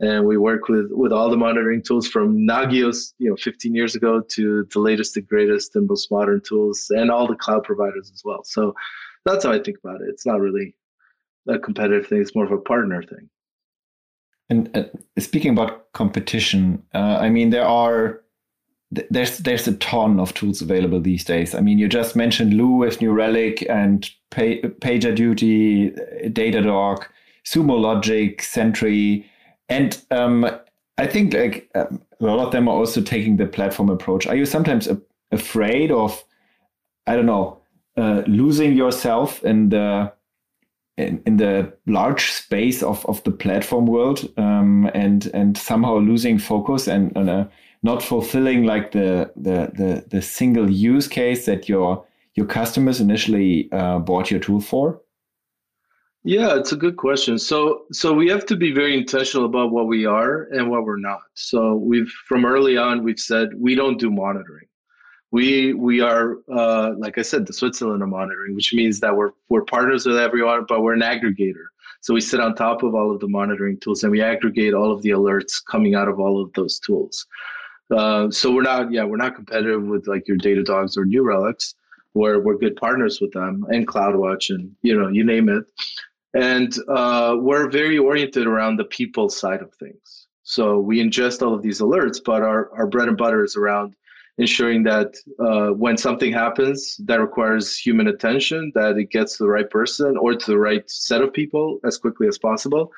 and 0.00 0.24
we 0.24 0.36
work 0.36 0.68
with 0.68 0.90
with 0.90 1.12
all 1.12 1.30
the 1.30 1.36
monitoring 1.36 1.82
tools 1.82 2.08
from 2.08 2.38
Nagios, 2.38 3.14
you 3.18 3.30
know, 3.30 3.36
15 3.36 3.74
years 3.74 3.94
ago 3.94 4.20
to 4.20 4.66
the 4.72 4.80
latest 4.80 5.16
and 5.16 5.26
greatest 5.26 5.74
and 5.76 5.88
most 5.88 6.10
modern 6.10 6.40
tools, 6.40 6.90
and 6.90 7.10
all 7.10 7.26
the 7.26 7.36
cloud 7.36 7.64
providers 7.64 8.10
as 8.12 8.22
well. 8.24 8.44
So 8.44 8.74
that's 9.24 9.44
how 9.44 9.52
I 9.52 9.58
think 9.58 9.78
about 9.82 10.00
it. 10.00 10.08
It's 10.08 10.26
not 10.26 10.40
really 10.40 10.74
a 11.48 11.58
competitive 11.58 12.06
thing; 12.06 12.20
it's 12.20 12.34
more 12.34 12.44
of 12.44 12.52
a 12.52 12.58
partner 12.58 13.02
thing. 13.02 13.28
And 14.50 14.74
uh, 14.74 14.84
speaking 15.18 15.52
about 15.52 15.92
competition, 15.92 16.82
uh, 16.94 17.18
I 17.20 17.28
mean 17.28 17.50
there 17.50 17.66
are 17.66 18.22
there's 18.90 19.38
there's 19.38 19.68
a 19.68 19.76
ton 19.76 20.18
of 20.18 20.32
tools 20.34 20.62
available 20.62 21.00
these 21.00 21.24
days. 21.24 21.54
I 21.54 21.60
mean, 21.60 21.78
you 21.78 21.88
just 21.88 22.16
mentioned 22.16 22.54
Lew 22.54 22.68
with 22.68 23.00
New 23.00 23.12
Relic 23.12 23.66
and 23.68 24.08
PagerDuty, 24.30 26.32
Datadog, 26.32 27.04
Sumo 27.44 27.78
Logic, 27.78 28.40
Sentry, 28.42 29.26
and 29.68 30.00
um, 30.10 30.48
I 30.96 31.06
think 31.06 31.34
like 31.34 31.68
um, 31.74 32.00
a 32.20 32.24
lot 32.24 32.46
of 32.46 32.52
them 32.52 32.68
are 32.68 32.74
also 32.74 33.02
taking 33.02 33.36
the 33.36 33.46
platform 33.46 33.90
approach. 33.90 34.26
Are 34.26 34.36
you 34.36 34.46
sometimes 34.46 34.88
a- 34.88 35.00
afraid 35.32 35.90
of, 35.90 36.24
I 37.06 37.14
don't 37.14 37.26
know, 37.26 37.60
uh, 37.96 38.22
losing 38.26 38.74
yourself 38.74 39.44
in 39.44 39.68
the 39.68 40.12
in, 40.96 41.22
in, 41.26 41.36
the 41.36 41.72
large 41.86 42.32
space 42.32 42.82
of, 42.82 43.06
of 43.06 43.22
the 43.22 43.30
platform 43.30 43.86
world 43.86 44.28
um, 44.36 44.90
and 44.94 45.30
and 45.32 45.56
somehow 45.56 45.98
losing 45.98 46.38
focus 46.38 46.88
and, 46.88 47.16
and 47.16 47.30
uh, 47.30 47.44
not 47.82 48.02
fulfilling 48.02 48.64
like 48.64 48.92
the, 48.92 49.30
the 49.36 49.70
the 49.74 50.04
the 50.08 50.22
single 50.22 50.70
use 50.70 51.06
case 51.08 51.46
that 51.46 51.68
your 51.68 52.04
your 52.34 52.46
customers 52.46 53.00
initially 53.00 53.70
uh, 53.72 53.98
bought 53.98 54.30
your 54.30 54.40
tool 54.40 54.60
for? 54.60 55.00
Yeah, 56.24 56.56
it's 56.56 56.72
a 56.72 56.76
good 56.76 56.96
question. 56.96 57.38
So 57.38 57.84
so 57.92 58.12
we 58.12 58.28
have 58.28 58.44
to 58.46 58.56
be 58.56 58.72
very 58.72 58.96
intentional 58.96 59.46
about 59.46 59.70
what 59.70 59.86
we 59.86 60.04
are 60.04 60.42
and 60.50 60.68
what 60.70 60.84
we're 60.84 60.98
not. 60.98 61.22
So 61.34 61.74
we've 61.74 62.10
from 62.26 62.44
early 62.44 62.76
on 62.76 63.04
we've 63.04 63.20
said 63.20 63.50
we 63.56 63.74
don't 63.74 63.98
do 63.98 64.10
monitoring. 64.10 64.66
We 65.30 65.74
we 65.74 66.00
are 66.00 66.38
uh, 66.52 66.94
like 66.98 67.18
I 67.18 67.22
said, 67.22 67.46
the 67.46 67.52
Switzerland 67.52 68.02
of 68.02 68.08
monitoring, 68.08 68.56
which 68.56 68.74
means 68.74 69.00
that 69.00 69.16
we're 69.16 69.30
we're 69.48 69.64
partners 69.64 70.06
with 70.06 70.18
everyone, 70.18 70.66
but 70.68 70.82
we're 70.82 70.94
an 70.94 71.00
aggregator. 71.00 71.66
So 72.00 72.14
we 72.14 72.20
sit 72.20 72.40
on 72.40 72.54
top 72.54 72.82
of 72.82 72.94
all 72.94 73.12
of 73.12 73.20
the 73.20 73.28
monitoring 73.28 73.78
tools 73.80 74.02
and 74.02 74.12
we 74.12 74.22
aggregate 74.22 74.74
all 74.74 74.92
of 74.92 75.02
the 75.02 75.10
alerts 75.10 75.64
coming 75.64 75.94
out 75.94 76.08
of 76.08 76.20
all 76.20 76.40
of 76.40 76.52
those 76.52 76.78
tools. 76.78 77.26
Uh, 77.90 78.30
so 78.30 78.52
we're 78.52 78.62
not, 78.62 78.92
yeah, 78.92 79.04
we're 79.04 79.16
not 79.16 79.34
competitive 79.34 79.82
with 79.82 80.06
like 80.06 80.28
your 80.28 80.36
Datadogs 80.36 80.96
or 80.96 81.04
New 81.04 81.22
Relics. 81.22 81.74
We're 82.14 82.40
we're 82.40 82.56
good 82.56 82.76
partners 82.76 83.20
with 83.20 83.32
them 83.32 83.64
and 83.68 83.86
CloudWatch 83.86 84.50
and 84.50 84.74
you 84.82 84.98
know 84.98 85.08
you 85.08 85.24
name 85.24 85.48
it. 85.48 85.64
And 86.34 86.74
uh, 86.88 87.36
we're 87.38 87.70
very 87.70 87.98
oriented 87.98 88.46
around 88.46 88.76
the 88.76 88.84
people 88.84 89.28
side 89.28 89.62
of 89.62 89.72
things. 89.74 90.26
So 90.42 90.78
we 90.78 91.02
ingest 91.02 91.42
all 91.42 91.54
of 91.54 91.62
these 91.62 91.80
alerts, 91.80 92.20
but 92.24 92.42
our, 92.42 92.70
our 92.72 92.86
bread 92.86 93.08
and 93.08 93.16
butter 93.16 93.44
is 93.44 93.56
around 93.56 93.94
ensuring 94.38 94.82
that 94.84 95.14
uh, 95.38 95.74
when 95.74 95.96
something 95.96 96.32
happens 96.32 96.96
that 97.04 97.20
requires 97.20 97.76
human 97.76 98.08
attention, 98.08 98.72
that 98.74 98.96
it 98.96 99.10
gets 99.10 99.36
to 99.36 99.44
the 99.44 99.48
right 99.48 99.68
person 99.68 100.16
or 100.16 100.34
to 100.34 100.50
the 100.50 100.58
right 100.58 100.88
set 100.90 101.20
of 101.22 101.32
people 101.32 101.80
as 101.84 101.98
quickly 101.98 102.28
as 102.28 102.38
possible. 102.38 102.92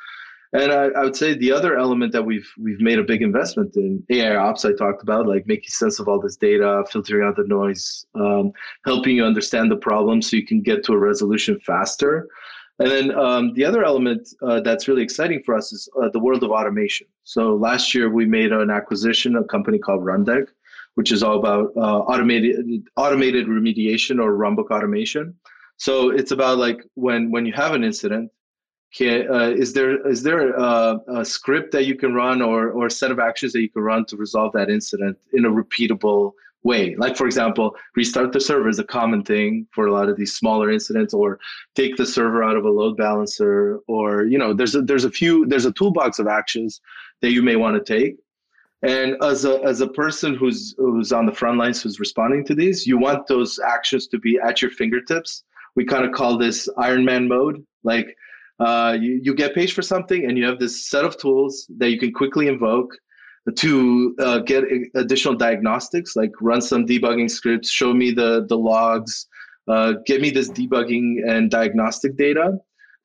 And 0.52 0.72
I, 0.72 0.86
I, 0.86 1.04
would 1.04 1.14
say 1.14 1.34
the 1.34 1.52
other 1.52 1.78
element 1.78 2.12
that 2.12 2.24
we've 2.24 2.50
we've 2.58 2.80
made 2.80 2.98
a 2.98 3.04
big 3.04 3.22
investment 3.22 3.76
in 3.76 4.02
AI 4.10 4.34
ops 4.34 4.64
I 4.64 4.72
talked 4.72 5.02
about, 5.02 5.28
like 5.28 5.46
making 5.46 5.68
sense 5.68 6.00
of 6.00 6.08
all 6.08 6.20
this 6.20 6.36
data, 6.36 6.82
filtering 6.90 7.24
out 7.24 7.36
the 7.36 7.44
noise, 7.44 8.04
um, 8.16 8.52
helping 8.84 9.16
you 9.16 9.24
understand 9.24 9.70
the 9.70 9.76
problem 9.76 10.20
so 10.20 10.36
you 10.36 10.44
can 10.44 10.60
get 10.60 10.84
to 10.84 10.92
a 10.92 10.98
resolution 10.98 11.60
faster. 11.60 12.28
And 12.80 12.90
then 12.90 13.16
um, 13.16 13.52
the 13.54 13.64
other 13.64 13.84
element 13.84 14.28
uh, 14.42 14.60
that's 14.60 14.88
really 14.88 15.02
exciting 15.02 15.42
for 15.44 15.54
us 15.54 15.72
is 15.72 15.88
uh, 16.02 16.08
the 16.08 16.18
world 16.18 16.42
of 16.42 16.50
automation. 16.50 17.06
So 17.24 17.54
last 17.54 17.94
year 17.94 18.10
we 18.10 18.24
made 18.24 18.52
an 18.52 18.70
acquisition, 18.70 19.36
a 19.36 19.44
company 19.44 19.78
called 19.78 20.02
Rundeck, 20.02 20.46
which 20.94 21.12
is 21.12 21.22
all 21.22 21.38
about 21.38 21.72
uh, 21.76 22.00
automated 22.00 22.88
automated 22.96 23.46
remediation 23.46 24.20
or 24.20 24.32
runbook 24.32 24.70
automation. 24.70 25.34
So 25.76 26.10
it's 26.10 26.32
about 26.32 26.58
like 26.58 26.84
when 26.94 27.30
when 27.30 27.46
you 27.46 27.52
have 27.52 27.74
an 27.74 27.84
incident, 27.84 28.30
uh, 29.00 29.50
is 29.50 29.72
there 29.72 30.06
is 30.06 30.22
there 30.22 30.50
a, 30.50 30.98
a, 31.08 31.24
script 31.24 31.70
that 31.72 31.86
you 31.86 31.94
can 31.94 32.12
run 32.12 32.42
or 32.42 32.70
or 32.70 32.90
set 32.90 33.10
of 33.10 33.20
actions 33.20 33.52
that 33.52 33.60
you 33.60 33.70
can 33.70 33.82
run 33.82 34.04
to 34.06 34.16
resolve 34.16 34.52
that 34.52 34.68
incident 34.68 35.16
in 35.32 35.44
a 35.44 35.50
repeatable 35.50 36.32
way. 36.64 36.96
Like 36.96 37.16
for 37.16 37.26
example, 37.26 37.76
restart 37.94 38.32
the 38.32 38.40
server 38.40 38.68
is 38.68 38.78
a 38.78 38.84
common 38.84 39.22
thing 39.22 39.66
for 39.72 39.86
a 39.86 39.92
lot 39.92 40.08
of 40.08 40.16
these 40.16 40.34
smaller 40.34 40.70
incidents, 40.70 41.14
or 41.14 41.38
take 41.74 41.96
the 41.96 42.06
server 42.06 42.42
out 42.42 42.56
of 42.56 42.64
a 42.64 42.70
load 42.70 42.96
balancer, 42.96 43.78
or 43.86 44.24
you 44.24 44.38
know, 44.38 44.52
there's 44.52 44.74
a, 44.74 44.82
there's 44.82 45.04
a 45.04 45.10
few 45.10 45.46
there's 45.46 45.66
a 45.66 45.72
toolbox 45.72 46.18
of 46.18 46.26
actions 46.26 46.80
that 47.22 47.32
you 47.32 47.42
may 47.42 47.56
want 47.56 47.76
to 47.76 47.92
take. 47.92 48.16
And 48.82 49.16
as 49.22 49.44
a 49.44 49.62
as 49.62 49.80
a 49.82 49.88
person 49.88 50.34
who's 50.34 50.74
who's 50.78 51.12
on 51.12 51.26
the 51.26 51.32
front 51.32 51.58
lines 51.58 51.82
who's 51.82 52.00
responding 52.00 52.44
to 52.46 52.54
these, 52.54 52.86
you 52.86 52.98
want 52.98 53.26
those 53.28 53.60
actions 53.60 54.06
to 54.08 54.18
be 54.18 54.38
at 54.42 54.60
your 54.60 54.70
fingertips. 54.72 55.44
We 55.76 55.84
kind 55.84 56.04
of 56.04 56.12
call 56.12 56.36
this 56.36 56.68
Iron 56.76 57.04
Man 57.04 57.28
mode. 57.28 57.64
Like 57.84 58.16
uh, 58.60 58.96
you, 59.00 59.20
you 59.22 59.34
get 59.34 59.54
paged 59.54 59.74
for 59.74 59.82
something 59.82 60.26
and 60.26 60.36
you 60.36 60.44
have 60.44 60.58
this 60.58 60.88
set 60.88 61.04
of 61.04 61.16
tools 61.16 61.66
that 61.78 61.90
you 61.90 61.98
can 61.98 62.12
quickly 62.12 62.46
invoke 62.46 62.94
to 63.56 64.14
uh, 64.18 64.38
get 64.40 64.64
additional 64.94 65.34
diagnostics, 65.34 66.14
like 66.14 66.30
run 66.40 66.60
some 66.60 66.86
debugging 66.86 67.30
scripts, 67.30 67.70
show 67.70 67.94
me 67.94 68.10
the, 68.10 68.46
the 68.48 68.56
logs, 68.56 69.26
uh, 69.66 69.94
give 70.06 70.20
me 70.20 70.30
this 70.30 70.50
debugging 70.50 71.16
and 71.26 71.50
diagnostic 71.50 72.16
data 72.16 72.58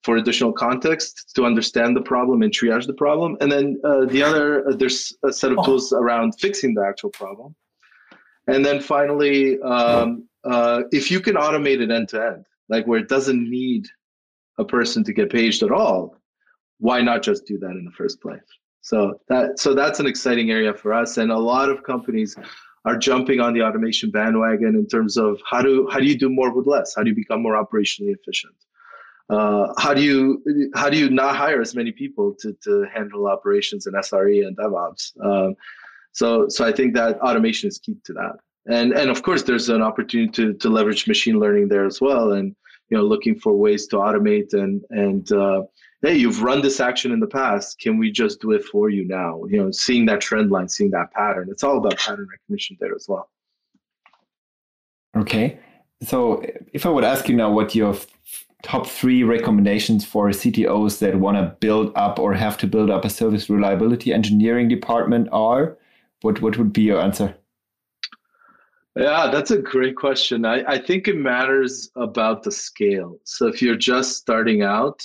for 0.03 0.17
additional 0.17 0.51
context 0.51 1.31
to 1.35 1.45
understand 1.45 1.95
the 1.95 2.01
problem 2.01 2.41
and 2.41 2.51
triage 2.51 2.85
the 2.85 2.93
problem. 2.93 3.37
And 3.39 3.51
then 3.51 3.79
uh, 3.83 4.05
the 4.05 4.21
other, 4.23 4.67
uh, 4.67 4.75
there's 4.75 5.13
a 5.23 5.31
set 5.31 5.51
of 5.51 5.59
oh. 5.59 5.65
tools 5.65 5.93
around 5.93 6.33
fixing 6.33 6.73
the 6.75 6.85
actual 6.85 7.09
problem. 7.11 7.55
And 8.47 8.63
then 8.63 8.81
finally, 8.81 9.59
um, 9.61 10.27
uh, 10.43 10.83
if 10.91 11.09
you 11.09 11.19
can 11.19 11.35
automate 11.35 11.81
it 11.81 11.89
end 11.89 12.09
to 12.09 12.23
end, 12.23 12.45
like 12.69 12.85
where 12.85 12.99
it 12.99 13.09
doesn't 13.09 13.49
need 13.49 13.87
a 14.57 14.65
person 14.65 15.03
to 15.03 15.13
get 15.13 15.29
paged 15.29 15.63
at 15.63 15.71
all, 15.71 16.17
why 16.79 17.01
not 17.01 17.23
just 17.23 17.45
do 17.45 17.57
that 17.59 17.71
in 17.71 17.85
the 17.85 17.91
first 17.91 18.21
place? 18.21 18.39
So 18.81 19.19
that 19.29 19.59
so 19.59 19.73
that's 19.73 19.99
an 19.99 20.05
exciting 20.05 20.51
area 20.51 20.73
for 20.73 20.93
us, 20.93 21.17
and 21.17 21.31
a 21.31 21.37
lot 21.37 21.69
of 21.69 21.83
companies 21.83 22.35
are 22.85 22.97
jumping 22.97 23.39
on 23.39 23.53
the 23.53 23.63
automation 23.63 24.11
bandwagon 24.11 24.75
in 24.75 24.87
terms 24.87 25.17
of 25.17 25.39
how 25.49 25.61
do 25.61 25.89
how 25.91 25.99
do 25.99 26.05
you 26.05 26.17
do 26.17 26.29
more 26.29 26.53
with 26.53 26.67
less? 26.67 26.93
How 26.95 27.03
do 27.03 27.09
you 27.09 27.15
become 27.15 27.41
more 27.41 27.55
operationally 27.55 28.13
efficient? 28.13 28.55
Uh, 29.29 29.73
how 29.79 29.93
do 29.93 30.03
you 30.03 30.71
how 30.75 30.89
do 30.89 30.97
you 30.97 31.09
not 31.09 31.35
hire 31.35 31.59
as 31.61 31.75
many 31.75 31.91
people 31.91 32.35
to 32.39 32.53
to 32.63 32.85
handle 32.93 33.27
operations 33.27 33.87
and 33.87 33.95
SRE 33.95 34.45
and 34.45 34.55
DevOps? 34.55 35.13
Um, 35.23 35.55
so 36.11 36.47
so 36.47 36.63
I 36.63 36.71
think 36.71 36.93
that 36.93 37.19
automation 37.21 37.67
is 37.67 37.79
key 37.79 37.97
to 38.03 38.13
that. 38.13 38.37
And 38.67 38.93
and 38.93 39.09
of 39.09 39.23
course 39.23 39.41
there's 39.41 39.69
an 39.69 39.81
opportunity 39.81 40.31
to 40.33 40.53
to 40.53 40.69
leverage 40.69 41.07
machine 41.07 41.39
learning 41.39 41.69
there 41.69 41.85
as 41.85 41.99
well, 41.99 42.33
and 42.33 42.55
you 42.89 42.97
know 42.97 43.03
looking 43.03 43.35
for 43.35 43.55
ways 43.55 43.87
to 43.87 43.97
automate 43.97 44.53
and 44.53 44.81
and 44.89 45.31
uh, 45.31 45.63
hey, 46.05 46.15
you've 46.15 46.43
run 46.43 46.61
this 46.61 46.79
action 46.79 47.11
in 47.11 47.19
the 47.19 47.27
past. 47.27 47.79
Can 47.79 47.97
we 47.97 48.11
just 48.11 48.39
do 48.39 48.51
it 48.51 48.63
for 48.63 48.89
you 48.89 49.07
now? 49.07 49.43
You 49.49 49.57
know, 49.57 49.71
seeing 49.71 50.05
that 50.05 50.21
trend 50.21 50.51
line, 50.51 50.69
seeing 50.69 50.91
that 50.91 51.11
pattern. 51.11 51.47
It's 51.49 51.63
all 51.63 51.77
about 51.77 51.97
pattern 51.97 52.27
recognition 52.31 52.77
there 52.79 52.93
as 52.95 53.05
well. 53.07 53.29
Okay. 55.17 55.57
So 56.03 56.43
if 56.73 56.85
I 56.85 56.89
would 56.89 57.03
ask 57.03 57.27
you 57.27 57.35
now 57.35 57.51
what 57.51 57.73
your 57.73 57.95
top 58.61 58.87
three 58.87 59.23
recommendations 59.23 60.05
for 60.05 60.29
CTOs 60.29 60.99
that 60.99 61.15
want 61.15 61.37
to 61.37 61.55
build 61.59 61.91
up 61.95 62.19
or 62.19 62.33
have 62.33 62.57
to 62.57 62.67
build 62.67 62.89
up 62.89 63.05
a 63.05 63.09
service 63.09 63.49
reliability 63.49 64.13
engineering 64.13 64.67
department 64.67 65.29
are, 65.31 65.77
what, 66.21 66.41
what 66.41 66.57
would 66.57 66.73
be 66.73 66.81
your 66.81 67.01
answer? 67.01 67.35
Yeah, 68.95 69.29
that's 69.29 69.51
a 69.51 69.57
great 69.57 69.97
question. 69.97 70.45
I, 70.45 70.63
I 70.65 70.77
think 70.77 71.07
it 71.07 71.17
matters 71.17 71.91
about 71.97 72.43
the 72.43 72.51
scale. 72.51 73.17
So 73.25 73.47
if 73.47 73.61
you're 73.61 73.75
just 73.75 74.17
starting 74.17 74.63
out, 74.63 75.03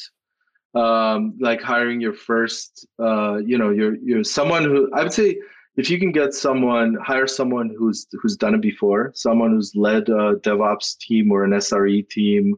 um, 0.75 1.37
like 1.41 1.61
hiring 1.61 2.01
your 2.01 2.13
first, 2.13 2.87
uh, 3.01 3.39
you 3.39 3.59
know, 3.59 3.71
you're 3.71 3.97
you're 3.97 4.23
someone 4.23 4.63
who 4.63 4.89
I 4.95 5.03
would 5.03 5.13
say 5.13 5.39
if 5.77 5.91
you 5.91 5.99
can 5.99 6.13
get 6.13 6.35
someone, 6.35 6.97
hire 7.03 7.27
someone 7.27 7.75
who's 7.77 8.07
who's 8.23 8.37
done 8.37 8.55
it 8.55 8.61
before, 8.61 9.11
someone 9.17 9.51
who's 9.51 9.75
led 9.75 10.09
a 10.09 10.37
DevOps 10.37 10.97
team 10.99 11.33
or 11.33 11.43
an 11.43 11.51
SRE 11.51 12.09
team, 12.09 12.55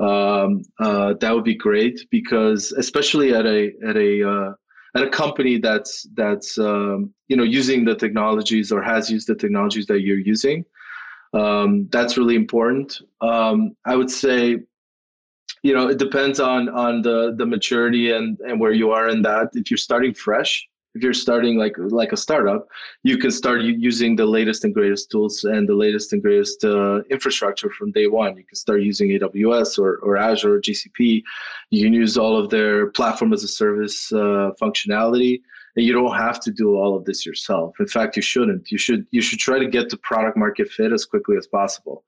um, 0.00 0.62
uh, 0.80 1.14
that 1.20 1.32
would 1.32 1.44
be 1.44 1.54
great 1.54 2.00
because 2.10 2.72
especially 2.72 3.32
at 3.32 3.46
a 3.46 3.72
at 3.86 3.96
a 3.96 4.28
uh, 4.28 4.52
at 4.94 5.02
a 5.02 5.08
company 5.08 5.58
that's 5.58 6.06
that's 6.14 6.58
um, 6.58 7.12
you 7.28 7.36
know 7.36 7.42
using 7.42 7.84
the 7.84 7.94
technologies 7.94 8.70
or 8.70 8.82
has 8.82 9.10
used 9.10 9.26
the 9.26 9.34
technologies 9.34 9.86
that 9.86 10.00
you're 10.00 10.18
using, 10.18 10.64
um, 11.32 11.88
that's 11.90 12.16
really 12.16 12.36
important. 12.36 13.00
Um, 13.20 13.76
I 13.84 13.96
would 13.96 14.10
say 14.10 14.60
you 15.62 15.74
know 15.74 15.88
it 15.88 15.98
depends 15.98 16.40
on 16.40 16.68
on 16.68 17.02
the 17.02 17.34
the 17.36 17.46
maturity 17.46 18.12
and 18.12 18.38
and 18.40 18.60
where 18.60 18.72
you 18.72 18.90
are 18.90 19.08
in 19.08 19.22
that 19.22 19.50
if 19.54 19.70
you're 19.70 19.78
starting 19.78 20.14
fresh 20.14 20.68
if 20.94 21.02
you're 21.02 21.12
starting 21.12 21.58
like 21.58 21.74
like 21.78 22.12
a 22.12 22.16
startup 22.16 22.68
you 23.02 23.18
can 23.18 23.30
start 23.30 23.62
using 23.62 24.16
the 24.16 24.26
latest 24.26 24.64
and 24.64 24.72
greatest 24.74 25.10
tools 25.10 25.44
and 25.44 25.68
the 25.68 25.74
latest 25.74 26.12
and 26.12 26.22
greatest 26.22 26.64
uh, 26.64 27.00
infrastructure 27.10 27.70
from 27.70 27.92
day 27.92 28.06
one. 28.06 28.36
You 28.36 28.44
can 28.44 28.56
start 28.56 28.82
using 28.82 29.10
aws 29.10 29.78
or, 29.78 29.96
or 29.98 30.16
azure 30.16 30.54
or 30.54 30.60
gcp 30.60 31.22
you 31.70 31.84
can 31.84 31.92
use 31.92 32.16
all 32.16 32.38
of 32.38 32.50
their 32.50 32.90
platform 32.90 33.32
as 33.32 33.42
a 33.42 33.48
service 33.48 34.12
uh, 34.12 34.50
functionality. 34.60 35.40
And 35.76 35.84
you 35.84 35.92
don't 35.92 36.16
have 36.16 36.38
to 36.40 36.52
do 36.52 36.76
all 36.76 36.96
of 36.96 37.04
this 37.04 37.26
yourself. 37.26 37.74
In 37.80 37.88
fact 37.88 38.14
you 38.14 38.22
shouldn't. 38.22 38.70
You 38.70 38.78
should 38.78 39.06
you 39.10 39.20
should 39.20 39.40
try 39.40 39.58
to 39.58 39.66
get 39.66 39.90
to 39.90 39.96
product 39.96 40.36
market 40.36 40.68
fit 40.70 40.92
as 40.92 41.04
quickly 41.04 41.36
as 41.36 41.48
possible 41.48 42.04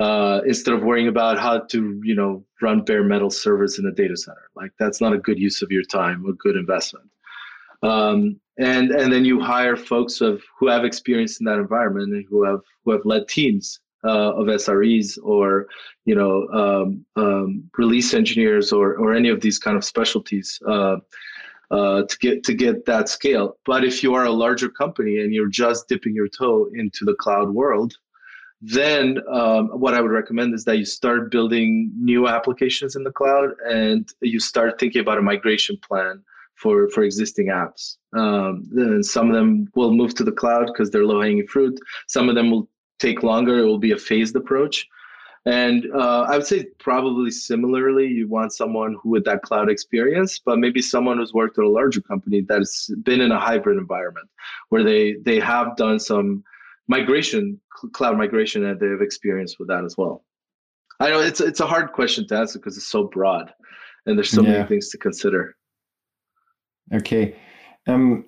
uh, 0.00 0.40
instead 0.44 0.74
of 0.74 0.82
worrying 0.82 1.06
about 1.06 1.38
how 1.38 1.60
to 1.60 2.00
you 2.02 2.16
know 2.16 2.42
run 2.60 2.82
bare 2.82 3.04
metal 3.04 3.30
servers 3.30 3.78
in 3.78 3.86
a 3.86 3.92
data 3.92 4.16
center. 4.16 4.50
Like 4.56 4.72
that's 4.80 5.00
not 5.00 5.12
a 5.12 5.18
good 5.18 5.38
use 5.38 5.62
of 5.62 5.70
your 5.70 5.84
time 5.84 6.26
a 6.28 6.32
good 6.32 6.56
investment 6.56 7.08
um, 7.82 8.40
and 8.58 8.90
and 8.90 9.12
then 9.12 9.24
you 9.24 9.40
hire 9.40 9.76
folks 9.76 10.20
of 10.20 10.42
who 10.58 10.68
have 10.68 10.84
experience 10.84 11.40
in 11.40 11.44
that 11.46 11.58
environment 11.58 12.12
and 12.12 12.24
who 12.28 12.44
have 12.44 12.60
who 12.84 12.92
have 12.92 13.04
led 13.04 13.28
teams 13.28 13.80
uh, 14.04 14.32
of 14.34 14.46
SREs 14.46 15.18
or 15.22 15.66
you 16.04 16.14
know 16.14 16.46
um, 16.48 17.04
um, 17.16 17.70
release 17.76 18.14
engineers 18.14 18.72
or 18.72 18.96
or 18.96 19.14
any 19.14 19.28
of 19.28 19.40
these 19.40 19.58
kind 19.58 19.76
of 19.76 19.84
specialties 19.84 20.60
uh, 20.68 20.96
uh, 21.70 22.02
to 22.02 22.18
get 22.20 22.44
to 22.44 22.54
get 22.54 22.84
that 22.86 23.08
scale. 23.08 23.56
But 23.64 23.84
if 23.84 24.02
you 24.02 24.14
are 24.14 24.24
a 24.24 24.30
larger 24.30 24.68
company 24.68 25.20
and 25.20 25.32
you're 25.32 25.48
just 25.48 25.88
dipping 25.88 26.14
your 26.14 26.28
toe 26.28 26.68
into 26.74 27.04
the 27.04 27.14
cloud 27.14 27.50
world, 27.50 27.94
then 28.60 29.18
um, 29.30 29.68
what 29.68 29.94
I 29.94 30.00
would 30.00 30.10
recommend 30.10 30.54
is 30.54 30.64
that 30.64 30.78
you 30.78 30.84
start 30.84 31.30
building 31.30 31.92
new 31.96 32.26
applications 32.26 32.96
in 32.96 33.04
the 33.04 33.12
cloud 33.12 33.50
and 33.68 34.08
you 34.20 34.40
start 34.40 34.80
thinking 34.80 35.00
about 35.00 35.18
a 35.18 35.22
migration 35.22 35.78
plan 35.86 36.22
for 36.60 36.88
for 36.90 37.02
existing 37.04 37.46
apps. 37.46 37.96
Um, 38.12 39.02
some 39.02 39.28
of 39.28 39.34
them 39.34 39.68
will 39.74 39.92
move 39.94 40.14
to 40.16 40.24
the 40.24 40.32
cloud 40.32 40.66
because 40.66 40.90
they're 40.90 41.04
low 41.04 41.20
hanging 41.22 41.46
fruit. 41.46 41.78
Some 42.08 42.28
of 42.28 42.34
them 42.34 42.50
will 42.50 42.68
take 42.98 43.22
longer. 43.22 43.58
It 43.58 43.64
will 43.64 43.78
be 43.78 43.92
a 43.92 43.96
phased 43.96 44.36
approach. 44.36 44.86
And 45.46 45.86
uh, 45.94 46.26
I 46.28 46.36
would 46.36 46.46
say 46.46 46.66
probably 46.78 47.30
similarly, 47.30 48.06
you 48.06 48.28
want 48.28 48.52
someone 48.52 48.96
who 49.00 49.10
with 49.10 49.24
that 49.24 49.42
cloud 49.42 49.70
experience, 49.70 50.38
but 50.38 50.58
maybe 50.58 50.82
someone 50.82 51.18
who's 51.18 51.32
worked 51.32 51.58
at 51.58 51.64
a 51.64 51.68
larger 51.68 52.02
company 52.02 52.42
that's 52.46 52.90
been 53.02 53.20
in 53.20 53.32
a 53.32 53.40
hybrid 53.40 53.78
environment 53.78 54.28
where 54.68 54.82
they 54.82 55.14
they 55.24 55.38
have 55.38 55.76
done 55.76 55.98
some 56.00 56.44
migration, 56.88 57.60
cloud 57.92 58.18
migration, 58.18 58.64
and 58.64 58.80
they 58.80 58.88
have 58.88 59.00
experience 59.00 59.58
with 59.58 59.68
that 59.68 59.84
as 59.84 59.96
well. 59.96 60.24
I 61.00 61.10
know 61.10 61.20
it's 61.20 61.40
it's 61.40 61.60
a 61.60 61.66
hard 61.66 61.92
question 61.92 62.26
to 62.28 62.36
answer 62.36 62.58
because 62.58 62.76
it's 62.76 62.86
so 62.86 63.04
broad, 63.04 63.54
and 64.06 64.18
there's 64.18 64.30
so 64.30 64.42
yeah. 64.42 64.50
many 64.50 64.66
things 64.66 64.88
to 64.90 64.98
consider. 64.98 65.56
Okay. 66.94 67.34
Um, 67.86 68.24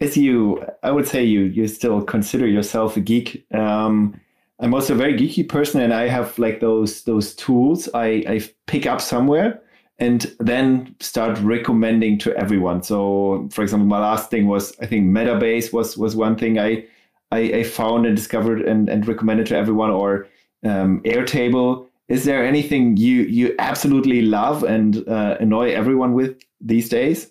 as 0.00 0.16
you, 0.16 0.64
I 0.82 0.90
would 0.90 1.06
say 1.06 1.22
you 1.22 1.42
you 1.42 1.68
still 1.68 2.02
consider 2.02 2.46
yourself 2.46 2.96
a 2.96 3.00
geek. 3.00 3.44
Um, 3.52 4.18
I'm 4.58 4.74
also 4.74 4.94
a 4.94 4.96
very 4.96 5.14
geeky 5.14 5.46
person, 5.48 5.80
and 5.80 5.92
I 5.92 6.08
have 6.08 6.38
like 6.38 6.60
those 6.60 7.04
those 7.04 7.34
tools 7.34 7.88
I 7.94 8.24
I 8.28 8.40
pick 8.66 8.86
up 8.86 9.00
somewhere 9.00 9.62
and 9.98 10.34
then 10.40 10.96
start 11.00 11.38
recommending 11.40 12.18
to 12.18 12.34
everyone. 12.36 12.82
So, 12.82 13.48
for 13.52 13.62
example, 13.62 13.86
my 13.86 13.98
last 13.98 14.30
thing 14.30 14.46
was 14.46 14.74
I 14.80 14.86
think 14.86 15.06
Metabase 15.06 15.72
was 15.72 15.96
was 15.96 16.16
one 16.16 16.36
thing 16.36 16.58
I 16.58 16.86
I, 17.32 17.38
I 17.38 17.62
found 17.62 18.06
and 18.06 18.16
discovered 18.16 18.62
and, 18.62 18.88
and 18.88 19.06
recommended 19.06 19.46
to 19.48 19.56
everyone, 19.56 19.90
or 19.90 20.26
um, 20.64 21.00
Airtable. 21.04 21.86
Is 22.08 22.24
there 22.24 22.44
anything 22.44 22.96
you 22.96 23.22
you 23.22 23.54
absolutely 23.58 24.22
love 24.22 24.64
and 24.64 25.06
uh, 25.08 25.36
annoy 25.40 25.72
everyone 25.72 26.14
with 26.14 26.40
these 26.60 26.88
days? 26.88 27.30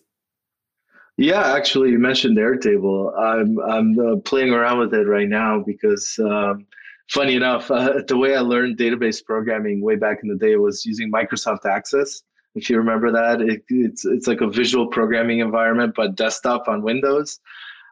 Yeah, 1.20 1.54
actually, 1.54 1.92
you 1.92 2.00
mentioned 2.00 2.38
Airtable. 2.38 3.12
I'm 3.20 3.60
I'm 3.60 4.00
uh, 4.00 4.16
playing 4.22 4.54
around 4.54 4.80
with 4.80 4.94
it 4.94 5.06
right 5.06 5.28
now 5.28 5.62
because, 5.62 6.18
um, 6.20 6.66
funny 7.10 7.36
enough, 7.36 7.70
uh, 7.70 8.02
the 8.08 8.16
way 8.16 8.38
I 8.38 8.40
learned 8.40 8.78
database 8.78 9.22
programming 9.22 9.82
way 9.82 9.98
back 9.98 10.20
in 10.24 10.30
the 10.30 10.38
day 10.38 10.56
was 10.56 10.86
using 10.86 11.12
Microsoft 11.12 11.66
Access. 11.66 12.24
If 12.56 12.70
you 12.70 12.78
remember 12.78 13.12
that, 13.12 13.42
it, 13.42 13.66
it's 13.68 14.06
it's 14.06 14.28
like 14.28 14.40
a 14.40 14.50
visual 14.50 14.88
programming 14.88 15.40
environment, 15.40 15.94
but 15.94 16.16
desktop 16.16 16.70
on 16.70 16.84
Windows, 16.84 17.42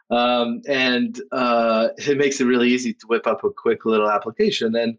um, 0.10 0.62
and 0.66 1.20
uh, 1.34 1.90
it 1.98 2.18
makes 2.18 2.40
it 2.40 2.46
really 2.46 2.70
easy 2.70 2.94
to 2.94 3.08
whip 3.08 3.28
up 3.28 3.44
a 3.44 3.50
quick 3.50 3.84
little 3.84 4.10
application. 4.10 4.74
And 4.74 4.98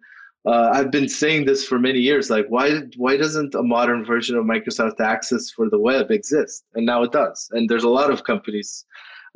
uh, 0.49 0.70
I've 0.72 0.90
been 0.90 1.11
saying 1.22 1.44
this 1.44 1.66
for 1.66 1.78
many 1.78 1.99
years. 1.99 2.30
Like, 2.30 2.46
why 2.49 2.80
why 2.96 3.18
doesn't 3.18 3.55
a 3.55 3.62
modern 3.62 4.03
version 4.12 4.34
of 4.38 4.44
Microsoft 4.46 4.99
Access 4.99 5.51
for 5.51 5.68
the 5.68 5.78
web 5.78 6.11
exist? 6.11 6.64
And 6.74 6.86
now 6.86 7.03
it 7.03 7.12
does. 7.12 7.49
And 7.53 7.68
there's 7.68 7.84
a 7.84 7.94
lot 8.01 8.11
of 8.11 8.24
companies 8.24 8.86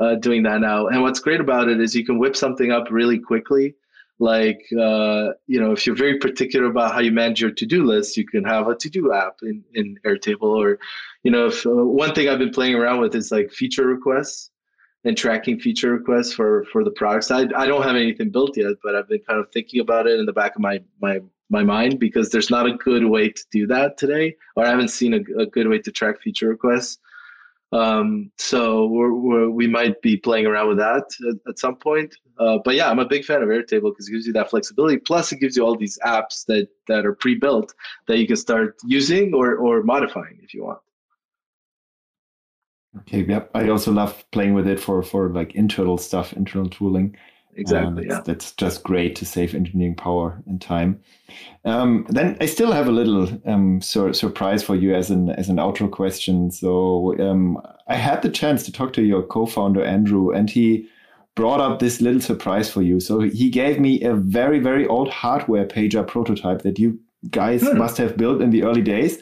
uh, 0.01 0.15
doing 0.27 0.43
that 0.45 0.61
now. 0.61 0.87
And 0.87 1.03
what's 1.03 1.21
great 1.21 1.41
about 1.41 1.69
it 1.69 1.81
is 1.81 1.95
you 1.95 2.07
can 2.07 2.19
whip 2.19 2.35
something 2.35 2.71
up 2.73 2.87
really 2.91 3.19
quickly. 3.19 3.75
Like, 4.19 4.63
uh, 4.73 5.33
you 5.47 5.61
know, 5.61 5.73
if 5.73 5.85
you're 5.85 5.97
very 5.97 6.19
particular 6.19 6.67
about 6.67 6.93
how 6.95 7.01
you 7.01 7.13
manage 7.13 7.41
your 7.41 7.51
to-do 7.51 7.83
list, 7.85 8.17
you 8.17 8.27
can 8.27 8.45
have 8.45 8.69
a 8.69 8.77
to-do 8.77 9.13
app 9.13 9.37
in, 9.43 9.65
in 9.75 9.99
Airtable. 10.07 10.55
Or, 10.65 10.79
you 11.25 11.31
know, 11.31 11.47
if 11.47 11.67
uh, 11.67 11.71
one 11.71 12.15
thing 12.15 12.29
I've 12.29 12.39
been 12.39 12.53
playing 12.53 12.77
around 12.77 13.01
with 13.01 13.15
is 13.17 13.33
like 13.33 13.51
feature 13.51 13.87
requests 13.87 14.52
and 15.05 15.17
tracking 15.17 15.59
feature 15.59 15.93
requests 15.93 16.33
for 16.33 16.65
for 16.73 16.85
the 16.85 16.91
products. 16.91 17.31
I 17.31 17.43
I 17.57 17.67
don't 17.67 17.83
have 17.83 17.97
anything 17.97 18.31
built 18.31 18.57
yet, 18.57 18.75
but 18.83 18.95
I've 18.95 19.09
been 19.09 19.21
kind 19.21 19.41
of 19.41 19.51
thinking 19.53 19.81
about 19.81 20.07
it 20.07 20.19
in 20.19 20.27
the 20.27 20.33
back 20.33 20.55
of 20.57 20.63
my 20.63 20.81
my 21.01 21.21
my 21.51 21.63
mind 21.63 21.99
because 21.99 22.31
there's 22.31 22.51
not 22.51 22.67
a 22.67 22.75
good 22.75 23.05
way 23.05 23.29
to 23.29 23.43
do 23.51 23.67
that 23.67 23.99
today, 23.99 24.37
or 24.57 24.65
I 24.65 24.71
haven't 24.71 24.89
seen 24.89 25.15
a, 25.15 25.43
a 25.43 25.47
good 25.47 25.69
way 25.69 25.79
to 25.81 25.93
track 25.93 26.21
feature 26.21 26.49
requests. 26.49 26.99
Um, 27.73 28.31
so 28.37 28.87
we're, 28.87 29.15
we're, 29.15 29.49
we 29.49 29.67
might 29.67 30.01
be 30.03 30.19
playing 30.19 30.45
around 30.45 30.69
with 30.69 30.77
that 30.79 31.05
at, 31.27 31.37
at 31.49 31.59
some 31.59 31.77
point. 31.77 32.15
Uh, 32.39 32.59
but 32.63 32.75
yeah, 32.75 32.91
I'm 32.91 32.99
a 32.99 33.07
big 33.07 33.25
fan 33.25 33.43
of 33.43 33.49
Airtable 33.49 33.93
because 33.93 34.09
it 34.09 34.13
gives 34.13 34.27
you 34.27 34.33
that 34.35 34.51
flexibility. 34.51 34.99
Plus, 34.99 35.33
it 35.33 35.37
gives 35.37 35.57
you 35.57 35.65
all 35.65 35.77
these 35.77 35.99
apps 36.05 36.45
that 36.47 36.69
that 36.89 37.07
are 37.07 37.15
pre-built 37.15 37.75
that 38.09 38.19
you 38.19 38.27
can 38.27 38.37
start 38.37 38.77
using 38.87 39.33
or 39.35 39.57
or 39.57 39.83
modifying 39.83 40.39
if 40.43 40.53
you 40.53 40.65
want. 40.65 40.81
Okay, 43.01 43.25
yep. 43.25 43.51
I 43.55 43.69
also 43.69 43.91
love 43.91 44.25
playing 44.33 44.55
with 44.55 44.69
it 44.69 44.79
for 44.79 45.03
for 45.03 45.29
like 45.31 45.55
internal 45.55 45.99
stuff, 45.99 46.33
internal 46.33 46.69
tooling. 46.69 47.17
Exactly. 47.55 48.05
Um, 48.05 48.11
yeah. 48.11 48.21
That's 48.25 48.53
just 48.53 48.83
great 48.83 49.15
to 49.17 49.27
save 49.27 49.55
engineering 49.55 49.95
power 49.95 50.43
and 50.47 50.61
time. 50.61 51.01
Um, 51.65 52.07
then 52.09 52.37
I 52.41 52.47
still 52.47 52.73
have 52.73 52.89
a 52.89 52.93
little 52.93 53.29
um, 53.47 53.83
sur- 53.83 54.15
surprise 54.15 54.63
for 54.63 54.75
you 54.75 54.95
as 54.95 55.11
an 55.11 55.31
as 55.31 55.49
an 55.49 55.57
outro 55.57 55.91
question. 55.91 56.51
So 56.51 57.19
um, 57.21 57.61
I 57.89 57.97
had 57.97 58.23
the 58.23 58.31
chance 58.31 58.63
to 58.65 58.73
talk 58.73 58.93
to 58.95 59.03
your 59.03 59.23
co-founder 59.23 59.85
Andrew, 59.85 60.31
and 60.31 60.49
he 60.49 60.89
brought 61.35 61.61
up 61.61 61.79
this 61.79 62.01
little 62.01 62.21
surprise 62.21 62.71
for 62.71 62.83
you. 62.83 63.01
So 63.01 63.21
he 63.21 63.51
gave 63.51 63.79
me 63.79 64.03
a 64.03 64.15
very 64.15 64.59
very 64.59 64.87
old 64.87 65.11
hardware 65.11 65.67
pager 65.67 66.07
prototype 66.07 66.63
that 66.63 66.79
you 66.79 66.99
guys 67.31 67.63
hmm. 67.63 67.77
must 67.77 67.99
have 67.99 68.17
built 68.17 68.41
in 68.41 68.51
the 68.51 68.65
early 68.65 68.83
days 68.83 69.19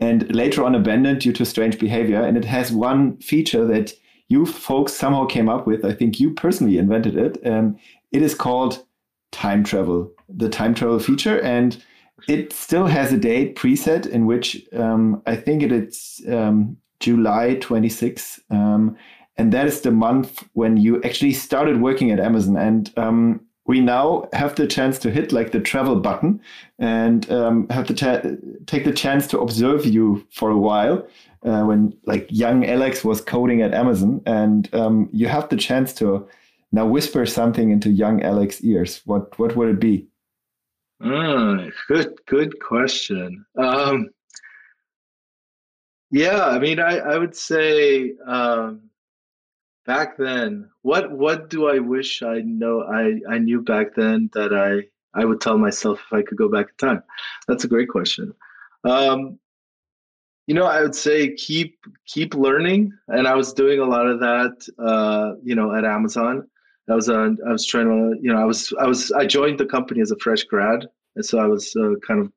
and 0.00 0.34
later 0.34 0.64
on 0.64 0.74
abandoned 0.74 1.20
due 1.20 1.32
to 1.32 1.44
strange 1.44 1.78
behavior. 1.78 2.22
And 2.22 2.36
it 2.36 2.44
has 2.44 2.72
one 2.72 3.16
feature 3.18 3.64
that 3.66 3.92
you 4.28 4.46
folks 4.46 4.92
somehow 4.92 5.26
came 5.26 5.48
up 5.48 5.66
with. 5.66 5.84
I 5.84 5.92
think 5.92 6.18
you 6.18 6.32
personally 6.32 6.78
invented 6.78 7.16
it. 7.16 7.46
Um, 7.46 7.78
it 8.12 8.22
is 8.22 8.34
called 8.34 8.84
time 9.32 9.64
travel, 9.64 10.10
the 10.28 10.48
time 10.48 10.74
travel 10.74 10.98
feature. 10.98 11.40
And 11.42 11.82
it 12.28 12.52
still 12.52 12.86
has 12.86 13.12
a 13.12 13.18
date 13.18 13.56
preset 13.56 14.06
in 14.06 14.26
which 14.26 14.66
um, 14.74 15.22
I 15.26 15.36
think 15.36 15.62
it 15.62 15.72
is 15.72 16.22
um, 16.28 16.76
July 17.00 17.54
26. 17.60 18.40
Um, 18.50 18.96
and 19.36 19.52
that 19.52 19.66
is 19.66 19.80
the 19.80 19.90
month 19.90 20.44
when 20.52 20.76
you 20.76 21.02
actually 21.02 21.32
started 21.32 21.80
working 21.80 22.10
at 22.10 22.20
Amazon. 22.20 22.56
And 22.56 22.92
um, 22.96 23.40
we 23.66 23.80
now 23.80 24.28
have 24.32 24.54
the 24.56 24.66
chance 24.66 24.98
to 24.98 25.10
hit 25.10 25.32
like 25.32 25.52
the 25.52 25.60
travel 25.60 25.96
button 25.96 26.40
and 26.78 27.30
um, 27.30 27.68
have 27.68 27.86
to 27.86 27.94
ta- 27.94 28.22
take 28.66 28.84
the 28.84 28.92
chance 28.92 29.26
to 29.28 29.40
observe 29.40 29.86
you 29.86 30.26
for 30.30 30.50
a 30.50 30.58
while 30.58 31.06
uh, 31.44 31.62
when 31.62 31.96
like 32.04 32.26
young 32.30 32.66
Alex 32.66 33.04
was 33.04 33.20
coding 33.20 33.62
at 33.62 33.72
Amazon 33.72 34.20
and 34.26 34.72
um, 34.74 35.08
you 35.12 35.28
have 35.28 35.48
the 35.48 35.56
chance 35.56 35.94
to 35.94 36.28
now 36.72 36.86
whisper 36.86 37.24
something 37.24 37.70
into 37.70 37.90
young 37.90 38.22
Alex's 38.22 38.64
ears. 38.64 39.00
What 39.04 39.38
what 39.38 39.56
would 39.56 39.68
it 39.68 39.80
be? 39.80 40.06
Mm, 41.02 41.72
good 41.88 42.14
good 42.26 42.60
question. 42.60 43.44
Um, 43.56 44.10
yeah, 46.10 46.46
I 46.46 46.58
mean, 46.58 46.80
I 46.80 46.98
I 46.98 47.18
would 47.18 47.36
say. 47.36 48.14
Um, 48.26 48.83
back 49.86 50.16
then 50.16 50.68
what 50.82 51.10
what 51.12 51.50
do 51.50 51.68
i 51.68 51.78
wish 51.78 52.22
i 52.22 52.40
know 52.40 52.82
i 52.82 53.20
i 53.30 53.38
knew 53.38 53.60
back 53.60 53.94
then 53.94 54.30
that 54.32 54.52
i 54.54 54.82
i 55.18 55.24
would 55.24 55.40
tell 55.40 55.58
myself 55.58 56.00
if 56.06 56.12
i 56.12 56.22
could 56.22 56.38
go 56.38 56.48
back 56.48 56.66
in 56.68 56.88
time? 56.88 57.02
That's 57.46 57.64
a 57.64 57.68
great 57.68 57.88
question. 57.88 58.32
Um 58.84 59.38
you 60.46 60.54
know 60.54 60.66
i 60.66 60.82
would 60.82 60.94
say 60.94 61.34
keep 61.34 61.78
keep 62.06 62.34
learning 62.34 62.92
and 63.08 63.26
i 63.26 63.34
was 63.34 63.52
doing 63.52 63.80
a 63.80 63.84
lot 63.84 64.06
of 64.06 64.20
that 64.20 64.68
uh 64.78 65.34
you 65.42 65.54
know 65.54 65.74
at 65.74 65.84
amazon. 65.84 66.46
I 66.90 66.94
was 66.94 67.08
uh, 67.08 67.30
i 67.48 67.52
was 67.52 67.64
trying 67.64 67.86
to 67.86 68.18
you 68.20 68.30
know 68.32 68.38
i 68.38 68.44
was 68.44 68.72
i 68.78 68.86
was 68.86 69.10
i 69.12 69.24
joined 69.24 69.58
the 69.58 69.66
company 69.66 70.00
as 70.00 70.10
a 70.10 70.18
fresh 70.18 70.44
grad 70.44 70.86
and 71.16 71.24
so 71.24 71.38
i 71.38 71.46
was 71.46 71.74
uh, 71.76 71.94
kind 72.06 72.20
of 72.20 72.32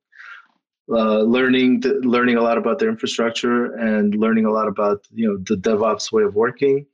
uh, 0.90 1.20
learning 1.20 1.82
learning 2.00 2.36
a 2.36 2.40
lot 2.40 2.56
about 2.56 2.78
their 2.78 2.88
infrastructure 2.88 3.74
and 3.74 4.14
learning 4.14 4.46
a 4.46 4.50
lot 4.50 4.68
about 4.68 5.06
you 5.12 5.28
know 5.28 5.36
the 5.46 5.56
DevOps 5.56 6.10
way 6.10 6.22
of 6.22 6.34
working 6.34 6.86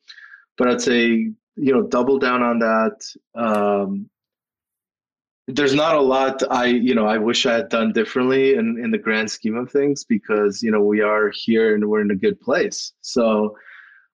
but 0.56 0.68
I'd 0.68 0.80
say 0.80 1.30
you 1.56 1.72
know 1.72 1.82
double 1.82 2.18
down 2.18 2.42
on 2.42 2.58
that. 2.60 3.04
Um, 3.34 4.10
there's 5.46 5.74
not 5.74 5.94
a 5.94 6.00
lot 6.00 6.42
I 6.50 6.66
you 6.66 6.94
know 6.94 7.06
I 7.06 7.18
wish 7.18 7.46
I 7.46 7.54
had 7.54 7.68
done 7.68 7.92
differently 7.92 8.54
in 8.54 8.78
in 8.82 8.90
the 8.90 8.98
grand 8.98 9.30
scheme 9.30 9.56
of 9.56 9.70
things 9.70 10.04
because 10.04 10.62
you 10.62 10.70
know 10.70 10.80
we 10.80 11.00
are 11.00 11.30
here 11.34 11.74
and 11.74 11.88
we're 11.88 12.00
in 12.00 12.10
a 12.10 12.16
good 12.16 12.40
place. 12.40 12.92
So 13.02 13.56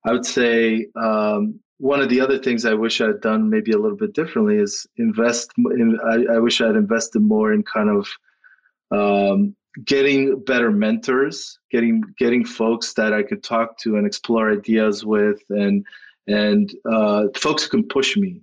I 0.04 0.12
would 0.12 0.26
say 0.26 0.86
um, 0.96 1.60
one 1.78 2.00
of 2.00 2.08
the 2.08 2.20
other 2.20 2.38
things 2.38 2.64
I 2.64 2.74
wish 2.74 3.00
I 3.00 3.08
had 3.08 3.20
done 3.20 3.48
maybe 3.48 3.72
a 3.72 3.78
little 3.78 3.96
bit 3.96 4.14
differently 4.14 4.56
is 4.56 4.86
invest. 4.96 5.50
In, 5.56 5.98
I, 6.04 6.34
I 6.34 6.38
wish 6.38 6.60
I 6.60 6.68
had 6.68 6.76
invested 6.76 7.20
more 7.20 7.52
in 7.52 7.62
kind 7.62 7.90
of 7.90 8.08
um, 8.90 9.56
getting 9.84 10.40
better 10.44 10.70
mentors, 10.70 11.58
getting 11.70 12.02
getting 12.18 12.44
folks 12.44 12.92
that 12.94 13.12
I 13.12 13.22
could 13.22 13.42
talk 13.42 13.78
to 13.78 13.96
and 13.96 14.06
explore 14.06 14.52
ideas 14.52 15.04
with, 15.04 15.40
and 15.50 15.84
and 16.26 16.72
uh, 16.90 17.24
folks 17.36 17.64
who 17.64 17.70
can 17.70 17.88
push 17.88 18.16
me 18.16 18.42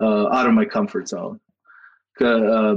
uh, 0.00 0.28
out 0.28 0.46
of 0.46 0.54
my 0.54 0.64
comfort 0.64 1.08
zone. 1.08 1.40
uh, 2.20 2.76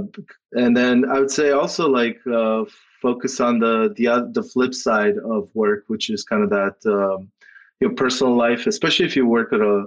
and 0.54 0.76
then 0.78 1.06
I 1.10 1.20
would 1.20 1.32
say 1.32 1.52
also 1.52 1.88
like 1.90 2.20
uh, 2.32 2.66
focus 3.02 3.40
on 3.40 3.60
the 3.60 3.94
the 3.96 4.30
the 4.34 4.44
flip 4.44 4.74
side 4.74 5.18
of 5.18 5.50
work, 5.54 5.86
which 5.88 6.10
is 6.10 6.24
kind 6.24 6.44
of 6.44 6.50
that 6.50 6.76
um, 6.86 7.32
your 7.80 7.94
personal 7.94 8.36
life, 8.36 8.68
especially 8.68 9.06
if 9.06 9.16
you 9.16 9.26
work 9.26 9.52
at 9.54 9.62
a 9.62 9.86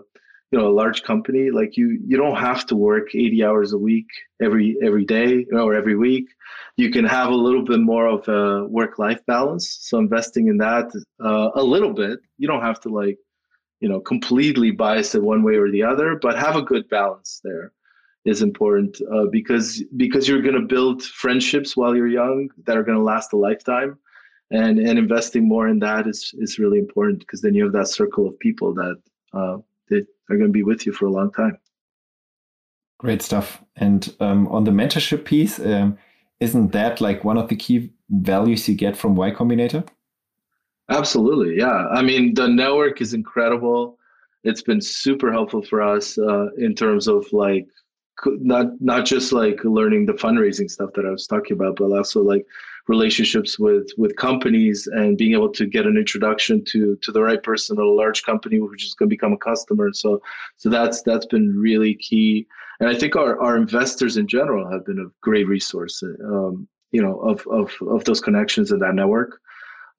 you 0.50 0.58
know 0.58 0.68
a 0.68 0.74
large 0.82 1.02
company. 1.02 1.50
Like 1.50 1.76
you 1.76 2.00
you 2.04 2.16
don't 2.16 2.36
have 2.36 2.66
to 2.66 2.76
work 2.76 3.14
eighty 3.14 3.44
hours 3.44 3.72
a 3.72 3.78
week 3.78 4.08
every 4.42 4.76
every 4.82 5.04
day 5.04 5.46
or 5.52 5.74
every 5.74 5.96
week. 5.96 6.26
You 6.76 6.90
can 6.90 7.04
have 7.04 7.30
a 7.30 7.34
little 7.46 7.64
bit 7.64 7.80
more 7.80 8.08
of 8.08 8.26
a 8.28 8.66
work 8.66 8.98
life 8.98 9.20
balance. 9.26 9.78
So 9.80 9.98
investing 9.98 10.48
in 10.48 10.58
that 10.58 10.90
uh, 11.24 11.50
a 11.54 11.62
little 11.62 11.92
bit. 11.92 12.18
You 12.38 12.48
don't 12.48 12.62
have 12.62 12.80
to 12.80 12.88
like 12.88 13.18
you 13.84 13.90
know 13.90 14.00
completely 14.00 14.70
biased 14.70 15.14
in 15.14 15.22
one 15.24 15.42
way 15.42 15.56
or 15.56 15.70
the 15.70 15.82
other, 15.82 16.18
but 16.24 16.38
have 16.38 16.56
a 16.56 16.62
good 16.70 16.88
balance 16.88 17.42
there 17.44 17.66
is 18.24 18.40
important 18.40 18.92
uh, 19.14 19.26
because 19.38 19.84
because 20.02 20.26
you're 20.26 20.46
going 20.48 20.60
to 20.62 20.74
build 20.76 21.02
friendships 21.02 21.76
while 21.76 21.94
you're 21.94 22.16
young 22.22 22.48
that 22.64 22.78
are 22.78 22.82
going 22.82 22.96
to 22.96 23.04
last 23.04 23.34
a 23.34 23.36
lifetime 23.36 23.98
and 24.50 24.78
and 24.78 24.98
investing 24.98 25.46
more 25.46 25.68
in 25.68 25.78
that 25.80 26.06
is 26.06 26.34
is 26.38 26.58
really 26.58 26.78
important 26.78 27.18
because 27.18 27.42
then 27.42 27.54
you 27.54 27.64
have 27.64 27.74
that 27.74 27.88
circle 27.88 28.26
of 28.26 28.38
people 28.38 28.72
that 28.72 28.96
uh, 29.34 29.58
that 29.90 30.06
are 30.30 30.36
going 30.38 30.52
to 30.52 30.58
be 30.60 30.62
with 30.70 30.86
you 30.86 30.92
for 30.92 31.04
a 31.04 31.10
long 31.10 31.30
time. 31.32 31.58
Great 32.98 33.20
stuff. 33.20 33.62
And 33.76 34.00
um, 34.20 34.48
on 34.48 34.64
the 34.64 34.70
mentorship 34.70 35.26
piece 35.26 35.58
um, 35.58 35.98
isn't 36.40 36.72
that 36.72 37.02
like 37.02 37.22
one 37.22 37.36
of 37.36 37.48
the 37.48 37.56
key 37.56 37.92
values 38.08 38.66
you 38.66 38.74
get 38.74 38.96
from 38.96 39.14
y 39.14 39.30
combinator 39.30 39.86
absolutely 40.90 41.56
yeah 41.58 41.86
i 41.88 42.02
mean 42.02 42.34
the 42.34 42.46
network 42.46 43.00
is 43.00 43.14
incredible 43.14 43.98
it's 44.44 44.62
been 44.62 44.80
super 44.80 45.32
helpful 45.32 45.62
for 45.62 45.82
us 45.82 46.18
uh, 46.18 46.48
in 46.58 46.74
terms 46.74 47.08
of 47.08 47.26
like 47.32 47.66
not 48.26 48.80
not 48.80 49.04
just 49.04 49.32
like 49.32 49.58
learning 49.64 50.06
the 50.06 50.12
fundraising 50.12 50.70
stuff 50.70 50.90
that 50.94 51.04
I 51.04 51.10
was 51.10 51.26
talking 51.26 51.56
about, 51.56 51.76
but 51.76 51.92
also 51.92 52.22
like 52.22 52.46
relationships 52.86 53.58
with 53.58 53.88
with 53.96 54.14
companies 54.16 54.86
and 54.86 55.16
being 55.16 55.32
able 55.32 55.50
to 55.52 55.66
get 55.66 55.86
an 55.86 55.96
introduction 55.96 56.64
to 56.66 56.96
to 57.02 57.10
the 57.10 57.22
right 57.22 57.42
person 57.42 57.78
at 57.78 57.82
a 57.82 57.88
large 57.88 58.22
company 58.22 58.60
which 58.60 58.84
is 58.84 58.94
going 58.94 59.08
to 59.08 59.14
become 59.14 59.32
a 59.32 59.38
customer. 59.38 59.92
So 59.92 60.20
so 60.56 60.68
that's 60.68 61.02
that's 61.02 61.26
been 61.26 61.56
really 61.56 61.94
key. 61.94 62.46
And 62.80 62.88
I 62.88 62.94
think 62.94 63.16
our, 63.16 63.40
our 63.40 63.56
investors 63.56 64.16
in 64.16 64.26
general 64.26 64.70
have 64.70 64.84
been 64.84 64.98
a 64.98 65.10
great 65.20 65.46
resource, 65.46 66.02
um, 66.02 66.68
you 66.92 67.02
know, 67.02 67.18
of, 67.20 67.46
of 67.48 67.72
of 67.88 68.04
those 68.04 68.20
connections 68.20 68.70
in 68.70 68.78
that 68.80 68.94
network. 68.94 69.40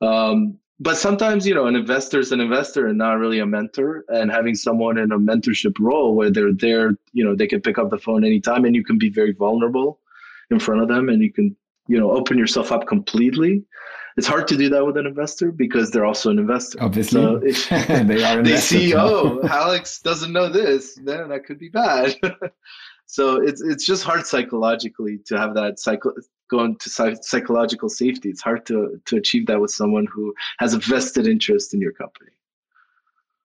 Um, 0.02 0.58
but 0.80 0.98
sometimes 0.98 1.48
you 1.48 1.54
know 1.54 1.68
an 1.68 1.76
investor 1.76 2.20
is 2.20 2.32
an 2.32 2.42
investor 2.42 2.88
and 2.88 2.98
not 2.98 3.18
really 3.18 3.40
a 3.40 3.46
mentor. 3.46 4.06
And 4.10 4.32
having 4.32 4.56
someone 4.56 4.98
in 4.98 5.12
a 5.12 5.20
mentorship 5.20 5.76
role 5.80 6.16
where 6.16 6.32
they're 6.32 6.54
there 6.54 6.98
you 7.14 7.24
know 7.24 7.36
they 7.36 7.48
can 7.48 7.62
pick 7.62 7.78
up 7.78 7.90
the 7.90 7.98
phone 7.98 8.24
anytime 8.24 8.66
and 8.66 8.76
you 8.76 8.84
can 8.84 8.98
be 8.98 9.10
very 9.10 9.34
vulnerable 9.34 10.00
in 10.52 10.60
front 10.60 10.82
of 10.82 10.88
them 10.88 11.10
and 11.10 11.22
you 11.22 11.32
can 11.32 11.56
you 11.88 12.00
know 12.00 12.12
open 12.12 12.38
yourself 12.38 12.72
up 12.72 12.88
completely. 12.88 13.64
It's 14.18 14.28
hard 14.28 14.48
to 14.48 14.56
do 14.56 14.70
that 14.70 14.86
with 14.86 14.96
an 14.96 15.06
investor 15.06 15.52
because 15.52 15.92
they're 15.92 16.06
also 16.06 16.30
an 16.30 16.40
investor. 16.40 16.82
Obviously. 16.82 17.22
So 17.22 17.36
if 17.44 17.70
they 18.08 18.24
are 18.24 18.44
they 18.44 18.58
see 18.58 18.96
oh 18.96 19.42
alex 19.48 20.00
doesn't 20.02 20.32
know 20.32 20.50
this 20.50 20.96
then 21.04 21.30
that 21.30 21.46
could 21.46 21.60
be 21.60 21.70
bad. 21.70 22.16
So 23.06 23.42
it's 23.42 23.62
it's 23.62 23.86
just 23.86 24.04
hard 24.04 24.26
psychologically 24.26 25.20
to 25.28 25.38
have 25.38 25.54
that 25.56 25.80
psycho 26.50 26.58
going 26.58 26.78
to 26.78 27.18
psychological 27.22 27.90
safety. 27.90 28.30
It's 28.30 28.42
hard 28.42 28.66
to 28.68 29.02
to 29.06 29.18
achieve 29.18 29.48
that 29.48 29.60
with 29.60 29.72
someone 29.72 30.08
who 30.08 30.34
has 30.60 30.74
a 30.74 30.80
vested 30.80 31.28
interest 31.28 31.74
in 31.74 31.82
your 31.82 31.92
company. 31.94 32.32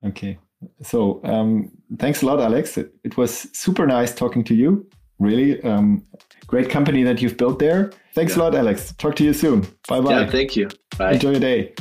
Okay, 0.05 0.39
so 0.83 1.21
um, 1.25 1.71
thanks 1.99 2.23
a 2.23 2.27
lot, 2.27 2.41
Alex. 2.41 2.79
It, 2.79 2.95
it, 3.05 3.17
was 3.17 3.49
super 3.53 3.87
nice 3.87 4.15
talking 4.15 4.45
to 4.45 4.55
you. 4.55 4.89
Really, 5.19 5.63
um, 5.63 6.03
great 6.47 6.71
company 6.71 7.03
that 7.05 7.21
you've 7.21 7.37
built 7.37 7.59
there. 7.59 7.93
Thanks 8.15 8.37
yeah. 8.37 8.43
a 8.43 8.45
lot, 8.45 8.55
Alex. 8.55 8.95
Talk 8.97 9.15
to 9.17 9.25
you 9.25 9.35
soon. 9.35 9.67
Bye 9.89 10.01
bye. 10.01 10.21
Yeah, 10.21 10.31
thank 10.31 10.57
you. 10.57 10.69
Bye. 10.97 11.13
Enjoy 11.13 11.33
your 11.33 11.41
day. 11.41 11.75